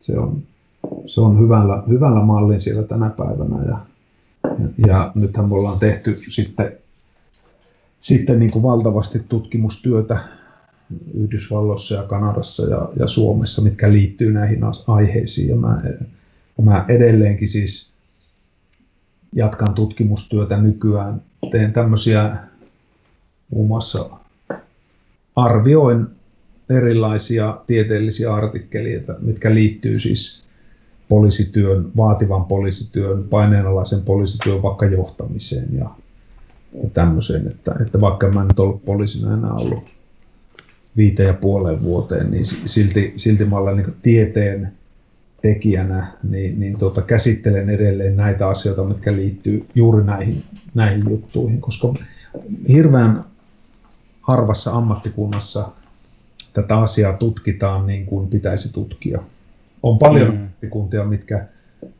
se 0.00 0.18
on, 0.18 0.42
se 1.04 1.20
on 1.20 1.40
hyvällä, 1.40 1.82
hyvällä 1.88 2.20
mallin 2.20 2.60
siellä 2.60 2.82
tänä 2.82 3.10
päivänä. 3.10 3.64
Ja, 3.64 3.78
ja, 4.58 4.86
ja 4.86 5.12
nythän 5.14 5.48
me 5.48 5.54
ollaan 5.54 5.78
tehty 5.78 6.18
sitten, 6.28 6.72
sitten 8.00 8.38
niin 8.38 8.50
kuin 8.50 8.62
valtavasti 8.62 9.18
tutkimustyötä 9.28 10.18
Yhdysvalloissa 11.14 11.94
ja 11.94 12.02
Kanadassa 12.02 12.66
ja, 12.66 12.88
ja 12.96 13.06
Suomessa, 13.06 13.62
mitkä 13.62 13.92
liittyy 13.92 14.32
näihin 14.32 14.60
aiheisiin. 14.86 15.48
Ja 15.48 15.56
mä, 15.56 15.82
mä 16.62 16.84
edelleenkin 16.88 17.48
siis 17.48 17.94
jatkan 19.34 19.74
tutkimustyötä 19.74 20.56
nykyään. 20.56 21.22
Teen 21.50 21.72
tämmöisiä 21.72 22.36
muun 23.50 23.68
muassa 23.68 24.10
arvioin 25.36 26.06
erilaisia 26.70 27.60
tieteellisiä 27.66 28.34
artikkeleita, 28.34 29.14
mitkä 29.20 29.54
liittyy 29.54 29.98
siis 29.98 30.42
poliisityön, 31.08 31.92
vaativan 31.96 32.44
poliisityön, 32.44 33.24
paineenalaisen 33.24 34.02
poliisityön 34.02 34.62
vaikka 34.62 34.86
johtamiseen 34.86 35.68
ja, 35.72 35.90
ja 36.82 36.90
tämmöiseen, 36.92 37.46
että, 37.46 37.74
että 37.86 38.00
vaikka 38.00 38.28
mä 38.28 38.40
en 38.40 38.48
nyt 38.48 38.58
ollut 38.58 38.84
poliisina 38.84 39.34
enää 39.34 39.52
ollut 39.52 39.97
viiteen 40.96 41.26
ja 41.26 41.34
puoleen 41.34 41.82
vuoteen, 41.82 42.30
niin 42.30 42.44
silti, 42.44 43.12
silti 43.16 43.44
mä 43.44 43.56
olen 43.56 43.76
niin 43.76 43.96
tieteen 44.02 44.72
tekijänä, 45.42 46.06
niin, 46.22 46.60
niin 46.60 46.78
tota, 46.78 47.02
käsittelen 47.02 47.70
edelleen 47.70 48.16
näitä 48.16 48.48
asioita, 48.48 48.84
mitkä 48.84 49.12
liittyy 49.12 49.66
juuri 49.74 50.04
näihin, 50.04 50.44
näihin 50.74 51.10
juttuihin, 51.10 51.60
koska 51.60 51.94
hirveän 52.68 53.24
harvassa 54.20 54.70
ammattikunnassa 54.72 55.68
tätä 56.54 56.78
asiaa 56.78 57.12
tutkitaan 57.12 57.86
niin 57.86 58.06
kuin 58.06 58.28
pitäisi 58.28 58.72
tutkia. 58.72 59.20
On 59.82 59.98
paljon 59.98 60.28
mm. 60.28 60.36
ammattikuntia, 60.36 61.04
mitkä, 61.04 61.46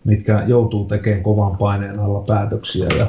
mitkä 0.04 0.44
joutuu 0.46 0.84
tekemään 0.84 1.22
kovan 1.22 1.56
paineen 1.56 1.98
alla 1.98 2.20
päätöksiä 2.20 2.88
ja 2.98 3.06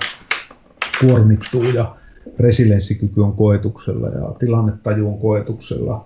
kuormittuu 1.00 1.64
ja 1.64 1.96
resilienssikyky 2.40 3.22
on 3.22 3.34
koetuksella 3.34 4.08
ja 4.08 4.36
tilannetaju 4.40 5.08
on 5.08 5.20
koetuksella 5.20 6.06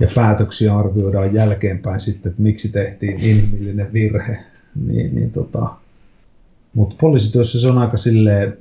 ja 0.00 0.08
päätöksiä 0.14 0.78
arvioidaan 0.78 1.34
jälkeenpäin 1.34 2.00
sitten, 2.00 2.30
että 2.30 2.42
miksi 2.42 2.72
tehtiin 2.72 3.24
inhimillinen 3.24 3.92
virhe. 3.92 4.44
Niin, 4.86 5.14
niin 5.14 5.30
tota, 5.30 5.74
mutta 6.74 6.96
poliisityössä 7.00 7.60
se 7.60 7.68
on 7.68 7.78
aika 7.78 7.96
silleen, 7.96 8.58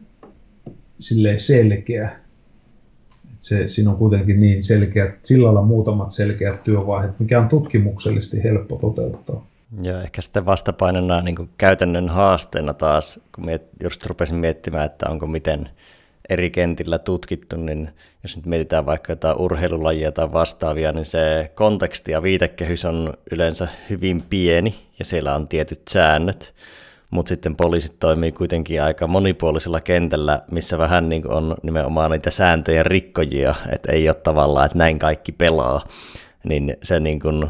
silleen 1.00 1.40
selkeä. 1.40 2.12
Et 3.34 3.44
se, 3.44 3.68
siinä 3.68 3.92
on 3.92 3.98
kuitenkin 3.98 4.40
niin 4.40 4.64
selkeät, 4.64 5.26
sillä 5.26 5.46
lailla 5.46 5.62
muutamat 5.62 6.12
selkeät 6.12 6.64
työvaiheet, 6.64 7.20
mikä 7.20 7.40
on 7.40 7.50
tutkimuksellisesti 7.50 8.44
helppo 8.44 8.76
toteuttaa. 8.76 9.46
Ja 9.82 10.02
ehkä 10.02 10.22
sitten 10.22 10.46
vastapainona 10.46 11.22
niin 11.22 11.50
käytännön 11.58 12.10
haasteena 12.10 12.74
taas, 12.74 13.20
kun 13.36 13.46
miet, 13.46 13.64
just 13.84 14.06
rupesin 14.06 14.36
miettimään, 14.36 14.86
että 14.86 15.10
onko 15.10 15.28
miten 15.28 15.70
eri 16.30 16.50
kentillä 16.50 17.00
tutkittu, 17.00 17.58
niin 17.58 17.90
jos 18.24 18.36
nyt 18.36 18.46
mietitään 18.46 18.86
vaikka 18.86 19.12
jotain 19.12 19.38
urheilulajia 19.40 20.12
tai 20.12 20.32
vastaavia, 20.34 20.92
niin 20.92 21.06
se 21.06 21.52
konteksti 21.56 22.12
ja 22.12 22.24
viitekehys 22.24 22.86
on 22.86 23.14
yleensä 23.32 23.68
hyvin 23.90 24.24
pieni 24.30 24.76
ja 25.00 25.06
siellä 25.06 25.36
on 25.36 25.48
tietyt 25.48 25.82
säännöt, 25.90 26.54
mutta 27.10 27.30
sitten 27.30 27.56
poliisit 27.56 28.00
toimii 28.00 28.32
kuitenkin 28.32 28.84
aika 28.84 29.08
monipuolisella 29.08 29.82
kentällä, 29.82 30.42
missä 30.52 30.78
vähän 30.78 31.10
niin 31.10 31.32
on 31.32 31.56
nimenomaan 31.64 32.12
niitä 32.12 32.32
sääntöjen 32.32 32.86
rikkojia, 32.86 33.56
että 33.72 33.92
ei 33.92 34.10
ole 34.10 34.16
tavallaan, 34.16 34.66
että 34.66 34.78
näin 34.78 35.00
kaikki 35.00 35.32
pelaa, 35.32 35.88
niin 36.44 36.78
se 36.84 37.00
niin 37.00 37.20
kuin 37.20 37.48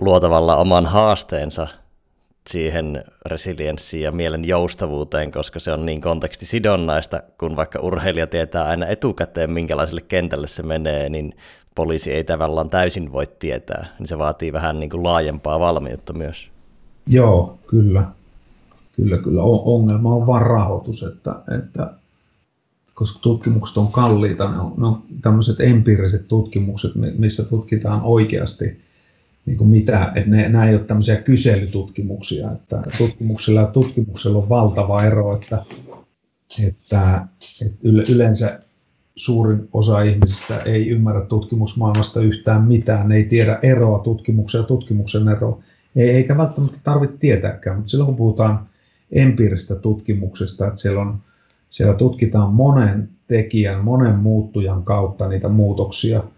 luo 0.00 0.20
tavallaan 0.20 0.58
oman 0.58 0.86
haasteensa 0.86 1.68
siihen 2.48 3.04
resilienssiin 3.26 4.02
ja 4.02 4.12
mielen 4.12 4.44
joustavuuteen, 4.44 5.30
koska 5.30 5.58
se 5.58 5.72
on 5.72 5.86
niin 5.86 6.00
kontekstisidonnaista, 6.00 7.22
kun 7.38 7.56
vaikka 7.56 7.80
urheilija 7.80 8.26
tietää 8.26 8.64
aina 8.64 8.86
etukäteen, 8.86 9.52
minkälaiselle 9.52 10.00
kentälle 10.00 10.46
se 10.46 10.62
menee, 10.62 11.08
niin 11.08 11.34
poliisi 11.74 12.12
ei 12.12 12.24
tavallaan 12.24 12.70
täysin 12.70 13.12
voi 13.12 13.26
tietää, 13.38 13.86
niin 13.98 14.06
se 14.06 14.18
vaatii 14.18 14.52
vähän 14.52 14.80
niin 14.80 14.90
kuin 14.90 15.02
laajempaa 15.02 15.60
valmiutta 15.60 16.12
myös. 16.12 16.50
Joo, 17.06 17.58
kyllä. 17.66 18.04
Kyllä, 18.96 19.18
kyllä. 19.18 19.42
Ongelma 19.42 20.14
on 20.14 20.26
vain 20.26 20.46
rahoitus, 20.46 21.02
että, 21.02 21.34
että 21.58 21.90
koska 22.94 23.18
tutkimukset 23.22 23.76
on 23.76 23.92
kalliita, 23.92 24.50
ne 24.50 24.60
on, 24.60 24.74
ne 24.76 24.86
on 24.86 25.02
tämmöiset 25.22 25.60
empiiriset 25.60 26.28
tutkimukset, 26.28 26.92
missä 27.18 27.48
tutkitaan 27.48 28.00
oikeasti 28.02 28.80
niin 29.48 29.58
kuin 29.58 29.70
mitä, 29.70 30.12
että 30.14 30.30
ne, 30.30 30.48
nämä 30.48 30.68
ei 30.68 30.74
ole 30.74 30.84
tämmöisiä 30.84 31.16
kyselytutkimuksia, 31.16 32.52
että 32.52 32.82
tutkimuksella 32.98 33.60
ja 33.60 33.66
tutkimuksella 33.66 34.38
on 34.38 34.48
valtava 34.48 35.04
ero, 35.04 35.36
että, 35.36 35.64
että, 36.66 37.26
että 37.66 37.78
yleensä 38.12 38.60
suurin 39.16 39.68
osa 39.72 40.02
ihmisistä 40.02 40.58
ei 40.58 40.88
ymmärrä 40.88 41.20
tutkimusmaailmasta 41.20 42.20
yhtään 42.20 42.64
mitään, 42.64 43.08
ne 43.08 43.16
ei 43.16 43.24
tiedä 43.24 43.58
eroa 43.62 43.98
tutkimuksen 43.98 44.58
ja 44.58 44.64
tutkimuksen 44.64 45.28
eroa, 45.28 45.62
ei, 45.96 46.10
eikä 46.10 46.36
välttämättä 46.36 46.78
tarvitse 46.84 47.16
tietääkään, 47.16 47.76
mutta 47.76 47.90
silloin 47.90 48.06
kun 48.06 48.16
puhutaan 48.16 48.66
empiiristä 49.12 49.74
tutkimuksesta, 49.74 50.66
että 50.66 50.80
siellä, 50.80 51.00
on, 51.00 51.18
siellä 51.70 51.94
tutkitaan 51.94 52.54
monen 52.54 53.08
tekijän, 53.26 53.84
monen 53.84 54.14
muuttujan 54.14 54.82
kautta 54.82 55.28
niitä 55.28 55.48
muutoksia– 55.48 56.22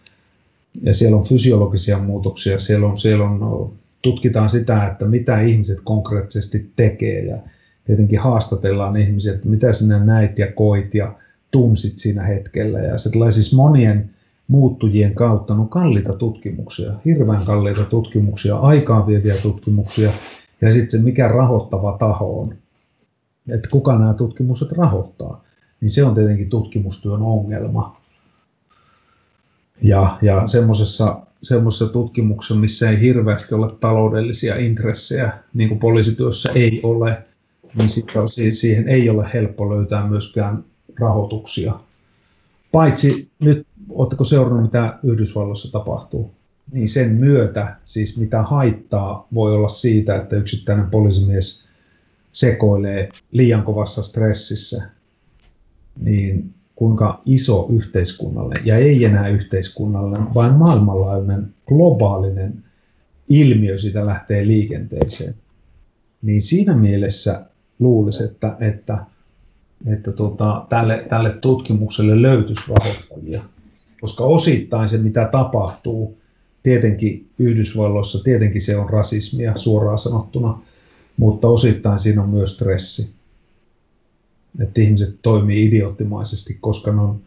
ja 0.82 0.94
siellä 0.94 1.16
on 1.16 1.24
fysiologisia 1.24 1.98
muutoksia, 1.98 2.58
siellä 2.58 2.86
on, 2.86 2.98
siellä 2.98 3.24
on 3.24 3.70
tutkitaan 4.02 4.48
sitä, 4.48 4.86
että 4.86 5.06
mitä 5.06 5.40
ihmiset 5.40 5.78
konkreettisesti 5.84 6.70
tekee 6.76 7.24
ja 7.24 7.36
tietenkin 7.84 8.20
haastatellaan 8.20 8.96
ihmisiä, 8.96 9.34
että 9.34 9.48
mitä 9.48 9.72
sinä 9.72 10.04
näit 10.04 10.38
ja 10.38 10.52
koit 10.52 10.94
ja 10.94 11.14
tunsit 11.50 11.98
siinä 11.98 12.22
hetkellä. 12.22 12.78
Ja 12.78 12.98
se 12.98 13.10
tulee 13.10 13.30
siis 13.30 13.54
monien 13.54 14.10
muuttujien 14.48 15.14
kautta, 15.14 15.54
no 15.54 15.64
kalliita 15.64 16.12
tutkimuksia, 16.12 16.92
hirveän 17.04 17.44
kalliita 17.44 17.84
tutkimuksia, 17.84 18.56
aikaa 18.56 19.06
vieviä 19.06 19.34
tutkimuksia 19.36 20.12
ja 20.60 20.72
sitten 20.72 20.90
se 20.90 21.04
mikä 21.04 21.28
rahoittava 21.28 21.96
taho 21.98 22.40
on, 22.40 22.54
että 23.48 23.68
kuka 23.70 23.98
nämä 23.98 24.14
tutkimukset 24.14 24.72
rahoittaa, 24.72 25.44
niin 25.80 25.90
se 25.90 26.04
on 26.04 26.14
tietenkin 26.14 26.48
tutkimustyön 26.48 27.22
ongelma. 27.22 27.99
Ja, 29.82 30.18
ja 30.22 30.46
semmoisessa 30.46 31.22
semmoisessa 31.42 31.88
tutkimuksessa, 31.88 32.54
missä 32.54 32.90
ei 32.90 33.00
hirveästi 33.00 33.54
ole 33.54 33.72
taloudellisia 33.80 34.56
intressejä, 34.56 35.32
niin 35.54 35.68
kuin 35.68 35.78
poliisityössä 35.78 36.52
ei 36.54 36.80
ole, 36.82 37.22
niin 37.74 38.52
siihen 38.52 38.88
ei 38.88 39.10
ole 39.10 39.26
helppo 39.34 39.76
löytää 39.76 40.08
myöskään 40.08 40.64
rahoituksia. 41.00 41.80
Paitsi 42.72 43.30
nyt, 43.38 43.66
oletteko 43.88 44.24
seurannut, 44.24 44.62
mitä 44.62 44.98
Yhdysvalloissa 45.04 45.72
tapahtuu? 45.72 46.34
Niin 46.72 46.88
sen 46.88 47.14
myötä, 47.14 47.76
siis 47.84 48.18
mitä 48.18 48.42
haittaa 48.42 49.28
voi 49.34 49.52
olla 49.54 49.68
siitä, 49.68 50.16
että 50.16 50.36
yksittäinen 50.36 50.90
poliisimies 50.90 51.68
sekoilee 52.32 53.08
liian 53.32 53.62
kovassa 53.62 54.02
stressissä, 54.02 54.90
niin 56.00 56.54
kuinka 56.80 57.20
iso 57.26 57.66
yhteiskunnalle, 57.72 58.54
ja 58.64 58.76
ei 58.76 59.04
enää 59.04 59.28
yhteiskunnalle, 59.28 60.18
vaan 60.34 60.54
maailmanlaajuinen 60.54 61.54
globaalinen 61.66 62.64
ilmiö 63.28 63.78
siitä 63.78 64.06
lähtee 64.06 64.46
liikenteeseen. 64.46 65.34
Niin 66.22 66.42
siinä 66.42 66.76
mielessä 66.76 67.46
luulisi, 67.78 68.24
että, 68.24 68.56
että, 68.60 68.98
että 69.86 70.12
tota, 70.12 70.66
tälle, 70.68 71.06
tälle 71.08 71.30
tutkimukselle 71.30 72.22
löytyisi 72.22 72.62
rahoittajia. 72.68 73.42
Koska 74.00 74.24
osittain 74.24 74.88
se, 74.88 74.98
mitä 74.98 75.28
tapahtuu, 75.32 76.18
tietenkin 76.62 77.28
Yhdysvalloissa, 77.38 78.24
tietenkin 78.24 78.60
se 78.60 78.76
on 78.76 78.90
rasismia 78.90 79.56
suoraan 79.56 79.98
sanottuna, 79.98 80.62
mutta 81.16 81.48
osittain 81.48 81.98
siinä 81.98 82.22
on 82.22 82.28
myös 82.28 82.54
stressi 82.54 83.19
että 84.58 84.80
ihmiset 84.80 85.16
toimii 85.22 85.66
idioottimaisesti, 85.66 86.58
koska 86.60 86.92
ne 86.92 87.00
on 87.00 87.20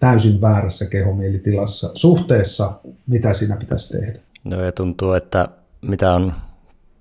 täysin 0.00 0.40
väärässä 0.40 0.86
kehomielitilassa 0.86 1.90
suhteessa, 1.94 2.80
mitä 3.06 3.32
siinä 3.32 3.56
pitäisi 3.56 3.98
tehdä. 3.98 4.18
No 4.44 4.62
ja 4.62 4.72
tuntuu, 4.72 5.12
että 5.12 5.48
mitä 5.82 6.12
on 6.12 6.32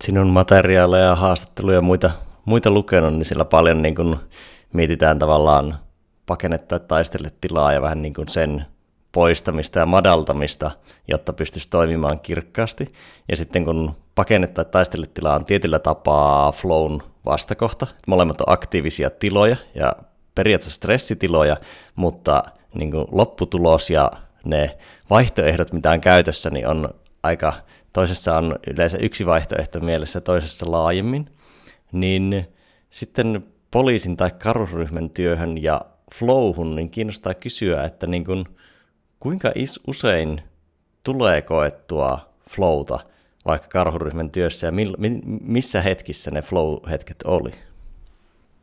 sinun 0.03 0.27
materiaaleja 0.27 1.05
ja 1.05 1.15
haastatteluja 1.15 1.77
ja 1.77 1.81
muita, 1.81 2.11
muita 2.45 2.71
lukenut, 2.71 3.13
niin 3.13 3.25
sillä 3.25 3.45
paljon 3.45 3.81
niin 3.81 3.95
kuin 3.95 4.15
mietitään 4.73 5.19
tavallaan 5.19 5.75
pakennetta 6.25 6.79
taistelle 6.79 7.31
tilaa 7.41 7.73
ja 7.73 7.81
vähän 7.81 8.01
niin 8.01 8.13
kuin 8.13 8.27
sen 8.27 8.65
poistamista 9.11 9.79
ja 9.79 9.85
madaltamista, 9.85 10.71
jotta 11.07 11.33
pystyisi 11.33 11.69
toimimaan 11.69 12.19
kirkkaasti. 12.19 12.93
Ja 13.29 13.37
sitten 13.37 13.65
kun 13.65 13.91
pakennetta 14.15 14.63
taistelle 14.63 15.07
tilaa 15.13 15.35
on 15.35 15.45
tietyllä 15.45 15.79
tapaa 15.79 16.51
flown 16.51 17.03
vastakohta. 17.25 17.87
Molemmat 18.07 18.41
on 18.41 18.53
aktiivisia 18.53 19.09
tiloja 19.09 19.55
ja 19.75 19.93
periaatteessa 20.35 20.75
stressitiloja, 20.75 21.57
mutta 21.95 22.43
niin 22.73 22.91
kuin 22.91 23.05
lopputulos 23.11 23.89
ja 23.89 24.11
ne 24.45 24.77
vaihtoehdot, 25.09 25.73
mitä 25.73 25.91
on 25.91 26.01
käytössä, 26.01 26.49
niin 26.49 26.67
on 26.67 26.89
aika, 27.23 27.53
toisessa 27.93 28.37
on 28.37 28.55
yleensä 28.67 28.97
yksi 28.97 29.25
vaihtoehto 29.25 29.79
mielessä, 29.79 30.21
toisessa 30.21 30.71
laajemmin, 30.71 31.29
niin 31.91 32.47
sitten 32.89 33.45
poliisin 33.71 34.17
tai 34.17 34.31
karusryhmän 34.43 35.09
työhön 35.09 35.63
ja 35.63 35.81
flowhun, 36.15 36.75
niin 36.75 36.89
kiinnostaa 36.89 37.33
kysyä, 37.33 37.83
että 37.83 38.07
niin 38.07 38.25
kuin, 38.25 38.45
kuinka 39.19 39.51
is 39.55 39.79
usein 39.87 40.41
tulee 41.03 41.41
koettua 41.41 42.33
flowta 42.49 42.99
vaikka 43.45 43.67
karhuryhmän 43.67 44.29
työssä 44.29 44.67
ja 44.67 44.71
mil, 44.71 44.95
missä 45.41 45.81
hetkissä 45.81 46.31
ne 46.31 46.41
flow-hetket 46.41 47.23
oli? 47.25 47.51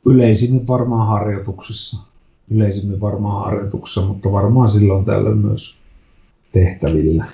Yleisimmin 0.07 0.69
varmaan 0.69 1.09
harjoituksissa. 1.09 2.07
Yleisimmin 2.51 3.01
varmaan 3.01 3.45
harjoituksissa, 3.45 4.01
mutta 4.01 4.33
varmaan 4.33 4.69
silloin 4.69 5.05
tällöin 5.05 5.38
myös 5.38 5.79
tehtävillä. 6.53 7.25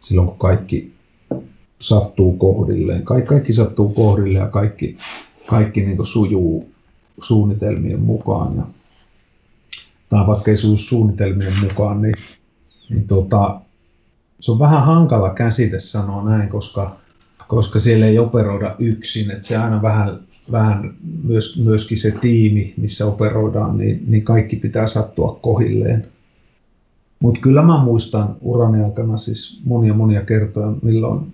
Silloin 0.00 0.28
kun 0.28 0.38
kaikki 0.38 0.94
sattuu 1.80 2.36
kohdilleen. 2.36 3.02
Kaikki, 3.02 3.28
kaikki 3.28 3.52
sattuu 3.52 3.88
kohdilleen 3.88 4.42
ja 4.42 4.48
kaikki, 4.50 4.96
kaikki 5.46 5.80
niin 5.80 6.06
sujuu 6.06 6.70
suunnitelmien 7.22 8.00
mukaan. 8.00 8.56
Ja, 8.56 8.66
tai 10.08 10.26
vaikka 10.26 10.50
ei 10.50 10.56
suunnitelmien 10.56 11.60
mukaan, 11.60 12.02
niin, 12.02 12.14
niin 12.90 13.06
tuota, 13.06 13.60
se 14.44 14.52
on 14.52 14.58
vähän 14.58 14.84
hankala 14.84 15.30
käsite 15.30 15.78
sanoa 15.78 16.24
näin, 16.24 16.48
koska, 16.48 16.96
koska 17.48 17.78
siellä 17.78 18.06
ei 18.06 18.18
operoida 18.18 18.74
yksin. 18.78 19.30
Että 19.30 19.46
se 19.46 19.56
aina 19.56 19.82
vähän, 19.82 20.20
vähän 20.52 20.94
myös, 21.22 21.62
myöskin 21.64 21.96
se 21.96 22.10
tiimi, 22.20 22.74
missä 22.76 23.06
operoidaan, 23.06 23.78
niin, 23.78 24.04
niin 24.06 24.24
kaikki 24.24 24.56
pitää 24.56 24.86
sattua 24.86 25.38
kohilleen. 25.42 26.04
Mutta 27.20 27.40
kyllä 27.40 27.62
mä 27.62 27.84
muistan 27.84 28.36
urani 28.40 28.84
aikana 28.84 29.16
siis 29.16 29.60
monia 29.64 29.94
monia 29.94 30.24
kertoja, 30.24 30.72
milloin, 30.82 31.32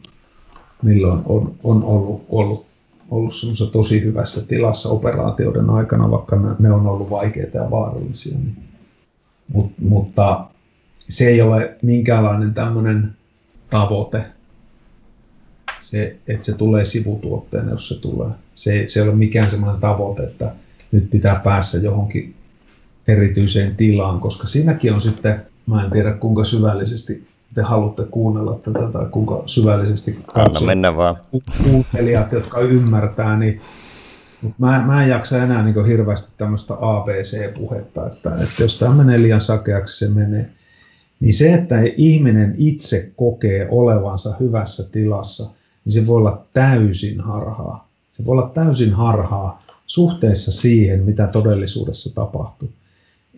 milloin 0.83 1.20
on, 1.25 1.55
on 1.62 1.85
ollut, 1.85 2.25
ollut, 2.29 2.66
ollut 3.11 3.35
semmoisessa 3.35 3.73
tosi 3.73 4.05
hyvässä 4.05 4.49
tilassa 4.49 4.88
operaatioiden 4.88 5.70
aikana, 5.70 6.11
vaikka 6.11 6.37
ne, 6.37 6.49
ne 6.59 6.73
on 6.73 6.87
ollut 6.87 7.11
vaikeita 7.11 7.59
ja 7.59 7.70
vaarallisia. 7.70 8.38
Niin. 8.38 8.57
Mut, 9.53 9.73
mutta 9.79 10.50
se 11.11 11.29
ei 11.29 11.42
ole 11.42 11.77
minkäänlainen 11.83 12.55
tämmöinen 12.55 13.11
tavoite, 13.70 14.25
se, 15.79 16.16
että 16.29 16.46
se 16.46 16.57
tulee 16.57 16.85
sivutuotteena, 16.85 17.70
jos 17.70 17.88
se 17.88 18.01
tulee. 18.01 18.31
Se, 18.55 18.85
se 18.87 19.01
ei 19.01 19.09
ole 19.09 19.16
mikään 19.16 19.49
semmoinen 19.49 19.81
tavoite, 19.81 20.23
että 20.23 20.53
nyt 20.92 21.11
pitää 21.11 21.40
päässä 21.44 21.79
johonkin 21.79 22.35
erityiseen 23.09 23.77
tilaan, 23.77 24.20
koska 24.20 24.46
siinäkin 24.46 24.92
on 24.92 25.01
sitten, 25.01 25.42
mä 25.66 25.85
en 25.85 25.90
tiedä 25.90 26.12
kuinka 26.12 26.44
syvällisesti 26.44 27.31
te 27.55 27.62
haluatte 27.62 28.05
kuunnella 28.11 28.61
tätä 28.62 28.92
tai 28.92 29.07
kuinka 29.11 29.42
syvällisesti 29.46 30.18
Anna 30.35 30.61
mennä 30.66 30.96
vaan. 30.96 31.16
kuuntelijat, 31.62 32.33
jotka 32.33 32.61
ymmärtää, 32.61 33.37
niin 33.37 33.61
mutta 34.42 34.57
mä, 34.59 34.85
mä 34.87 35.03
en 35.03 35.11
jaksa 35.11 35.42
enää 35.42 35.62
niin 35.62 35.87
hirveästi 35.87 36.33
tämmöistä 36.38 36.75
ABC-puhetta, 36.81 38.07
että, 38.07 38.31
että 38.35 38.62
jos 38.62 38.79
tämä 38.79 38.94
menee 38.94 39.23
liian 39.23 39.40
sakeaksi, 39.40 40.07
se 40.07 40.14
menee 40.14 40.51
niin 41.21 41.33
se, 41.33 41.55
että 41.55 41.77
ihminen 41.97 42.55
itse 42.57 43.13
kokee 43.17 43.69
olevansa 43.71 44.35
hyvässä 44.41 44.93
tilassa, 44.93 45.55
niin 45.85 45.93
se 45.93 46.07
voi 46.07 46.17
olla 46.17 46.47
täysin 46.53 47.21
harhaa. 47.21 47.89
Se 48.11 48.25
voi 48.25 48.33
olla 48.33 48.51
täysin 48.55 48.93
harhaa 48.93 49.63
suhteessa 49.87 50.53
siihen, 50.53 51.05
mitä 51.05 51.27
todellisuudessa 51.27 52.15
tapahtuu. 52.15 52.73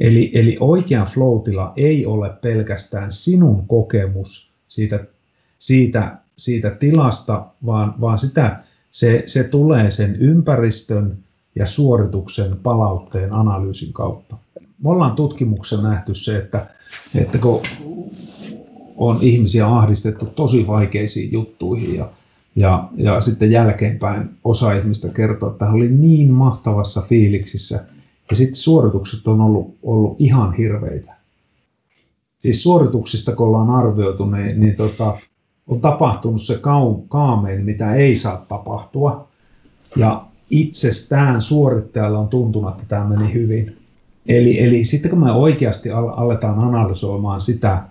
Eli, 0.00 0.30
eli 0.34 0.56
oikea 0.60 1.04
flow 1.04 1.42
ei 1.76 2.06
ole 2.06 2.30
pelkästään 2.42 3.10
sinun 3.10 3.66
kokemus 3.66 4.52
siitä, 4.68 5.04
siitä, 5.58 6.18
siitä 6.36 6.70
tilasta, 6.70 7.46
vaan, 7.66 7.94
vaan 8.00 8.18
sitä, 8.18 8.62
se, 8.90 9.22
se 9.26 9.44
tulee 9.44 9.90
sen 9.90 10.16
ympäristön 10.16 11.18
ja 11.54 11.66
suorituksen 11.66 12.56
palautteen 12.62 13.32
analyysin 13.32 13.92
kautta 13.92 14.36
me 14.82 14.90
ollaan 14.90 15.16
tutkimuksessa 15.16 15.88
nähty 15.88 16.14
se, 16.14 16.38
että, 16.38 16.66
että 17.14 17.38
kun 17.38 17.60
on 18.96 19.18
ihmisiä 19.20 19.66
ahdistettu 19.66 20.26
tosi 20.26 20.66
vaikeisiin 20.66 21.32
juttuihin 21.32 21.94
ja, 21.94 22.08
ja, 22.56 22.88
ja 22.96 23.20
sitten 23.20 23.50
jälkeenpäin 23.50 24.30
osa 24.44 24.72
ihmistä 24.72 25.08
kertoo, 25.08 25.50
että 25.50 25.64
hän 25.64 25.74
oli 25.74 25.88
niin 25.88 26.32
mahtavassa 26.32 27.02
fiiliksissä 27.08 27.84
ja 28.30 28.36
sitten 28.36 28.54
suoritukset 28.54 29.26
on 29.26 29.40
ollut, 29.40 29.74
ollut 29.82 30.20
ihan 30.20 30.52
hirveitä. 30.52 31.14
Siis 32.38 32.62
suorituksista, 32.62 33.36
kun 33.36 33.46
ollaan 33.46 33.70
arvioitu, 33.70 34.26
niin, 34.26 34.60
niin 34.60 34.76
tota, 34.76 35.16
on 35.66 35.80
tapahtunut 35.80 36.42
se 36.42 36.60
kaamein, 37.08 37.64
mitä 37.64 37.94
ei 37.94 38.16
saa 38.16 38.44
tapahtua. 38.48 39.28
Ja 39.96 40.26
itsestään 40.50 41.40
suorittajalla 41.40 42.18
on 42.18 42.28
tuntunut, 42.28 42.70
että 42.70 42.84
tämä 42.88 43.08
meni 43.08 43.32
hyvin. 43.32 43.81
Eli, 44.26 44.60
eli 44.60 44.84
sitten 44.84 45.10
kun 45.10 45.20
me 45.20 45.32
oikeasti 45.32 45.90
aletaan 45.90 46.58
analysoimaan 46.58 47.40
sitä 47.40 47.82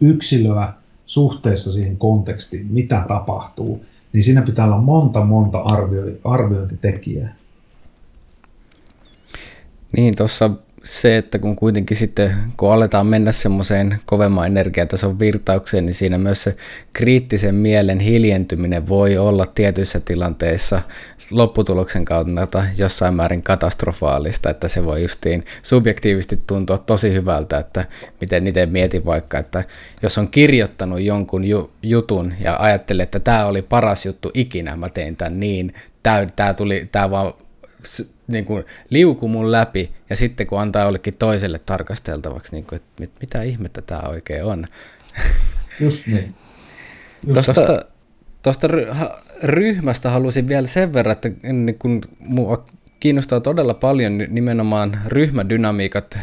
yksilöä 0.00 0.72
suhteessa 1.06 1.72
siihen 1.72 1.96
kontekstiin, 1.96 2.66
mitä 2.66 3.04
tapahtuu, 3.08 3.84
niin 4.12 4.22
siinä 4.22 4.42
pitää 4.42 4.64
olla 4.64 4.78
monta 4.78 5.24
monta 5.24 5.58
arvio, 5.58 6.02
arviointitekijää. 6.24 7.36
Niin, 9.96 10.16
tuossa 10.16 10.50
se, 10.86 11.16
että 11.16 11.38
kun 11.38 11.56
kuitenkin 11.56 11.96
sitten, 11.96 12.36
kun 12.56 12.72
aletaan 12.72 13.06
mennä 13.06 13.32
semmoiseen 13.32 13.98
kovemman 14.04 14.46
energiatason 14.46 15.18
virtaukseen, 15.18 15.86
niin 15.86 15.94
siinä 15.94 16.18
myös 16.18 16.42
se 16.42 16.56
kriittisen 16.92 17.54
mielen 17.54 18.00
hiljentyminen 18.00 18.88
voi 18.88 19.18
olla 19.18 19.46
tietyissä 19.46 20.00
tilanteissa 20.00 20.82
lopputuloksen 21.30 22.04
kautta 22.04 22.64
jossain 22.78 23.14
määrin 23.14 23.42
katastrofaalista, 23.42 24.50
että 24.50 24.68
se 24.68 24.84
voi 24.84 25.02
justiin 25.02 25.44
subjektiivisesti 25.62 26.40
tuntua 26.46 26.78
tosi 26.78 27.12
hyvältä, 27.12 27.58
että 27.58 27.84
miten 28.20 28.46
itse 28.46 28.66
mietin 28.66 29.04
vaikka, 29.04 29.38
että 29.38 29.64
jos 30.02 30.18
on 30.18 30.28
kirjoittanut 30.28 31.00
jonkun 31.00 31.44
ju- 31.44 31.70
jutun 31.82 32.34
ja 32.40 32.56
ajattelee, 32.58 33.02
että 33.02 33.20
tämä 33.20 33.46
oli 33.46 33.62
paras 33.62 34.06
juttu 34.06 34.30
ikinä, 34.34 34.76
mä 34.76 34.88
tein 34.88 35.16
tämän 35.16 35.40
niin, 35.40 35.74
tämä 36.36 36.54
tuli, 36.54 36.88
tämä 36.92 37.10
vaan 37.10 37.32
niin 38.28 38.44
kuin 38.44 38.64
liuku 38.90 39.28
mun 39.28 39.52
läpi, 39.52 39.92
ja 40.10 40.16
sitten 40.16 40.46
kun 40.46 40.60
antaa 40.60 40.84
jollekin 40.84 41.16
toiselle 41.18 41.58
tarkasteltavaksi, 41.58 42.52
niin 42.52 42.64
kuin, 42.64 42.76
että 42.76 43.00
mit, 43.00 43.10
mitä 43.20 43.42
ihmettä 43.42 43.82
tämä 43.82 44.00
oikein 44.00 44.44
on. 44.44 44.64
Just 45.80 46.06
niin. 46.06 46.34
Just 47.26 47.44
tuosta, 47.44 47.78
tuosta 48.42 48.68
ryhmästä 49.42 50.10
halusin 50.10 50.48
vielä 50.48 50.66
sen 50.66 50.92
verran, 50.92 51.12
että 51.12 51.30
niin 51.42 51.78
kun 51.78 52.00
mua 52.18 52.66
kiinnostaa 53.00 53.40
todella 53.40 53.74
paljon 53.74 54.18
nimenomaan 54.28 55.00
ryhmädynamiikat 55.06 56.18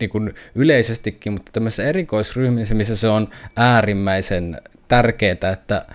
niin 0.00 0.10
kuin 0.10 0.34
yleisestikin, 0.54 1.32
mutta 1.32 1.52
tämmöisessä 1.52 1.84
erikoisryhmissä, 1.84 2.74
missä 2.74 2.96
se 2.96 3.08
on 3.08 3.28
äärimmäisen 3.56 4.60
tärkeää, 4.88 5.52
että 5.52 5.86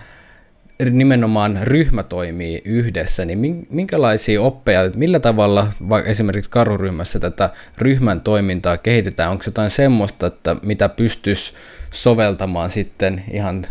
nimenomaan 0.90 1.58
ryhmä 1.62 2.02
toimii 2.02 2.62
yhdessä, 2.64 3.24
niin 3.24 3.66
minkälaisia 3.70 4.42
oppeja, 4.42 4.90
millä 4.96 5.20
tavalla 5.20 5.68
esimerkiksi 6.04 6.50
karuryhmässä 6.50 7.18
tätä 7.18 7.50
ryhmän 7.78 8.20
toimintaa 8.20 8.78
kehitetään? 8.78 9.30
Onko 9.30 9.44
jotain 9.46 9.70
semmoista, 9.70 10.26
että 10.26 10.56
mitä 10.62 10.88
pystyisi 10.88 11.52
soveltamaan 11.90 12.70
sitten 12.70 13.24
ihan 13.32 13.66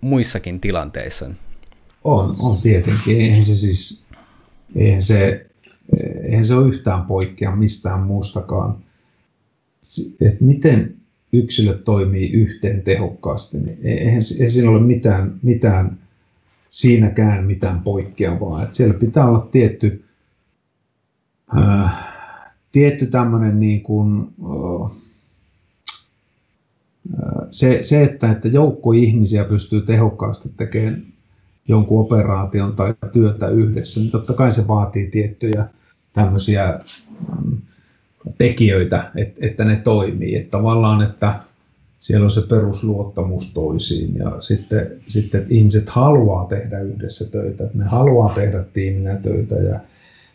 muissakin 0.00 0.60
tilanteissa? 0.60 1.30
On, 2.04 2.36
on 2.38 2.58
tietenkin. 2.62 3.20
Eihän 3.20 3.42
se 3.42 3.56
siis, 3.56 4.06
eihän 4.76 5.02
se, 5.02 5.46
eihän 6.22 6.44
se 6.44 6.54
ole 6.54 6.68
yhtään 6.68 7.04
poikkea 7.04 7.56
mistään 7.56 8.00
muustakaan. 8.00 8.76
että 10.20 10.44
miten 10.44 10.94
yksilöt 11.32 11.84
toimii 11.84 12.30
yhteen 12.30 12.82
tehokkaasti, 12.82 13.58
niin 13.60 13.78
eihän, 13.82 14.20
eihän 14.34 14.50
siinä 14.50 14.70
ole 14.70 14.82
mitään, 14.82 15.38
mitään 15.42 16.01
siinäkään 16.72 17.44
mitään 17.44 17.80
poikkeavaa. 17.80 18.62
Että 18.62 18.76
siellä 18.76 18.94
pitää 18.94 19.28
olla 19.28 19.48
tietty, 19.52 20.04
äh, 21.56 22.08
tietty 22.72 23.06
tämmöinen 23.06 23.60
niin 23.60 23.82
kuin, 23.82 24.20
äh, 24.22 24.90
se, 27.50 27.78
se 27.82 28.02
että, 28.02 28.30
että 28.30 28.48
joukko 28.48 28.92
ihmisiä 28.92 29.44
pystyy 29.44 29.80
tehokkaasti 29.80 30.48
tekemään 30.56 31.06
jonkun 31.68 32.00
operaation 32.00 32.76
tai 32.76 32.94
työtä 33.12 33.48
yhdessä, 33.48 34.00
niin 34.00 34.10
totta 34.10 34.32
kai 34.32 34.50
se 34.50 34.68
vaatii 34.68 35.10
tiettyjä 35.10 35.66
tämmöisiä 36.12 36.80
mm, 37.44 37.58
tekijöitä, 38.38 39.10
että, 39.16 39.46
että 39.46 39.64
ne 39.64 39.76
toimii. 39.76 40.36
Että 40.36 40.50
tavallaan, 40.50 41.02
että 41.02 41.40
siellä 42.02 42.24
on 42.24 42.30
se 42.30 42.40
perusluottamus 42.48 43.54
toisiin 43.54 44.16
ja 44.16 44.36
sitten, 44.40 44.90
sitten 45.08 45.46
ihmiset 45.48 45.88
haluaa 45.88 46.46
tehdä 46.46 46.80
yhdessä 46.80 47.30
töitä, 47.30 47.64
ne 47.74 47.84
haluaa 47.84 48.34
tehdä 48.34 48.64
tiiminä 48.72 49.16
töitä 49.16 49.54
ja 49.54 49.80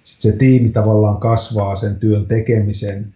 sitten 0.04 0.32
se 0.32 0.38
tiimi 0.38 0.70
tavallaan 0.70 1.18
kasvaa 1.18 1.76
sen 1.76 1.96
työn 1.96 2.26
tekemisen 2.26 3.14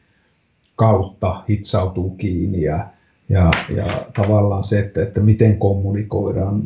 kautta, 0.75 1.43
hitsautuu 1.49 2.09
kiinni 2.09 2.61
ja, 2.61 2.87
ja, 3.29 3.51
ja 3.75 4.05
tavallaan 4.13 4.63
se, 4.63 4.79
että, 4.79 5.03
että 5.03 5.21
miten 5.21 5.57
kommunikoidaan, 5.57 6.63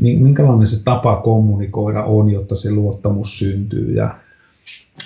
minkälainen 0.00 0.66
se 0.66 0.84
tapa 0.84 1.16
kommunikoida 1.16 2.04
on, 2.04 2.30
jotta 2.30 2.54
se 2.54 2.72
luottamus 2.72 3.38
syntyy 3.38 3.94
ja, 3.94 4.18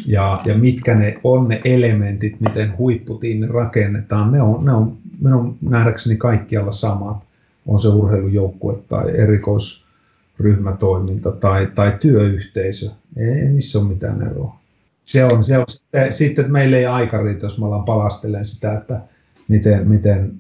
ja, 0.07 0.43
ja 0.45 0.59
mitkä 0.59 0.95
ne 0.95 1.21
on 1.25 1.49
ne 1.49 1.61
elementit, 1.65 2.41
miten 2.41 2.79
huipputiimi 2.79 3.47
rakennetaan, 3.47 4.33
ne 4.33 4.43
on, 4.43 4.65
ne 4.65 4.73
on 4.73 4.97
minun 5.21 5.59
nähdäkseni 5.61 6.17
kaikkialla 6.17 6.71
samat, 6.71 7.27
on 7.67 7.79
se 7.79 7.89
urheilujoukkue 7.89 8.79
tai 8.89 9.17
erikoisryhmätoiminta 9.17 11.33
tai, 11.33 11.69
tai 11.75 11.97
työyhteisö, 12.01 12.91
ei 13.17 13.49
niissä 13.49 13.79
ole 13.79 13.89
mitään 13.89 14.23
eroa. 14.23 14.61
Se 15.05 15.25
on, 15.25 15.45
se 15.45 15.59
on 15.59 15.65
sitten, 15.69 16.13
sitten 16.13 16.53
meille 16.53 16.79
ei 16.79 16.87
aika 16.87 17.23
riitä, 17.23 17.47
jos 17.47 17.59
me 17.59 17.67
ollaan 17.67 17.85
palastelemaan 17.85 18.45
sitä, 18.45 18.79
että 18.79 19.01
miten, 19.49 19.89
miten, 19.89 20.33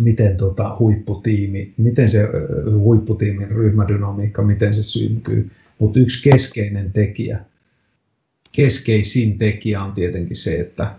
miten 0.00 0.36
tota 0.36 0.76
huipputiimi, 0.78 1.74
miten 1.76 2.08
se 2.08 2.28
huipputiimin 2.78 3.48
ryhmädynamiikka, 3.48 4.42
miten 4.42 4.74
se 4.74 4.82
syntyy. 4.82 5.50
Mutta 5.78 6.00
yksi 6.00 6.30
keskeinen 6.30 6.92
tekijä, 6.92 7.40
keskeisin 8.52 9.38
tekijä 9.38 9.82
on 9.82 9.92
tietenkin 9.92 10.36
se, 10.36 10.60
että 10.60 10.94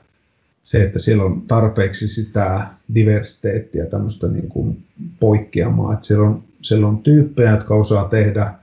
se, 0.64 0.84
että 0.84 1.00
siellä 1.00 1.24
on 1.24 1.42
tarpeeksi 1.42 2.08
sitä 2.08 2.62
diversiteettiä, 2.96 3.86
tämmöistä 3.86 4.28
niin 4.28 4.50
kuin 4.50 4.84
poikkeamaa, 5.20 5.94
että 5.94 6.06
siellä 6.06 6.28
on, 6.28 6.44
siellä 6.62 6.88
on 6.88 6.98
tyyppejä, 6.98 7.52
jotka 7.52 7.76
osaa 7.76 8.08
tehdä 8.08 8.54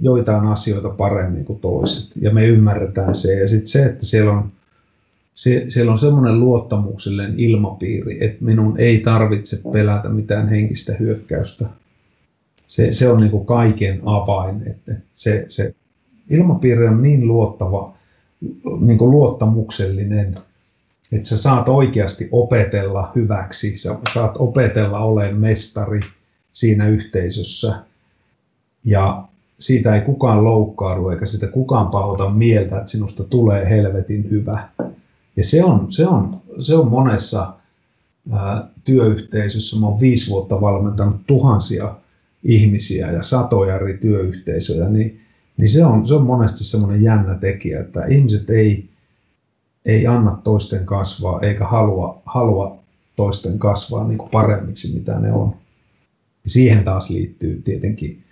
joitain 0.00 0.46
asioita 0.46 0.88
paremmin 0.88 1.44
kuin 1.44 1.60
toiset, 1.60 2.16
ja 2.20 2.30
me 2.30 2.46
ymmärretään 2.46 3.14
se, 3.14 3.40
ja 3.40 3.48
sitten 3.48 3.66
se, 3.66 3.84
että 3.84 4.06
siellä 4.06 4.32
on, 4.32 4.52
se, 5.34 5.64
siellä 5.68 5.92
on 5.92 5.98
semmoinen 5.98 6.40
luottamuksellinen 6.40 7.40
ilmapiiri, 7.40 8.24
että 8.24 8.44
minun 8.44 8.74
ei 8.78 8.98
tarvitse 8.98 9.60
pelätä 9.72 10.08
mitään 10.08 10.48
henkistä 10.48 10.92
hyökkäystä. 11.00 11.66
Se, 12.66 12.90
se 12.90 13.08
on 13.08 13.20
niin 13.20 13.30
kuin 13.30 13.46
kaiken 13.46 14.00
avain, 14.04 14.62
että 14.66 14.94
se, 15.12 15.44
se 15.48 15.74
ilmapiiri 16.30 16.86
on 16.86 17.02
niin 17.02 17.28
luottava, 17.28 17.94
niin 18.80 18.98
kuin 18.98 19.10
luottamuksellinen, 19.10 20.36
että 21.12 21.28
sä 21.28 21.36
saat 21.36 21.68
oikeasti 21.68 22.28
opetella 22.32 23.12
hyväksi, 23.14 23.78
sä 23.78 23.96
saat 24.14 24.36
opetella 24.38 24.98
olemaan 24.98 25.36
mestari 25.36 26.00
siinä 26.52 26.88
yhteisössä. 26.88 27.74
Ja 28.84 29.24
siitä 29.58 29.94
ei 29.94 30.00
kukaan 30.00 30.44
loukkaudu 30.44 31.08
eikä 31.08 31.26
sitä 31.26 31.46
kukaan 31.46 31.88
pahota 31.88 32.30
mieltä, 32.30 32.78
että 32.78 32.90
sinusta 32.90 33.24
tulee 33.24 33.70
helvetin 33.70 34.30
hyvä. 34.30 34.68
Ja 35.36 35.44
se 35.44 35.64
on, 35.64 35.92
se 35.92 36.06
on, 36.06 36.40
se 36.58 36.76
on 36.76 36.88
monessa 36.88 37.54
ää, 38.32 38.68
työyhteisössä, 38.84 39.80
mä 39.80 39.86
oon 39.86 40.00
viisi 40.00 40.30
vuotta 40.30 40.60
valmentanut 40.60 41.26
tuhansia 41.26 41.94
ihmisiä 42.44 43.10
ja 43.10 43.22
satoja 43.22 43.76
eri 43.76 43.98
työyhteisöjä, 43.98 44.88
niin, 44.88 45.20
niin 45.56 45.68
se, 45.68 45.84
on, 45.84 46.06
se 46.06 46.14
on 46.14 46.26
monesti 46.26 46.64
semmoinen 46.64 47.02
jännä 47.02 47.34
tekijä, 47.34 47.80
että 47.80 48.04
ihmiset 48.04 48.50
ei, 48.50 48.88
ei 49.86 50.06
anna 50.06 50.38
toisten 50.44 50.86
kasvaa 50.86 51.40
eikä 51.40 51.66
halua, 51.66 52.22
halua 52.26 52.76
toisten 53.16 53.58
kasvaa 53.58 54.08
niin 54.08 54.18
kuin 54.18 54.30
paremmiksi, 54.30 54.94
mitä 54.98 55.18
ne 55.18 55.32
on. 55.32 55.54
Siihen 56.46 56.84
taas 56.84 57.10
liittyy 57.10 57.62
tietenkin 57.64 58.22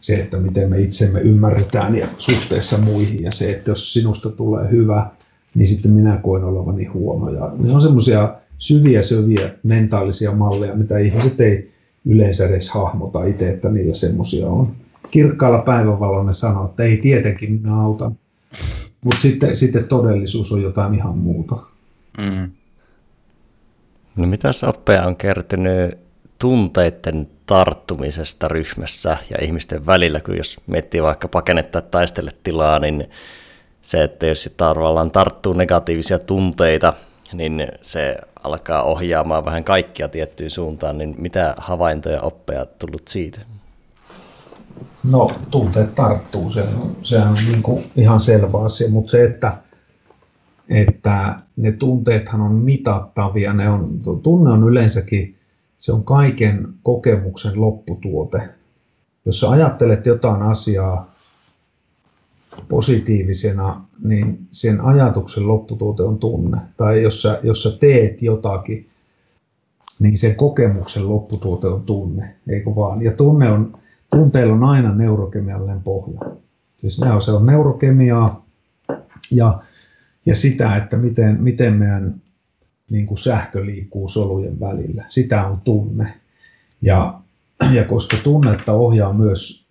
se, 0.00 0.14
että 0.14 0.36
miten 0.36 0.70
me 0.70 0.80
itsemme 0.80 1.20
ymmärretään 1.20 1.94
ja 1.94 2.08
suhteessa 2.18 2.78
muihin 2.78 3.22
ja 3.22 3.30
se, 3.30 3.50
että 3.50 3.70
jos 3.70 3.92
sinusta 3.92 4.30
tulee 4.30 4.70
hyvä, 4.70 5.10
niin 5.54 5.68
sitten 5.68 5.92
minä 5.92 6.16
koen 6.22 6.44
olevani 6.44 6.84
huono. 6.84 7.30
Ja 7.30 7.52
ne 7.58 7.72
on 7.72 7.80
semmoisia 7.80 8.34
syviä, 8.58 9.02
syviä 9.02 9.50
mentaalisia 9.62 10.32
malleja, 10.32 10.74
mitä 10.74 10.98
ihmiset 10.98 11.40
ei 11.40 11.70
yleensä 12.04 12.46
edes 12.46 12.70
hahmota 12.70 13.24
itse, 13.24 13.50
että 13.50 13.68
niillä 13.68 13.94
semmoisia 13.94 14.48
on. 14.48 14.72
Kirkkaalla 15.10 15.58
päivänvalolla 15.58 16.24
ne 16.24 16.32
sanoo, 16.32 16.64
että 16.64 16.82
ei 16.82 16.96
tietenkin 16.96 17.52
minä 17.52 17.80
autan. 17.80 18.18
Mutta 19.04 19.20
sitten, 19.20 19.54
sitten 19.54 19.88
todellisuus 19.88 20.52
on 20.52 20.62
jotain 20.62 20.94
ihan 20.94 21.18
muuta. 21.18 21.56
Mm. 22.18 22.50
No 24.16 24.26
mitäs 24.26 24.64
oppeja 24.64 25.06
on 25.06 25.16
kertynyt 25.16 25.98
tunteiden 26.38 27.28
tarttumisesta 27.46 28.48
ryhmässä 28.48 29.16
ja 29.30 29.36
ihmisten 29.42 29.86
välillä, 29.86 30.20
kun 30.20 30.36
jos 30.36 30.60
miettii 30.66 31.02
vaikka 31.02 31.28
pakennetta 31.28 31.82
tai 31.82 31.90
taistele 31.90 32.30
tilaa, 32.42 32.78
niin 32.78 33.10
se, 33.82 34.02
että 34.02 34.26
jos 34.26 34.50
tavallaan 34.56 35.10
tarttuu 35.10 35.52
negatiivisia 35.52 36.18
tunteita, 36.18 36.92
niin 37.32 37.68
se 37.80 38.16
alkaa 38.44 38.82
ohjaamaan 38.82 39.44
vähän 39.44 39.64
kaikkia 39.64 40.08
tiettyyn 40.08 40.50
suuntaan, 40.50 40.98
niin 40.98 41.14
mitä 41.18 41.54
havaintoja 41.58 42.20
oppeja 42.20 42.66
tullut 42.66 43.08
siitä? 43.08 43.40
No, 45.10 45.30
tunteet 45.50 45.94
tarttuu, 45.94 46.50
se, 46.50 46.64
sehän 47.02 47.28
on 47.28 47.34
niin 47.34 47.62
kuin 47.62 47.84
ihan 47.96 48.20
selvä 48.20 48.58
asia, 48.58 48.90
mutta 48.90 49.10
se, 49.10 49.24
että, 49.24 49.58
että 50.68 51.38
ne 51.56 51.72
tunteethan 51.72 52.40
on 52.40 52.54
mitattavia, 52.54 53.52
ne 53.52 53.68
on, 53.70 54.00
tunne 54.22 54.50
on 54.50 54.68
yleensäkin, 54.68 55.36
se 55.78 55.92
on 55.92 56.04
kaiken 56.04 56.68
kokemuksen 56.82 57.60
lopputuote. 57.60 58.48
Jos 59.26 59.40
sä 59.40 59.50
ajattelet 59.50 60.06
jotain 60.06 60.42
asiaa 60.42 61.14
positiivisena, 62.68 63.84
niin 64.04 64.38
sen 64.50 64.80
ajatuksen 64.80 65.48
lopputuote 65.48 66.02
on 66.02 66.18
tunne. 66.18 66.58
Tai 66.76 67.02
jos 67.02 67.22
sä, 67.22 67.40
jos 67.42 67.62
sä 67.62 67.78
teet 67.80 68.22
jotakin, 68.22 68.86
niin 69.98 70.18
sen 70.18 70.36
kokemuksen 70.36 71.08
lopputuote 71.08 71.68
on 71.68 71.82
tunne, 71.82 72.34
eikö 72.48 72.74
vaan? 72.74 73.02
Ja 73.02 73.12
tunne 73.12 73.50
on, 73.50 73.78
tunteilla 74.10 74.54
on 74.54 74.64
aina 74.64 74.94
neurokemiallinen 74.94 75.82
pohja. 75.82 76.20
Siis 76.76 77.00
ne 77.00 77.12
on, 77.12 77.22
se 77.22 77.30
on 77.30 77.46
neurokemiaa 77.46 78.46
ja, 79.30 79.60
ja 80.26 80.34
sitä, 80.34 80.76
että 80.76 80.96
miten, 80.96 81.42
miten 81.42 81.74
meidän 81.74 82.22
niin 82.90 83.06
kuin 83.06 83.18
sähkö 83.18 83.66
liikkuu 83.66 84.08
solujen 84.08 84.60
välillä. 84.60 85.04
Sitä 85.08 85.46
on 85.46 85.60
tunne. 85.60 86.14
Ja, 86.82 87.20
ja 87.72 87.84
koska 87.84 88.16
tunnetta 88.16 88.72
ohjaa 88.72 89.12
myös 89.12 89.70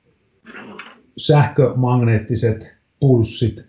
sähkömagneettiset 1.17 2.75
pulssit, 2.99 3.65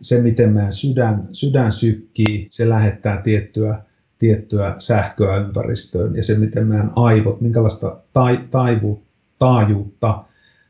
se 0.00 0.22
miten 0.22 0.52
meidän 0.52 0.72
sydän, 0.72 1.28
sydän 1.32 1.72
sykkii, 1.72 2.46
se 2.50 2.68
lähettää 2.68 3.22
tiettyä, 3.22 3.82
tiettyä 4.18 4.74
sähköä 4.78 5.36
ympäristöön 5.36 6.16
ja 6.16 6.22
se 6.22 6.38
miten 6.38 6.66
meidän 6.66 6.92
aivot, 6.96 7.40
minkälaista 7.40 8.00
tai, 8.12 8.44
taivu, 8.50 9.02
taajuutta, 9.38 10.24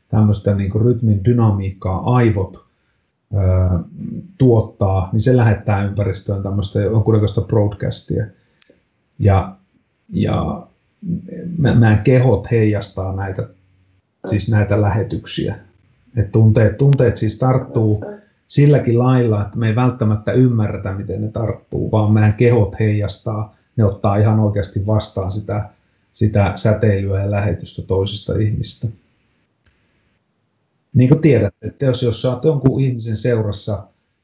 tämmöistä 0.09 0.55
niin 0.55 0.71
kuin 0.71 0.85
rytmin 0.85 1.25
dynamiikkaa 1.25 2.15
aivot 2.15 2.65
ö, 3.33 3.37
tuottaa, 4.37 5.09
niin 5.11 5.19
se 5.19 5.37
lähettää 5.37 5.83
ympäristöön 5.83 6.43
tämmöistä 6.43 6.79
jonkunnäköistä 6.79 7.41
broadcastia. 7.41 8.25
Ja, 9.19 9.55
ja 10.09 10.67
meidän 11.57 12.03
kehot 12.03 12.51
heijastaa 12.51 13.15
näitä, 13.15 13.47
siis 14.25 14.51
näitä 14.51 14.81
lähetyksiä. 14.81 15.55
Et 16.17 16.31
tunteet, 16.31 16.77
tunteet 16.77 17.17
siis 17.17 17.39
tarttuu 17.39 18.05
silläkin 18.47 18.99
lailla, 18.99 19.41
että 19.41 19.57
me 19.57 19.67
ei 19.67 19.75
välttämättä 19.75 20.31
ymmärretä, 20.31 20.93
miten 20.93 21.21
ne 21.21 21.31
tarttuu, 21.31 21.91
vaan 21.91 22.11
meidän 22.11 22.33
kehot 22.33 22.79
heijastaa, 22.79 23.55
ne 23.75 23.85
ottaa 23.85 24.15
ihan 24.15 24.39
oikeasti 24.39 24.87
vastaan 24.87 25.31
sitä, 25.31 25.69
sitä 26.19 26.51
säteilyä 26.55 27.23
ja 27.23 27.31
lähetystä 27.31 27.81
toisista 27.81 28.37
ihmistä. 28.37 28.87
Niin 30.93 31.09
kuin 31.09 31.21
tiedät, 31.21 31.55
että 31.61 31.85
jos, 31.85 32.03
jos 32.03 32.25
olet 32.25 32.43
jonkun 32.43 32.81
ihmisen 32.81 33.15
seurassa, 33.15 33.83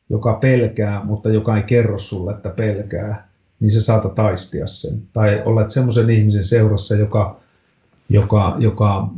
joka 0.10 0.34
pelkää, 0.34 1.04
mutta 1.04 1.30
joka 1.30 1.58
ei 1.58 1.64
kerro 1.64 1.98
sulle, 1.98 2.32
että 2.32 2.50
pelkää, 2.50 3.30
niin 3.60 3.70
se 3.70 3.82
saatat 3.82 4.16
taistia 4.16 4.68
sen. 4.68 5.02
Tai 5.14 5.42
olet 5.46 5.72
semmoisen 5.72 6.10
ihmisen 6.10 6.44
seurassa, 6.44 6.96
joka, 6.96 7.40
joka, 8.10 8.56
joka, 8.60 9.10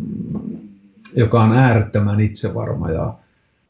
joka 1.15 1.43
on 1.43 1.53
äärettömän 1.53 2.19
itsevarma 2.19 2.91
ja, 2.91 3.13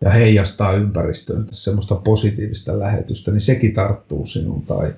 ja 0.02 0.10
heijastaa 0.10 0.74
ympäristöön 0.74 1.46
semmoista 1.52 1.96
positiivista 1.96 2.80
lähetystä, 2.80 3.32
niin 3.32 3.42
sekin 3.42 3.74
tarttuu 3.74 4.26
sinun. 4.26 4.62
Tai, 4.62 4.94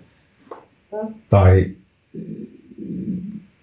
tai 1.29 1.75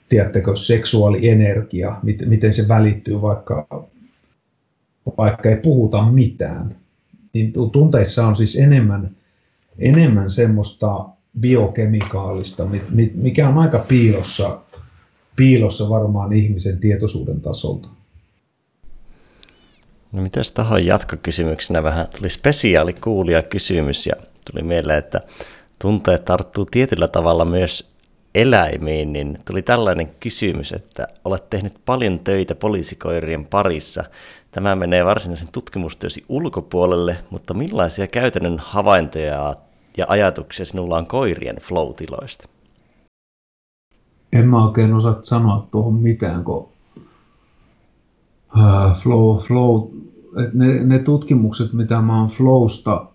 tiedättekö, 0.08 0.56
seksuaalienergia, 0.56 2.00
miten 2.26 2.52
se 2.52 2.68
välittyy 2.68 3.22
vaikka, 3.22 3.66
vaikka 5.18 5.48
ei 5.48 5.56
puhuta 5.56 6.10
mitään. 6.10 6.76
Niin 7.32 7.52
tunteissa 7.72 8.26
on 8.26 8.36
siis 8.36 8.56
enemmän, 8.56 9.10
enemmän 9.78 10.30
semmoista 10.30 11.04
biokemikaalista, 11.40 12.68
mikä 13.14 13.48
on 13.48 13.58
aika 13.58 13.78
piilossa, 13.78 14.60
piilossa 15.36 15.88
varmaan 15.88 16.32
ihmisen 16.32 16.78
tietoisuuden 16.78 17.40
tasolta. 17.40 17.88
No 20.12 20.22
mitäs 20.22 20.52
tähän 20.52 20.86
jatkokysymyksenä 20.86 21.82
vähän 21.82 22.06
tuli 22.18 22.30
spesiaali 22.30 22.92
kuulija 22.92 23.42
kysymys 23.42 24.06
ja 24.06 24.14
tuli 24.52 24.62
mieleen, 24.62 24.98
että 24.98 25.20
tunteet 25.78 26.24
tarttuu 26.24 26.64
tietyllä 26.64 27.08
tavalla 27.08 27.44
myös 27.44 27.95
eläimiin, 28.36 29.12
niin 29.12 29.38
tuli 29.44 29.62
tällainen 29.62 30.10
kysymys, 30.20 30.72
että 30.72 31.08
olet 31.24 31.50
tehnyt 31.50 31.74
paljon 31.86 32.18
töitä 32.18 32.54
poliisikoirien 32.54 33.46
parissa. 33.46 34.04
Tämä 34.50 34.76
menee 34.76 35.04
varsinaisen 35.04 35.48
tutkimustyösi 35.52 36.24
ulkopuolelle, 36.28 37.16
mutta 37.30 37.54
millaisia 37.54 38.06
käytännön 38.06 38.58
havaintoja 38.58 39.56
ja 39.96 40.06
ajatuksia 40.08 40.66
sinulla 40.66 40.96
on 40.96 41.06
koirien 41.06 41.56
flow-tiloista? 41.56 42.48
En 44.32 44.48
mä 44.48 44.64
oikein 44.64 44.94
osaa 44.94 45.18
sanoa 45.22 45.66
tuohon 45.70 45.94
mitään, 45.94 46.44
kun 46.44 46.68
uh, 48.56 48.92
flow, 49.02 49.38
flow 49.38 49.88
ne, 50.52 50.84
ne 50.84 50.98
tutkimukset, 50.98 51.72
mitä 51.72 52.02
mä 52.02 52.18
oon 52.18 52.28
flowsta, 52.28 53.06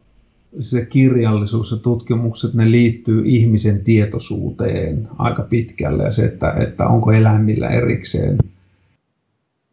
se 0.60 0.86
kirjallisuus 0.86 1.72
ja 1.72 1.78
tutkimukset, 1.78 2.54
ne 2.54 2.72
liittyy 2.72 3.22
ihmisen 3.26 3.84
tietoisuuteen 3.84 5.08
aika 5.18 5.44
pitkälle 5.44 6.04
ja 6.04 6.12
se, 6.12 6.26
että, 6.26 6.52
että 6.52 6.88
onko 6.88 7.12
eläimillä 7.12 7.70
erikseen 7.70 8.38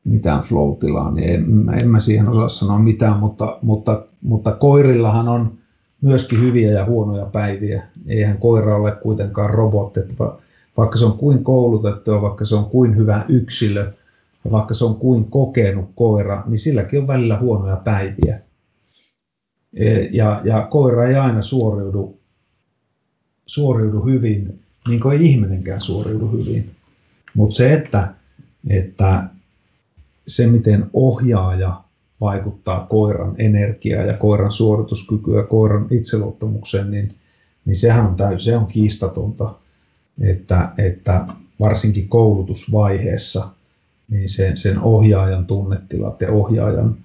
mitään 0.04 0.42
flow-tilaa, 0.42 1.10
niin 1.10 1.30
en, 1.30 1.44
en 1.80 1.90
mä 1.90 1.98
siihen 1.98 2.28
osaa 2.28 2.48
sanoa 2.48 2.78
mitään, 2.78 3.18
mutta, 3.18 3.58
mutta, 3.62 4.04
mutta 4.22 4.52
koirillahan 4.52 5.28
on 5.28 5.52
myöskin 6.00 6.40
hyviä 6.40 6.70
ja 6.70 6.84
huonoja 6.84 7.26
päiviä. 7.26 7.82
Eihän 8.06 8.38
koira 8.38 8.76
ole 8.76 8.92
kuitenkaan 8.92 9.50
robotti, 9.50 10.00
vaikka 10.76 10.96
se 10.96 11.04
on 11.04 11.18
kuin 11.18 11.44
koulutettu 11.44 12.10
ja 12.10 12.22
vaikka 12.22 12.44
se 12.44 12.54
on 12.54 12.64
kuin 12.64 12.96
hyvä 12.96 13.24
yksilö 13.28 13.92
ja 14.44 14.50
vaikka 14.50 14.74
se 14.74 14.84
on 14.84 14.96
kuin 14.96 15.24
kokenut 15.24 15.90
koira, 15.94 16.44
niin 16.46 16.58
silläkin 16.58 17.00
on 17.00 17.06
välillä 17.06 17.38
huonoja 17.38 17.76
päiviä. 17.76 18.38
E, 19.74 20.08
ja, 20.12 20.40
ja 20.44 20.66
koira 20.70 21.08
ei 21.08 21.16
aina 21.16 21.42
suoriudu, 21.42 22.18
suoriudu 23.46 24.00
hyvin, 24.04 24.60
niin 24.88 25.00
kuin 25.00 25.18
ei 25.18 25.26
ihminenkään 25.26 25.80
suoriudu 25.80 26.28
hyvin. 26.28 26.70
Mutta 27.34 27.56
se, 27.56 27.72
että, 27.72 28.14
että 28.68 29.28
se 30.26 30.46
miten 30.46 30.90
ohjaaja 30.92 31.82
vaikuttaa 32.20 32.86
koiran 32.86 33.34
energiaa 33.38 34.02
ja 34.02 34.14
koiran 34.14 34.50
suorituskykyä, 34.50 35.42
koiran 35.42 35.86
itseluottamukseen, 35.90 36.90
niin, 36.90 37.14
niin 37.64 37.76
sehän 37.76 38.06
on 38.06 38.16
täysin, 38.16 38.52
se 38.52 38.56
on 38.56 38.66
kiistatonta, 38.66 39.54
että, 40.20 40.72
että 40.78 41.26
varsinkin 41.60 42.08
koulutusvaiheessa 42.08 43.48
niin 44.10 44.28
sen, 44.28 44.56
sen 44.56 44.80
ohjaajan 44.80 45.46
tunnetilat 45.46 46.20
ja 46.20 46.30
ohjaajan, 46.30 46.96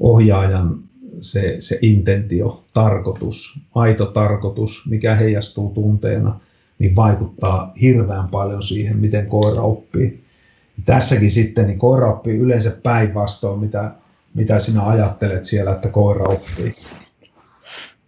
ohjaajan 0.00 0.78
se, 1.20 1.56
se 1.58 1.78
intentio, 1.82 2.62
tarkoitus, 2.74 3.60
aito 3.74 4.06
tarkoitus, 4.06 4.86
mikä 4.90 5.14
heijastuu 5.14 5.70
tunteena, 5.70 6.40
niin 6.78 6.96
vaikuttaa 6.96 7.72
hirveän 7.80 8.28
paljon 8.28 8.62
siihen, 8.62 8.98
miten 8.98 9.26
koira 9.26 9.62
oppii. 9.62 10.24
Tässäkin 10.84 11.30
sitten 11.30 11.66
niin 11.66 11.78
koira 11.78 12.12
oppii 12.12 12.36
yleensä 12.36 12.76
päinvastoin, 12.82 13.60
mitä 13.60 13.94
mitä 14.34 14.58
sinä 14.58 14.86
ajattelet 14.86 15.44
siellä, 15.44 15.72
että 15.72 15.88
koira 15.88 16.24
oppii. 16.24 16.72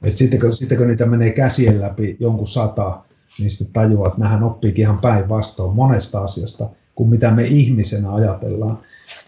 Et 0.03 0.17
sitten, 0.17 0.41
kun, 0.41 0.53
sitten 0.53 0.79
kun 0.79 0.87
niitä 0.87 1.07
menee 1.07 1.31
käsien 1.31 1.81
läpi 1.81 2.17
jonkun 2.21 2.47
sata, 2.47 3.01
niin 3.39 3.51
sitten 3.51 3.73
tajuaa, 3.73 4.09
että 4.09 4.21
nämähän 4.21 4.43
oppiikin 4.43 4.83
ihan 4.83 4.99
päinvastoin 4.99 5.77
monesta 5.77 6.21
asiasta 6.21 6.71
kuin 6.95 7.11
mitä 7.11 7.31
me 7.31 7.45
ihmisenä 7.45 8.15
ajatellaan. 8.15 8.79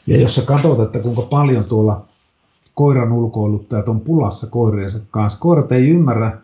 Ja 0.06 0.16
jos 0.16 0.34
sä 0.34 0.42
katsot, 0.42 0.80
että 0.80 0.98
kuinka 0.98 1.22
paljon 1.22 1.64
tuolla 1.64 2.06
koiran 2.74 3.12
ulkoiluttajat 3.12 3.88
on 3.88 4.00
pulassa 4.00 4.50
koiriensa 4.50 4.98
kanssa, 5.10 5.38
koirat 5.38 5.72
ei 5.72 5.88
ymmärrä, 5.88 6.38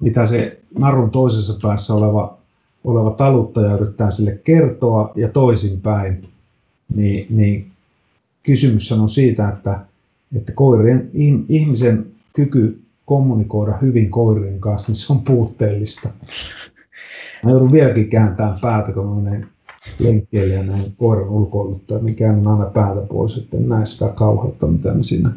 mitä 0.00 0.26
se 0.26 0.60
narun 0.78 1.10
toisessa 1.10 1.58
päässä 1.62 1.94
oleva, 1.94 2.38
oleva 2.84 3.10
taluttaja 3.10 3.74
yrittää 3.74 4.10
sille 4.10 4.40
kertoa 4.44 5.12
ja 5.14 5.28
toisinpäin, 5.28 6.28
niin, 6.94 7.26
niin 7.30 7.70
kysymys 8.42 8.92
on 8.92 9.08
siitä, 9.08 9.48
että, 9.48 9.80
että 10.36 10.52
koirien, 10.52 11.10
ihmisen 11.48 12.06
kyky 12.32 12.82
kommunikoida 13.06 13.78
hyvin 13.82 14.10
koirien 14.10 14.60
kanssa, 14.60 14.92
niin 14.92 14.96
se 14.96 15.12
on 15.12 15.20
puutteellista. 15.20 16.08
Mä 17.44 17.50
joudun 17.50 17.72
vieläkin 17.72 18.08
kääntämään 18.08 18.58
päätä, 18.60 18.92
kun 18.92 19.06
mä 19.06 19.30
menen 19.30 19.48
ja 20.52 20.62
näin 20.62 20.94
koiran 20.96 21.28
ulkoiluttaa, 21.28 21.98
niin 21.98 22.14
käännän 22.14 22.48
aina 22.48 22.70
päätä 22.70 23.00
pois, 23.00 23.36
että 23.36 23.56
sitä 23.84 24.08
kauheutta, 24.08 24.66
mitä 24.66 24.94
ne 24.94 25.02
siinä 25.02 25.30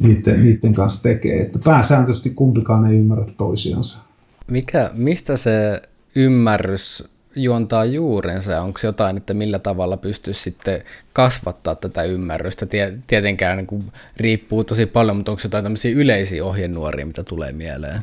niiden, 0.00 0.42
niiden 0.42 0.74
kanssa 0.74 1.02
tekee. 1.02 1.42
Että 1.42 1.58
pääsääntöisesti 1.64 2.30
kumpikaan 2.30 2.86
ei 2.86 2.98
ymmärrä 2.98 3.24
toisiansa. 3.36 4.02
Mikä, 4.50 4.90
mistä 4.94 5.36
se 5.36 5.82
ymmärrys 6.16 7.08
juontaa 7.36 7.84
juurensa 7.84 8.62
onko 8.62 8.78
jotain, 8.82 9.16
että 9.16 9.34
millä 9.34 9.58
tavalla 9.58 9.96
pystyisi 9.96 10.42
sitten 10.42 10.82
kasvattaa 11.12 11.74
tätä 11.74 12.02
ymmärrystä? 12.02 12.66
Tietenkään 13.06 13.56
niin 13.56 13.66
kuin 13.66 13.84
riippuu 14.16 14.64
tosi 14.64 14.86
paljon, 14.86 15.16
mutta 15.16 15.32
onko 15.32 15.40
jotain 15.44 15.64
tämmöisiä 15.64 15.96
yleisiä 15.96 16.44
ohjenuoria, 16.44 17.06
mitä 17.06 17.24
tulee 17.24 17.52
mieleen? 17.52 18.02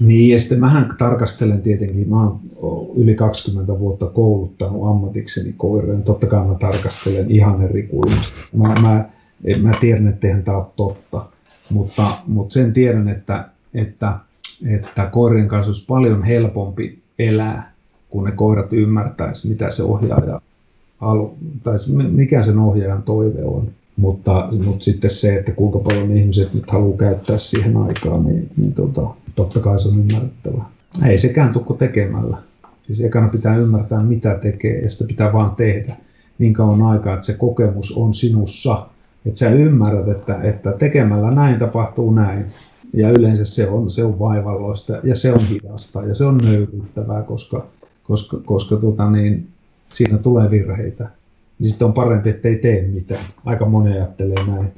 Niin, 0.00 0.30
ja 0.30 0.38
sitten 0.38 0.60
mähän 0.60 0.94
tarkastelen 0.98 1.62
tietenkin, 1.62 2.08
mä 2.08 2.22
oon 2.22 2.40
yli 2.96 3.14
20 3.14 3.78
vuotta 3.78 4.06
kouluttanut 4.06 4.88
ammatikseni 4.88 5.54
koireen. 5.56 6.02
Totta 6.02 6.26
kai 6.26 6.46
mä 6.46 6.54
tarkastelen 6.54 7.30
ihan 7.30 7.62
eri 7.62 7.82
kulmasta. 7.82 8.40
Mä, 8.56 8.74
mä, 8.82 9.08
mä 9.62 9.72
tiedän, 9.80 10.08
että 10.08 10.26
eihän 10.26 10.42
tämä 10.42 10.56
ole 10.56 10.66
totta. 10.76 11.26
mutta, 11.70 12.18
mutta 12.26 12.52
sen 12.52 12.72
tiedän, 12.72 13.08
että, 13.08 13.48
että, 13.74 14.16
että 14.66 15.06
koirien 15.06 15.48
kanssa 15.48 15.70
olisi 15.70 15.86
paljon 15.86 16.22
helpompi 16.22 16.98
elää, 17.18 17.72
kun 18.10 18.24
ne 18.24 18.32
koirat 18.32 18.72
ymmärtäisi, 18.72 19.48
mitä 19.48 19.70
se 19.70 19.82
ohjaaja 19.82 20.40
halu, 20.98 21.36
tai 21.62 21.74
mikä 22.10 22.42
sen 22.42 22.58
ohjaajan 22.58 23.02
toive 23.02 23.44
on. 23.44 23.68
Mutta, 23.96 24.48
mutta 24.64 24.84
sitten 24.84 25.10
se, 25.10 25.36
että 25.36 25.52
kuinka 25.52 25.78
paljon 25.78 26.16
ihmiset 26.16 26.54
nyt 26.54 26.70
haluaa 26.70 26.96
käyttää 26.96 27.36
siihen 27.36 27.76
aikaan, 27.76 28.24
niin, 28.24 28.50
niin 28.56 28.72
tota, 28.72 29.14
totta 29.34 29.60
kai 29.60 29.78
se 29.78 29.88
on 29.88 29.98
ymmärrettävä. 29.98 30.64
Ei 31.06 31.18
sekään 31.18 31.52
tukko 31.52 31.74
tekemällä. 31.74 32.36
Siis 32.82 33.04
ekana 33.04 33.28
pitää 33.28 33.56
ymmärtää, 33.56 34.02
mitä 34.02 34.34
tekee, 34.34 34.78
ja 34.78 34.90
sitä 34.90 35.08
pitää 35.08 35.32
vaan 35.32 35.56
tehdä 35.56 35.96
niin 36.38 36.52
kauan 36.52 36.82
aikaa, 36.82 37.14
että 37.14 37.26
se 37.26 37.34
kokemus 37.34 37.96
on 37.96 38.14
sinussa. 38.14 38.86
Että 39.26 39.38
sä 39.38 39.50
ymmärrät, 39.50 40.08
että, 40.08 40.42
että 40.42 40.72
tekemällä 40.72 41.30
näin 41.30 41.58
tapahtuu 41.58 42.10
näin. 42.10 42.46
Ja 42.92 43.10
yleensä 43.10 43.44
se 43.44 43.68
on, 43.68 43.90
se 43.90 44.04
on 44.04 44.18
vaivalloista 44.18 45.00
ja 45.02 45.14
se 45.14 45.32
on 45.32 45.40
hidasta 45.50 46.02
ja 46.02 46.14
se 46.14 46.24
on 46.24 46.38
nöyryyttävää, 46.38 47.22
koska, 47.22 47.66
koska, 48.02 48.36
koska 48.44 48.76
tota 48.76 49.10
niin, 49.10 49.48
siinä 49.92 50.18
tulee 50.18 50.50
virheitä. 50.50 51.08
Niin 51.58 51.68
sitten 51.68 51.86
on 51.86 51.92
parempi, 51.92 52.30
että 52.30 52.48
ei 52.48 52.56
tee 52.56 52.82
mitään. 52.82 53.24
Aika 53.44 53.64
moni 53.64 53.92
ajattelee 53.92 54.46
näin. 54.46 54.72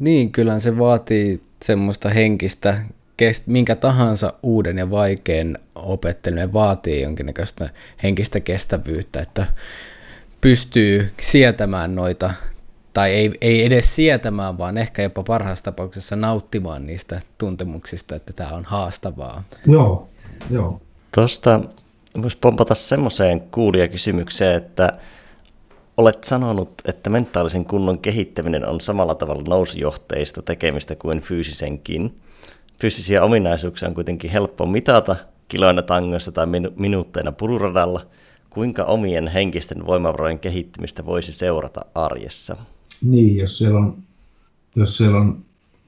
Niin, 0.00 0.32
kyllä 0.32 0.58
se 0.58 0.78
vaatii 0.78 1.40
semmoista 1.62 2.08
henkistä, 2.08 2.78
kest, 3.16 3.46
minkä 3.46 3.76
tahansa 3.76 4.32
uuden 4.42 4.78
ja 4.78 4.90
vaikean 4.90 5.58
opettelun 5.74 6.52
vaatii 6.52 7.02
jonkinnäköistä 7.02 7.70
henkistä 8.02 8.40
kestävyyttä, 8.40 9.20
että 9.20 9.46
pystyy 10.40 11.10
sietämään 11.20 11.94
noita, 11.94 12.30
tai 12.92 13.10
ei, 13.10 13.32
ei 13.40 13.64
edes 13.64 13.94
sietämään, 13.94 14.58
vaan 14.58 14.78
ehkä 14.78 15.02
jopa 15.02 15.22
parhaassa 15.22 15.64
tapauksessa 15.64 16.16
nauttimaan 16.16 16.86
niistä 16.86 17.20
tuntemuksista, 17.38 18.14
että 18.14 18.32
tämä 18.32 18.50
on 18.50 18.64
haastavaa. 18.64 19.42
Joo, 19.66 20.08
joo. 20.50 20.80
Tuosta 21.14 21.60
voisi 22.22 22.38
pompata 22.38 22.74
semmoiseen 22.74 23.40
kuulijakysymykseen, 23.40 24.56
että 24.56 24.92
olet 25.96 26.24
sanonut, 26.24 26.72
että 26.84 27.10
mentaalisen 27.10 27.64
kunnon 27.64 27.98
kehittäminen 27.98 28.68
on 28.68 28.80
samalla 28.80 29.14
tavalla 29.14 29.42
nousujohteista 29.48 30.42
tekemistä 30.42 30.96
kuin 30.96 31.20
fyysisenkin. 31.20 32.16
Fyysisiä 32.80 33.22
ominaisuuksia 33.22 33.88
on 33.88 33.94
kuitenkin 33.94 34.30
helppo 34.30 34.66
mitata 34.66 35.16
kiloina 35.48 35.82
tangoissa 35.82 36.32
tai 36.32 36.46
minuutteina 36.76 37.32
pururadalla– 37.32 38.06
Kuinka 38.50 38.84
omien 38.84 39.28
henkisten 39.28 39.86
voimavarojen 39.86 40.38
kehittymistä 40.38 41.06
voisi 41.06 41.32
seurata 41.32 41.80
arjessa? 41.94 42.56
Niin, 43.02 43.36
jos 43.36 43.58
siellä 43.58 43.78
on, 43.78 43.96
jos 44.76 44.96
siellä 44.96 45.18
on 45.18 45.38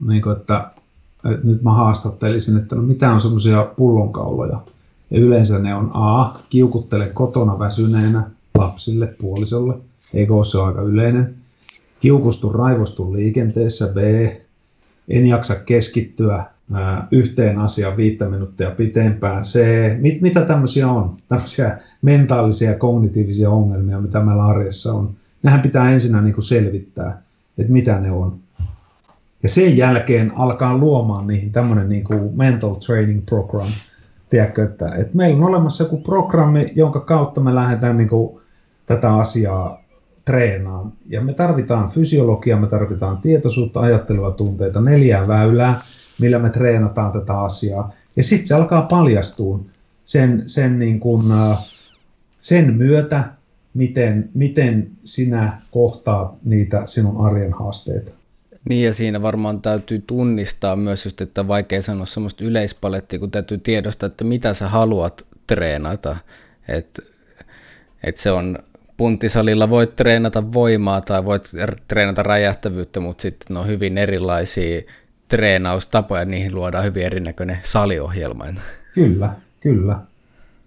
niin 0.07 0.21
kuin, 0.21 0.37
että, 0.37 0.71
että 1.31 1.47
nyt 1.47 1.61
mä 1.61 1.71
haastattelisin, 1.71 2.57
että 2.57 2.75
no 2.75 2.81
mitä 2.81 3.13
on 3.13 3.19
semmoisia 3.19 3.63
pullonkauloja. 3.77 4.59
Ja 5.11 5.19
yleensä 5.19 5.59
ne 5.59 5.75
on 5.75 5.91
A, 5.93 6.39
kiukuttele 6.49 7.09
kotona 7.09 7.59
väsyneenä 7.59 8.29
lapsille, 8.55 9.07
puolisolle, 9.21 9.77
eikö 10.13 10.35
ole 10.35 10.45
se 10.45 10.61
aika 10.61 10.81
yleinen. 10.81 11.35
Kiukustu, 11.99 12.49
raivostu 12.49 13.13
liikenteessä, 13.13 13.87
B, 13.93 13.97
en 15.09 15.25
jaksa 15.25 15.55
keskittyä 15.55 16.45
yhteen 17.11 17.57
asiaan 17.59 17.97
viittä 17.97 18.29
minuuttia 18.29 18.71
pitempään. 18.71 19.43
Se, 19.43 19.97
mit, 19.99 20.21
mitä 20.21 20.41
tämmöisiä 20.41 20.87
on? 20.91 21.17
Tämmöisiä 21.27 21.79
mentaalisia 22.01 22.71
ja 22.71 22.77
kognitiivisia 22.77 23.49
ongelmia, 23.49 24.01
mitä 24.01 24.19
meillä 24.19 24.45
arjessa 24.45 24.93
on. 24.93 25.15
Nehän 25.43 25.61
pitää 25.61 25.91
ensinnä 25.91 26.21
niin 26.21 26.33
kuin 26.33 26.43
selvittää, 26.43 27.21
että 27.57 27.73
mitä 27.73 27.99
ne 27.99 28.11
on. 28.11 28.39
Ja 29.43 29.49
sen 29.49 29.77
jälkeen 29.77 30.37
alkaa 30.37 30.77
luomaan 30.77 31.27
niihin 31.27 31.51
tämmöinen 31.51 31.89
niin 31.89 32.03
kuin 32.03 32.37
mental 32.37 32.73
training 32.73 33.25
program. 33.25 33.67
Tiedätkö, 34.29 34.63
että, 34.63 34.95
että 34.95 35.17
meillä 35.17 35.37
on 35.37 35.49
olemassa 35.49 35.83
joku 35.83 35.97
programmi, 35.97 36.71
jonka 36.75 36.99
kautta 36.99 37.41
me 37.41 37.55
lähdetään 37.55 37.97
niin 37.97 38.09
kuin 38.09 38.39
tätä 38.85 39.15
asiaa 39.15 39.83
treenaan. 40.25 40.93
Ja 41.09 41.21
me 41.21 41.33
tarvitaan 41.33 41.89
fysiologiaa, 41.89 42.59
me 42.59 42.67
tarvitaan 42.67 43.17
tietoisuutta, 43.17 43.79
ajattelua, 43.79 44.31
tunteita, 44.31 44.81
neljää 44.81 45.27
väylää, 45.27 45.81
millä 46.21 46.39
me 46.39 46.49
treenataan 46.49 47.11
tätä 47.11 47.39
asiaa. 47.39 47.93
Ja 48.15 48.23
sitten 48.23 48.47
se 48.47 48.55
alkaa 48.55 48.81
paljastua 48.81 49.59
sen, 50.05 50.43
sen, 50.45 50.79
niin 50.79 50.99
kun, 50.99 51.23
sen 52.41 52.73
myötä, 52.73 53.23
miten, 53.73 54.29
miten 54.33 54.91
sinä 55.03 55.61
kohtaat 55.71 56.33
niitä 56.43 56.81
sinun 56.85 57.25
arjen 57.25 57.53
haasteita. 57.53 58.11
Niin 58.69 58.85
ja 58.85 58.93
siinä 58.93 59.21
varmaan 59.21 59.61
täytyy 59.61 60.03
tunnistaa 60.07 60.75
myös 60.75 61.05
just, 61.05 61.21
että 61.21 61.47
vaikea 61.47 61.81
sanoa 61.81 62.05
semmoista 62.05 62.43
yleispalettia, 62.43 63.19
kun 63.19 63.31
täytyy 63.31 63.57
tiedostaa, 63.57 64.07
että 64.07 64.23
mitä 64.23 64.53
sä 64.53 64.67
haluat 64.67 65.25
treenata. 65.47 66.15
Että 66.67 67.01
et 68.03 68.17
se 68.17 68.31
on 68.31 68.57
punttisalilla 68.97 69.69
voit 69.69 69.95
treenata 69.95 70.53
voimaa 70.53 71.01
tai 71.01 71.25
voit 71.25 71.51
treenata 71.87 72.23
räjähtävyyttä, 72.23 72.99
mutta 72.99 73.21
sitten 73.21 73.53
ne 73.53 73.59
on 73.59 73.67
hyvin 73.67 73.97
erilaisia 73.97 74.81
treenaustapoja, 75.27 76.25
niihin 76.25 76.55
luodaan 76.55 76.83
hyvin 76.83 77.05
erinäköinen 77.05 77.57
saliohjelma. 77.63 78.45
Kyllä, 78.93 79.35
kyllä. 79.59 79.99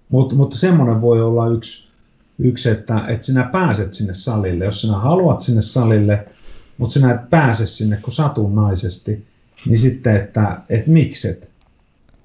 Mut, 0.09 0.35
mutta 0.35 0.57
semmoinen 0.57 1.01
voi 1.01 1.23
olla 1.23 1.49
yksi, 1.49 1.86
yksi 2.39 2.71
että, 2.71 3.05
että 3.09 3.27
sinä 3.27 3.49
pääset 3.53 3.95
sinne 3.95 4.13
salille. 4.13 4.65
Jos 4.65 4.81
sinä 4.81 4.97
haluat 4.97 5.41
sinne 5.41 5.61
salille, 5.61 6.27
mutta 6.79 6.93
sinä 6.93 7.15
et 7.15 7.31
pääse 7.31 7.67
sinne 7.67 7.99
kun 8.03 8.13
satunnaisesti, 8.13 9.27
niin 9.67 9.79
sitten, 9.79 10.17
että, 10.17 10.61
että 10.69 10.91
mikset. 10.91 11.51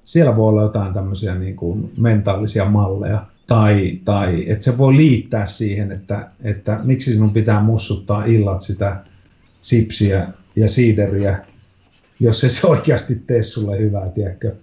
Siellä 0.04 0.36
voi 0.36 0.48
olla 0.48 0.62
jotain 0.62 0.94
tämmöisiä 0.94 1.34
niin 1.34 1.56
kuin 1.56 1.92
mentaalisia 1.96 2.64
malleja. 2.64 3.26
Tai, 3.46 4.00
tai 4.04 4.50
että 4.50 4.64
se 4.64 4.78
voi 4.78 4.96
liittää 4.96 5.46
siihen, 5.46 5.92
että, 5.92 6.28
että 6.44 6.80
miksi 6.82 7.12
sinun 7.12 7.32
pitää 7.32 7.62
mussuttaa 7.62 8.24
illat 8.24 8.62
sitä 8.62 9.04
sipsiä 9.60 10.28
ja 10.56 10.68
siideriä 10.68 11.44
jos 12.22 12.40
se 12.40 12.66
oikeasti 12.66 13.14
tee 13.14 13.42
sulle 13.42 13.78
hyvää, 13.78 14.08
tiedätkö? 14.08 14.54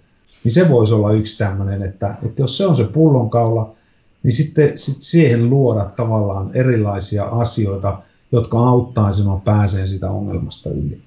Niin 0.43 0.51
se 0.51 0.69
voisi 0.69 0.93
olla 0.93 1.11
yksi 1.11 1.37
tämmöinen, 1.37 1.81
että, 1.81 2.15
että 2.25 2.41
jos 2.41 2.57
se 2.57 2.65
on 2.65 2.75
se 2.75 2.83
pullonkaula, 2.83 3.75
niin 4.23 4.31
sitten 4.31 4.77
sit 4.77 5.01
siihen 5.01 5.49
luoda 5.49 5.85
tavallaan 5.85 6.51
erilaisia 6.53 7.23
asioita, 7.23 8.01
jotka 8.31 8.59
auttaa 8.59 9.11
sinua 9.11 9.41
pääseen 9.45 9.87
sitä 9.87 10.11
ongelmasta 10.11 10.69
yli. 10.69 11.01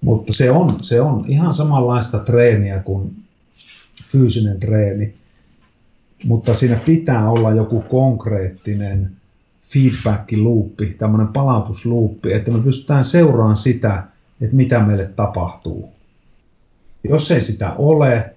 Mutta 0.00 0.32
se 0.32 0.50
on, 0.50 0.82
se 0.82 1.00
on 1.00 1.24
ihan 1.28 1.52
samanlaista 1.52 2.18
treeniä 2.18 2.78
kuin 2.78 3.16
fyysinen 4.08 4.60
treeni, 4.60 5.14
mutta 6.24 6.54
siinä 6.54 6.76
pitää 6.76 7.30
olla 7.30 7.50
joku 7.50 7.80
konkreettinen 7.80 9.16
feedback-luuppi, 9.62 10.94
tämmöinen 10.98 11.28
palautusluuppi, 11.28 12.32
että 12.32 12.50
me 12.50 12.62
pystytään 12.62 13.04
seuraamaan 13.04 13.56
sitä, 13.56 14.04
että 14.40 14.56
mitä 14.56 14.80
meille 14.80 15.08
tapahtuu. 15.08 15.90
Jos 17.08 17.30
ei 17.30 17.40
sitä 17.40 17.72
ole, 17.72 18.34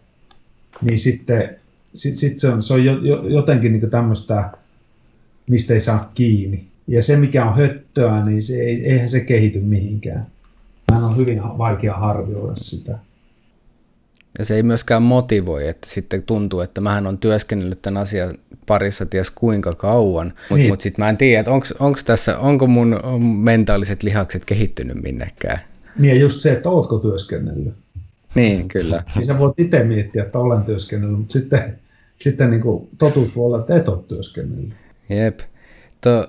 niin 0.82 1.00
sitten 1.00 1.60
sit, 1.94 2.16
sit 2.16 2.40
se 2.40 2.50
on, 2.50 2.64
se 2.64 2.74
on 2.74 2.86
jo, 2.86 2.98
jo, 3.02 3.28
jotenkin 3.28 3.72
niin 3.72 3.90
tämmöistä, 3.90 4.50
mistä 5.48 5.74
ei 5.74 5.80
saa 5.80 6.12
kiinni. 6.14 6.68
Ja 6.88 7.04
se, 7.04 7.18
mikä 7.18 7.46
on 7.46 7.56
höttöä, 7.56 8.26
niin 8.26 8.42
se 8.42 8.54
ei, 8.54 8.86
eihän 8.86 9.08
se 9.08 9.20
kehity 9.20 9.60
mihinkään. 9.60 10.28
Mä 10.92 11.08
on 11.08 11.18
hyvin 11.18 11.42
vaikea 11.44 11.94
harvioida 11.94 12.56
sitä. 12.56 13.00
Ja 14.40 14.46
se 14.46 14.56
ei 14.56 14.64
myöskään 14.64 15.04
motivoi, 15.04 15.68
että 15.68 15.90
sitten 15.90 16.24
tuntuu, 16.24 16.62
että 16.62 16.82
mähän 16.82 17.08
on 17.08 17.18
työskennellyt 17.18 17.82
tämän 17.82 18.02
asian 18.02 18.38
parissa 18.66 19.06
ties 19.06 19.32
kuinka 19.32 19.76
kauan, 19.76 20.28
mutta 20.28 20.56
niin. 20.56 20.70
mut 20.70 20.82
sitten 20.82 21.06
mä 21.06 21.10
en 21.10 21.18
tiedä, 21.18 21.40
että 21.40 21.52
onko 21.80 22.00
tässä, 22.06 22.40
onko 22.40 22.68
mun 22.68 23.00
mentaaliset 23.40 24.04
lihakset 24.04 24.46
kehittynyt 24.46 25.04
minnekään. 25.04 25.60
Niin 26.00 26.16
ja 26.16 26.22
just 26.22 26.40
se, 26.40 26.52
että 26.52 26.70
ootko 26.70 27.00
työskennellyt. 27.00 27.74
Niin, 28.36 28.68
kyllä. 28.68 29.04
Niin 29.16 29.26
sä 29.26 29.40
voit 29.40 29.60
itse 29.60 29.84
miettiä, 29.84 30.24
että 30.24 30.40
olen 30.40 30.64
työskennellyt, 30.64 31.20
mutta 31.20 31.34
sitten, 31.34 31.80
sitten 32.18 32.50
niin 32.50 32.62
kuin 32.62 32.90
totuus 32.98 33.36
voi 33.36 33.46
olla, 33.46 33.60
että 33.60 33.76
et 33.76 33.88
ole 33.88 34.04
työskennellyt. 34.08 34.74
Jep. 35.10 35.40
To, 36.02 36.28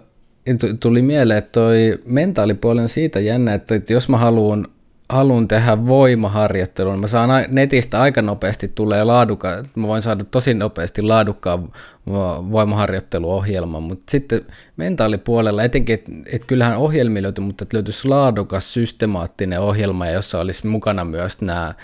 tuli 0.81 1.03
mieleen, 1.03 1.39
että 1.39 1.61
toi 1.61 1.99
mentaalipuoli 2.07 2.81
on 2.81 2.89
siitä 2.89 3.21
jännä, 3.21 3.55
että 3.55 3.75
jos 3.91 4.09
mä 4.09 4.17
haluan 4.19 4.67
haluan 5.11 5.49
tehdä 5.49 5.87
voimaharjoittelun, 5.87 7.01
mä 7.01 7.07
saan 7.07 7.31
netistä 7.49 8.01
aika 8.01 8.23
nopeasti 8.23 8.69
tulee 8.69 9.05
laadukka, 9.05 9.49
mä 9.77 9.87
voin 9.87 10.03
saada 10.03 10.25
tosi 10.25 10.55
nopeasti 10.55 11.03
laadukkaan 11.03 11.69
voimaharjoitteluohjelman, 12.53 13.83
mutta 13.83 14.11
sitten 14.11 14.41
mentaalipuolella 14.77 15.63
etenkin, 15.63 15.95
että 15.95 16.13
et 16.33 16.45
kyllähän 16.45 16.77
ohjelmia 16.77 17.23
löytyy, 17.23 17.45
mutta 17.45 17.65
että 17.65 17.77
löytyisi 17.77 18.09
laadukas, 18.09 18.73
systemaattinen 18.73 19.61
ohjelma, 19.61 20.07
jossa 20.07 20.41
olisi 20.41 20.67
mukana 20.67 21.05
myös 21.05 21.41
nämä 21.41 21.75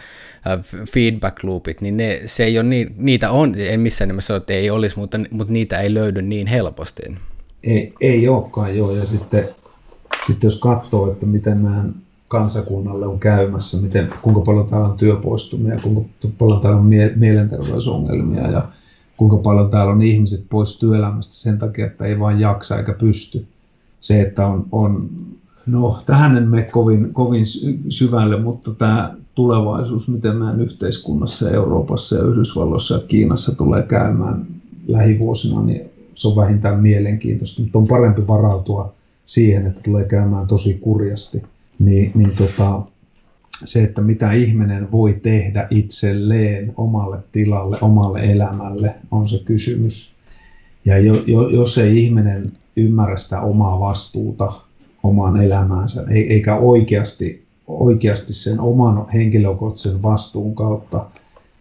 feedback 0.93 1.45
loopit, 1.45 1.81
niin 1.81 1.97
ne, 1.97 2.21
se 2.25 2.45
ei 2.45 2.59
ole 2.59 2.69
niin, 2.69 2.95
niitä 2.97 3.31
on, 3.31 3.55
en 3.59 3.81
missään 3.81 4.09
nimessä 4.09 4.35
ole, 4.35 4.39
että 4.39 4.53
ei 4.53 4.71
olisi, 4.71 4.99
mutta, 4.99 5.19
mutta 5.31 5.53
niitä 5.53 5.81
ei 5.81 5.95
löydy 5.95 6.23
niin 6.23 6.47
helposti. 6.47 7.03
Ei, 7.65 7.93
ei 8.01 8.29
olekaan 8.29 8.77
joo, 8.77 8.93
ja 8.93 9.07
sitten, 9.07 9.49
sitten 10.27 10.47
jos 10.49 10.59
katsoo, 10.61 11.13
että 11.13 11.27
miten 11.27 11.63
nämä 11.63 11.85
kansakunnalle 12.29 13.07
on 13.07 13.21
käymässä, 13.21 13.83
miten, 13.83 14.13
kuinka 14.23 14.41
paljon 14.41 14.67
täällä 14.67 14.89
on 14.89 14.97
työpoistumia, 14.97 15.81
kuinka 15.83 16.03
paljon 16.39 16.61
täällä 16.61 16.81
on 16.81 16.87
mie- 16.87 17.13
mielenterveysongelmia 17.17 18.51
ja 18.51 18.69
kuinka 19.17 19.37
paljon 19.37 19.71
täällä 19.71 19.93
on 19.93 20.03
ihmiset 20.03 20.47
pois 20.51 20.79
työelämästä 20.79 21.35
sen 21.35 21.59
takia, 21.59 21.87
että 21.87 22.05
ei 22.05 22.19
vain 22.19 22.41
jaksa 22.41 22.77
eikä 22.77 22.93
pysty. 22.93 23.47
Se, 24.01 24.21
että 24.21 24.47
on, 24.47 24.67
on 24.73 25.09
no 25.67 25.99
tähän 26.07 26.37
en 26.37 26.49
mene 26.49 26.63
kovin, 26.63 27.13
kovin 27.13 27.45
syvälle, 27.89 28.41
mutta 28.41 28.75
tämä 28.75 29.15
tulevaisuus, 29.35 30.09
miten 30.09 30.37
meidän 30.37 30.61
yhteiskunnassa, 30.61 31.51
Euroopassa 31.51 32.17
ja 32.17 32.23
Yhdysvalloissa 32.23 32.95
ja 32.95 33.01
Kiinassa 33.01 33.57
tulee 33.57 33.83
käymään 33.83 34.47
lähivuosina, 34.89 35.63
niin 35.63 35.91
se 36.15 36.29
on 36.29 36.37
vähintään 36.37 36.81
mielenkiintoista, 36.81 37.63
mutta 37.63 37.79
on 37.79 37.87
parempi 37.87 38.27
varautua 38.27 38.93
siihen, 39.25 39.67
että 39.67 39.81
tulee 39.85 40.05
käymään 40.05 40.47
tosi 40.47 40.75
kurjasti. 40.75 41.43
Niin, 41.79 42.13
niin 42.15 42.31
tota, 42.31 42.83
se, 43.65 43.83
että 43.83 44.03
mitä 44.03 44.33
ihminen 44.33 44.93
voi 44.93 45.21
tehdä 45.23 45.67
itselleen, 45.71 46.73
omalle 46.77 47.19
tilalle, 47.33 47.79
omalle 47.81 48.21
elämälle, 48.21 48.95
on 49.11 49.29
se 49.29 49.39
kysymys. 49.45 50.17
Ja 50.85 50.99
jo, 50.99 51.23
jo, 51.27 51.49
jos 51.49 51.79
ei 51.79 52.05
ihminen 52.05 52.53
ymmärrä 52.77 53.17
sitä 53.17 53.41
omaa 53.41 53.81
vastuuta 53.81 54.53
omaan 55.03 55.37
elämäänsä, 55.37 56.05
eikä 56.11 56.57
oikeasti, 56.57 57.47
oikeasti 57.67 58.33
sen 58.33 58.61
oman 58.61 59.09
henkilökohtaisen 59.09 60.03
vastuun 60.03 60.55
kautta 60.55 61.07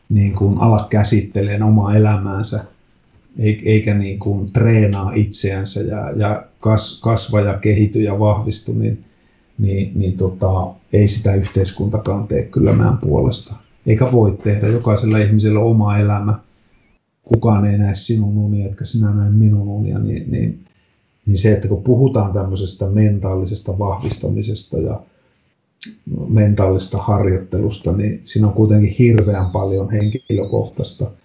niin 0.09 0.33
kuin 0.33 0.57
ala 0.57 0.87
käsitteleen 0.89 1.63
omaa 1.63 1.95
elämäänsä, 1.95 2.63
eikä 3.65 3.93
niin 3.93 4.19
kuin 4.19 4.53
treenaa 4.53 5.11
itseänsä 5.13 5.79
ja, 5.79 6.11
ja 6.11 6.45
kas, 6.59 6.99
kasva 7.03 7.41
ja 7.41 7.53
kehity 7.53 8.01
ja 8.01 8.19
vahvistu, 8.19 8.73
niin, 8.73 9.04
niin, 9.57 9.99
niin 9.99 10.17
tota, 10.17 10.73
ei 10.93 11.07
sitä 11.07 11.35
yhteiskuntakaan 11.35 12.27
tee 12.27 12.43
kyllä 12.43 12.73
meidän 12.73 12.97
puolesta. 12.97 13.55
Eikä 13.85 14.11
voi 14.11 14.37
tehdä. 14.43 14.67
Jokaisella 14.67 15.17
ihmisellä 15.17 15.59
on 15.59 15.65
oma 15.65 15.97
elämä. 15.97 16.39
Kukaan 17.23 17.65
ei 17.65 17.77
näe 17.77 17.95
sinun 17.95 18.37
unia, 18.37 18.65
etkä 18.65 18.85
sinä 18.85 19.13
näe 19.13 19.29
minun 19.29 19.67
unia. 19.67 19.99
Niin, 19.99 20.31
niin, 20.31 20.65
niin 21.25 21.37
se, 21.37 21.53
että 21.53 21.67
kun 21.67 21.83
puhutaan 21.83 22.33
tämmöisestä 22.33 22.89
mentaalisesta 22.89 23.79
vahvistamisesta 23.79 24.77
ja 24.77 25.01
mentaalista 26.27 26.97
harjoittelusta, 26.97 27.91
niin 27.91 28.21
siinä 28.23 28.47
on 28.47 28.53
kuitenkin 28.53 28.95
hirveän 28.99 29.45
paljon 29.53 29.91
henkilökohtaista– 29.91 31.11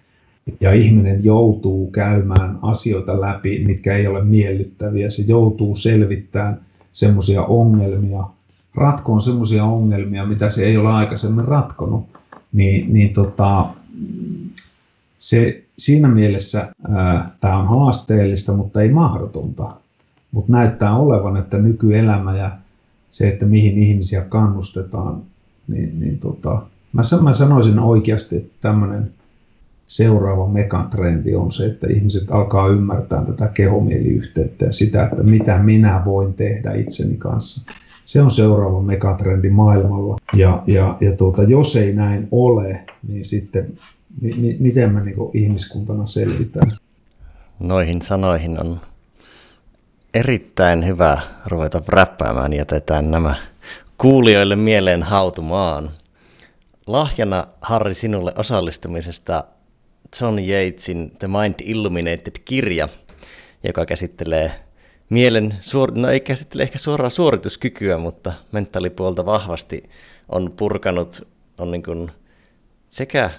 ja 0.61 0.73
ihminen 0.73 1.23
joutuu 1.23 1.91
käymään 1.91 2.59
asioita 2.61 3.21
läpi, 3.21 3.63
mitkä 3.65 3.95
ei 3.95 4.07
ole 4.07 4.23
miellyttäviä. 4.23 5.09
Se 5.09 5.23
joutuu 5.27 5.75
selvittämään 5.75 6.61
semmoisia 6.91 7.43
ongelmia, 7.43 8.23
ratkoon 8.75 9.21
semmoisia 9.21 9.65
ongelmia, 9.65 10.25
mitä 10.25 10.49
se 10.49 10.63
ei 10.63 10.77
ole 10.77 10.89
aikaisemmin 10.89 11.45
ratkonut. 11.45 12.05
Niin, 12.53 12.93
niin 12.93 13.13
tota, 13.13 13.65
se, 15.19 15.63
siinä 15.77 16.07
mielessä 16.07 16.73
tämä 17.39 17.57
on 17.57 17.67
haasteellista, 17.67 18.53
mutta 18.53 18.81
ei 18.81 18.89
mahdotonta. 18.89 19.75
Mutta 20.31 20.51
näyttää 20.51 20.95
olevan, 20.97 21.37
että 21.37 21.57
nykyelämä 21.57 22.37
ja 22.37 22.51
se, 23.11 23.27
että 23.27 23.45
mihin 23.45 23.77
ihmisiä 23.77 24.21
kannustetaan, 24.21 25.21
niin, 25.67 25.99
niin 25.99 26.19
tota, 26.19 26.61
mä, 26.93 27.01
mä 27.21 27.33
sanoisin 27.33 27.79
oikeasti, 27.79 28.35
että 28.37 28.53
tämmöinen 28.61 29.13
seuraava 29.91 30.47
megatrendi 30.47 31.35
on 31.35 31.51
se, 31.51 31.65
että 31.65 31.87
ihmiset 31.89 32.31
alkaa 32.31 32.67
ymmärtää 32.67 33.25
tätä 33.25 33.47
kehomieliyhteyttä 33.47 34.65
ja 34.65 34.71
sitä, 34.71 35.03
että 35.03 35.23
mitä 35.23 35.57
minä 35.57 36.01
voin 36.05 36.33
tehdä 36.33 36.73
itseni 36.73 37.17
kanssa. 37.17 37.71
Se 38.05 38.21
on 38.21 38.31
seuraava 38.31 38.81
megatrendi 38.81 39.49
maailmalla. 39.49 40.17
Ja, 40.33 40.63
ja, 40.67 40.97
ja 41.01 41.15
tuota, 41.15 41.43
jos 41.43 41.75
ei 41.75 41.93
näin 41.93 42.27
ole, 42.31 42.85
niin 43.07 43.25
sitten 43.25 43.73
mi, 44.21 44.57
miten 44.59 44.93
me 44.93 45.03
niin 45.03 45.15
ihmiskuntana 45.33 46.05
selvitään? 46.05 46.67
Noihin 47.59 48.01
sanoihin 48.01 48.59
on 48.59 48.79
erittäin 50.13 50.87
hyvä 50.87 51.17
ruveta 51.45 51.81
räppäämään. 51.87 52.53
Jätetään 52.53 53.11
nämä 53.11 53.35
kuulijoille 53.97 54.55
mieleen 54.55 55.03
hautumaan. 55.03 55.91
Lahjana 56.87 57.47
Harri 57.61 57.93
sinulle 57.93 58.33
osallistumisesta 58.37 59.43
John 60.21 60.39
Yatesin 60.39 61.11
The 61.19 61.27
Mind 61.27 61.55
Illuminated-kirja, 61.63 62.89
joka 63.63 63.85
käsittelee 63.85 64.51
mielen, 65.09 65.55
suor- 65.59 65.91
no 65.95 66.09
ei 66.09 66.19
käsittele 66.19 66.63
ehkä 66.63 66.77
suoraan 66.77 67.11
suorituskykyä, 67.11 67.97
mutta 67.97 68.33
mentaalipuolta 68.51 69.25
vahvasti 69.25 69.89
on 70.29 70.53
purkanut, 70.57 71.27
on 71.57 71.71
niin 71.71 71.83
kuin 71.83 72.11
sekä 72.87 73.29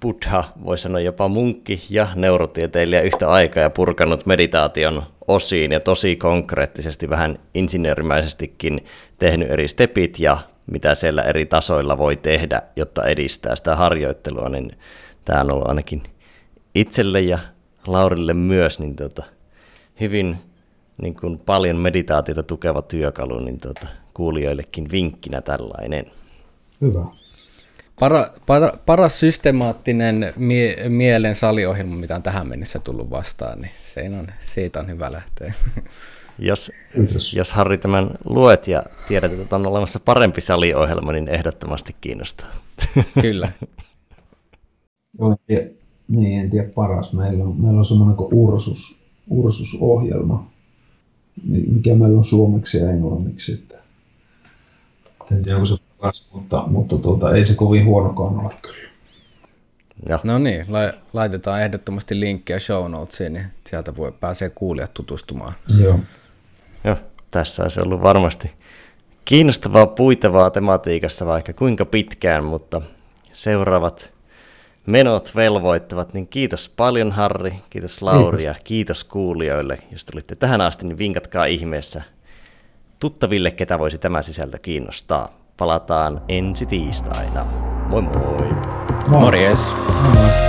Buddha, 0.00 0.44
voi 0.64 0.78
sanoa 0.78 1.00
jopa 1.00 1.28
munkki 1.28 1.82
ja 1.90 2.08
neurotieteilijä 2.14 3.00
yhtä 3.00 3.28
aikaa 3.28 3.62
ja 3.62 3.70
purkanut 3.70 4.26
meditaation 4.26 5.02
osiin 5.28 5.72
ja 5.72 5.80
tosi 5.80 6.16
konkreettisesti 6.16 7.10
vähän 7.10 7.38
insinöörimäisestikin 7.54 8.84
tehnyt 9.18 9.50
eri 9.50 9.68
stepit 9.68 10.18
ja 10.18 10.38
mitä 10.66 10.94
siellä 10.94 11.22
eri 11.22 11.46
tasoilla 11.46 11.98
voi 11.98 12.16
tehdä, 12.16 12.62
jotta 12.76 13.04
edistää 13.04 13.56
sitä 13.56 13.76
harjoittelua, 13.76 14.48
niin 14.48 14.72
tämä 15.24 15.40
on 15.40 15.52
ollut 15.52 15.68
ainakin 15.68 16.02
itselle 16.74 17.20
ja 17.20 17.38
Laurille 17.86 18.34
myös 18.34 18.78
niin 18.78 18.96
tota, 18.96 19.24
hyvin 20.00 20.36
niin 21.02 21.14
kuin 21.14 21.38
paljon 21.38 21.76
meditaatiota 21.76 22.42
tukeva 22.42 22.82
työkalu, 22.82 23.40
niin 23.40 23.58
tota, 23.58 23.86
kuulijoillekin 24.14 24.90
vinkkinä 24.90 25.40
tällainen. 25.40 26.06
Hyvä. 26.80 27.04
Para, 28.00 28.26
para, 28.46 28.72
paras 28.86 29.20
systemaattinen 29.20 30.32
mie, 30.36 30.88
mielen 30.88 31.34
saliohjelma, 31.34 31.96
mitä 31.96 32.14
on 32.14 32.22
tähän 32.22 32.48
mennessä 32.48 32.78
tullut 32.78 33.10
vastaan, 33.10 33.60
niin 33.60 33.72
se 33.80 34.10
on, 34.18 34.26
siitä 34.40 34.80
on 34.80 34.88
hyvä 34.88 35.12
lähteä. 35.12 35.52
Jos, 36.38 36.72
jos 37.36 37.52
Harri 37.52 37.78
tämän 37.78 38.10
luet 38.24 38.68
ja 38.68 38.82
tiedät, 39.08 39.32
että 39.32 39.56
on 39.56 39.66
olemassa 39.66 40.00
parempi 40.00 40.40
saliohjelma, 40.40 41.12
niin 41.12 41.28
ehdottomasti 41.28 41.96
kiinnostaa. 42.00 42.46
Kyllä. 43.20 43.48
Joo, 45.18 45.30
en 45.30 45.38
tiedä, 45.46 45.70
niin, 46.08 46.40
en 46.40 46.50
tiedä 46.50 46.68
paras. 46.68 47.12
Meillä 47.12 47.44
on, 47.44 47.60
meillä 47.60 47.78
on 47.78 47.84
semmoinen 47.84 48.16
kuin 48.16 48.34
Ursus, 48.34 49.02
Ursus-ohjelma, 49.30 50.46
mikä 51.44 51.94
meillä 51.94 52.18
on 52.18 52.24
suomeksi 52.24 52.78
ja 52.78 52.90
englanniksi. 52.90 53.52
Että, 53.52 53.78
en 55.32 55.42
tiedä, 55.42 55.56
onko 55.56 55.66
se 55.66 55.76
paras, 56.00 56.28
mutta, 56.32 56.64
mutta 56.66 56.98
tuota, 56.98 57.34
ei 57.34 57.44
se 57.44 57.54
kovin 57.54 57.84
huonokaan 57.84 58.38
ole 58.38 58.54
kyllä. 58.62 58.92
Ja. 60.08 60.18
No 60.24 60.38
niin, 60.38 60.66
laitetaan 61.12 61.62
ehdottomasti 61.62 62.20
linkkiä 62.20 62.58
show 62.58 62.90
notesiin, 62.90 63.32
niin 63.32 63.46
sieltä 63.68 63.96
voi 63.96 64.12
pääsee 64.12 64.50
kuulijat 64.50 64.94
tutustumaan. 64.94 65.52
Joo. 65.78 65.98
Joo, 66.84 66.96
tässä 67.30 67.62
olisi 67.62 67.80
ollut 67.80 68.02
varmasti 68.02 68.50
kiinnostavaa 69.24 69.86
puitavaa 69.86 70.50
tematiikassa 70.50 71.26
vaikka 71.26 71.52
kuinka 71.52 71.84
pitkään, 71.84 72.44
mutta 72.44 72.82
seuraavat 73.32 74.11
menot 74.86 75.32
velvoittavat, 75.36 76.14
niin 76.14 76.28
kiitos 76.28 76.68
paljon 76.68 77.12
Harri, 77.12 77.54
kiitos 77.70 78.02
Lauri 78.02 78.36
kiitos. 78.36 78.56
ja 78.56 78.64
kiitos 78.64 79.04
kuulijoille. 79.04 79.78
Jos 79.90 80.04
tulitte 80.04 80.36
tähän 80.36 80.60
asti, 80.60 80.86
niin 80.86 80.98
vinkatkaa 80.98 81.44
ihmeessä 81.44 82.02
tuttaville, 83.00 83.50
ketä 83.50 83.78
voisi 83.78 83.98
tämä 83.98 84.22
sisältö 84.22 84.58
kiinnostaa. 84.58 85.28
Palataan 85.56 86.22
ensi 86.28 86.66
tiistaina. 86.66 87.44
Moi 87.88 88.02
moi! 88.02 88.48
Morjes! 89.08 89.72
Moi. 90.14 90.41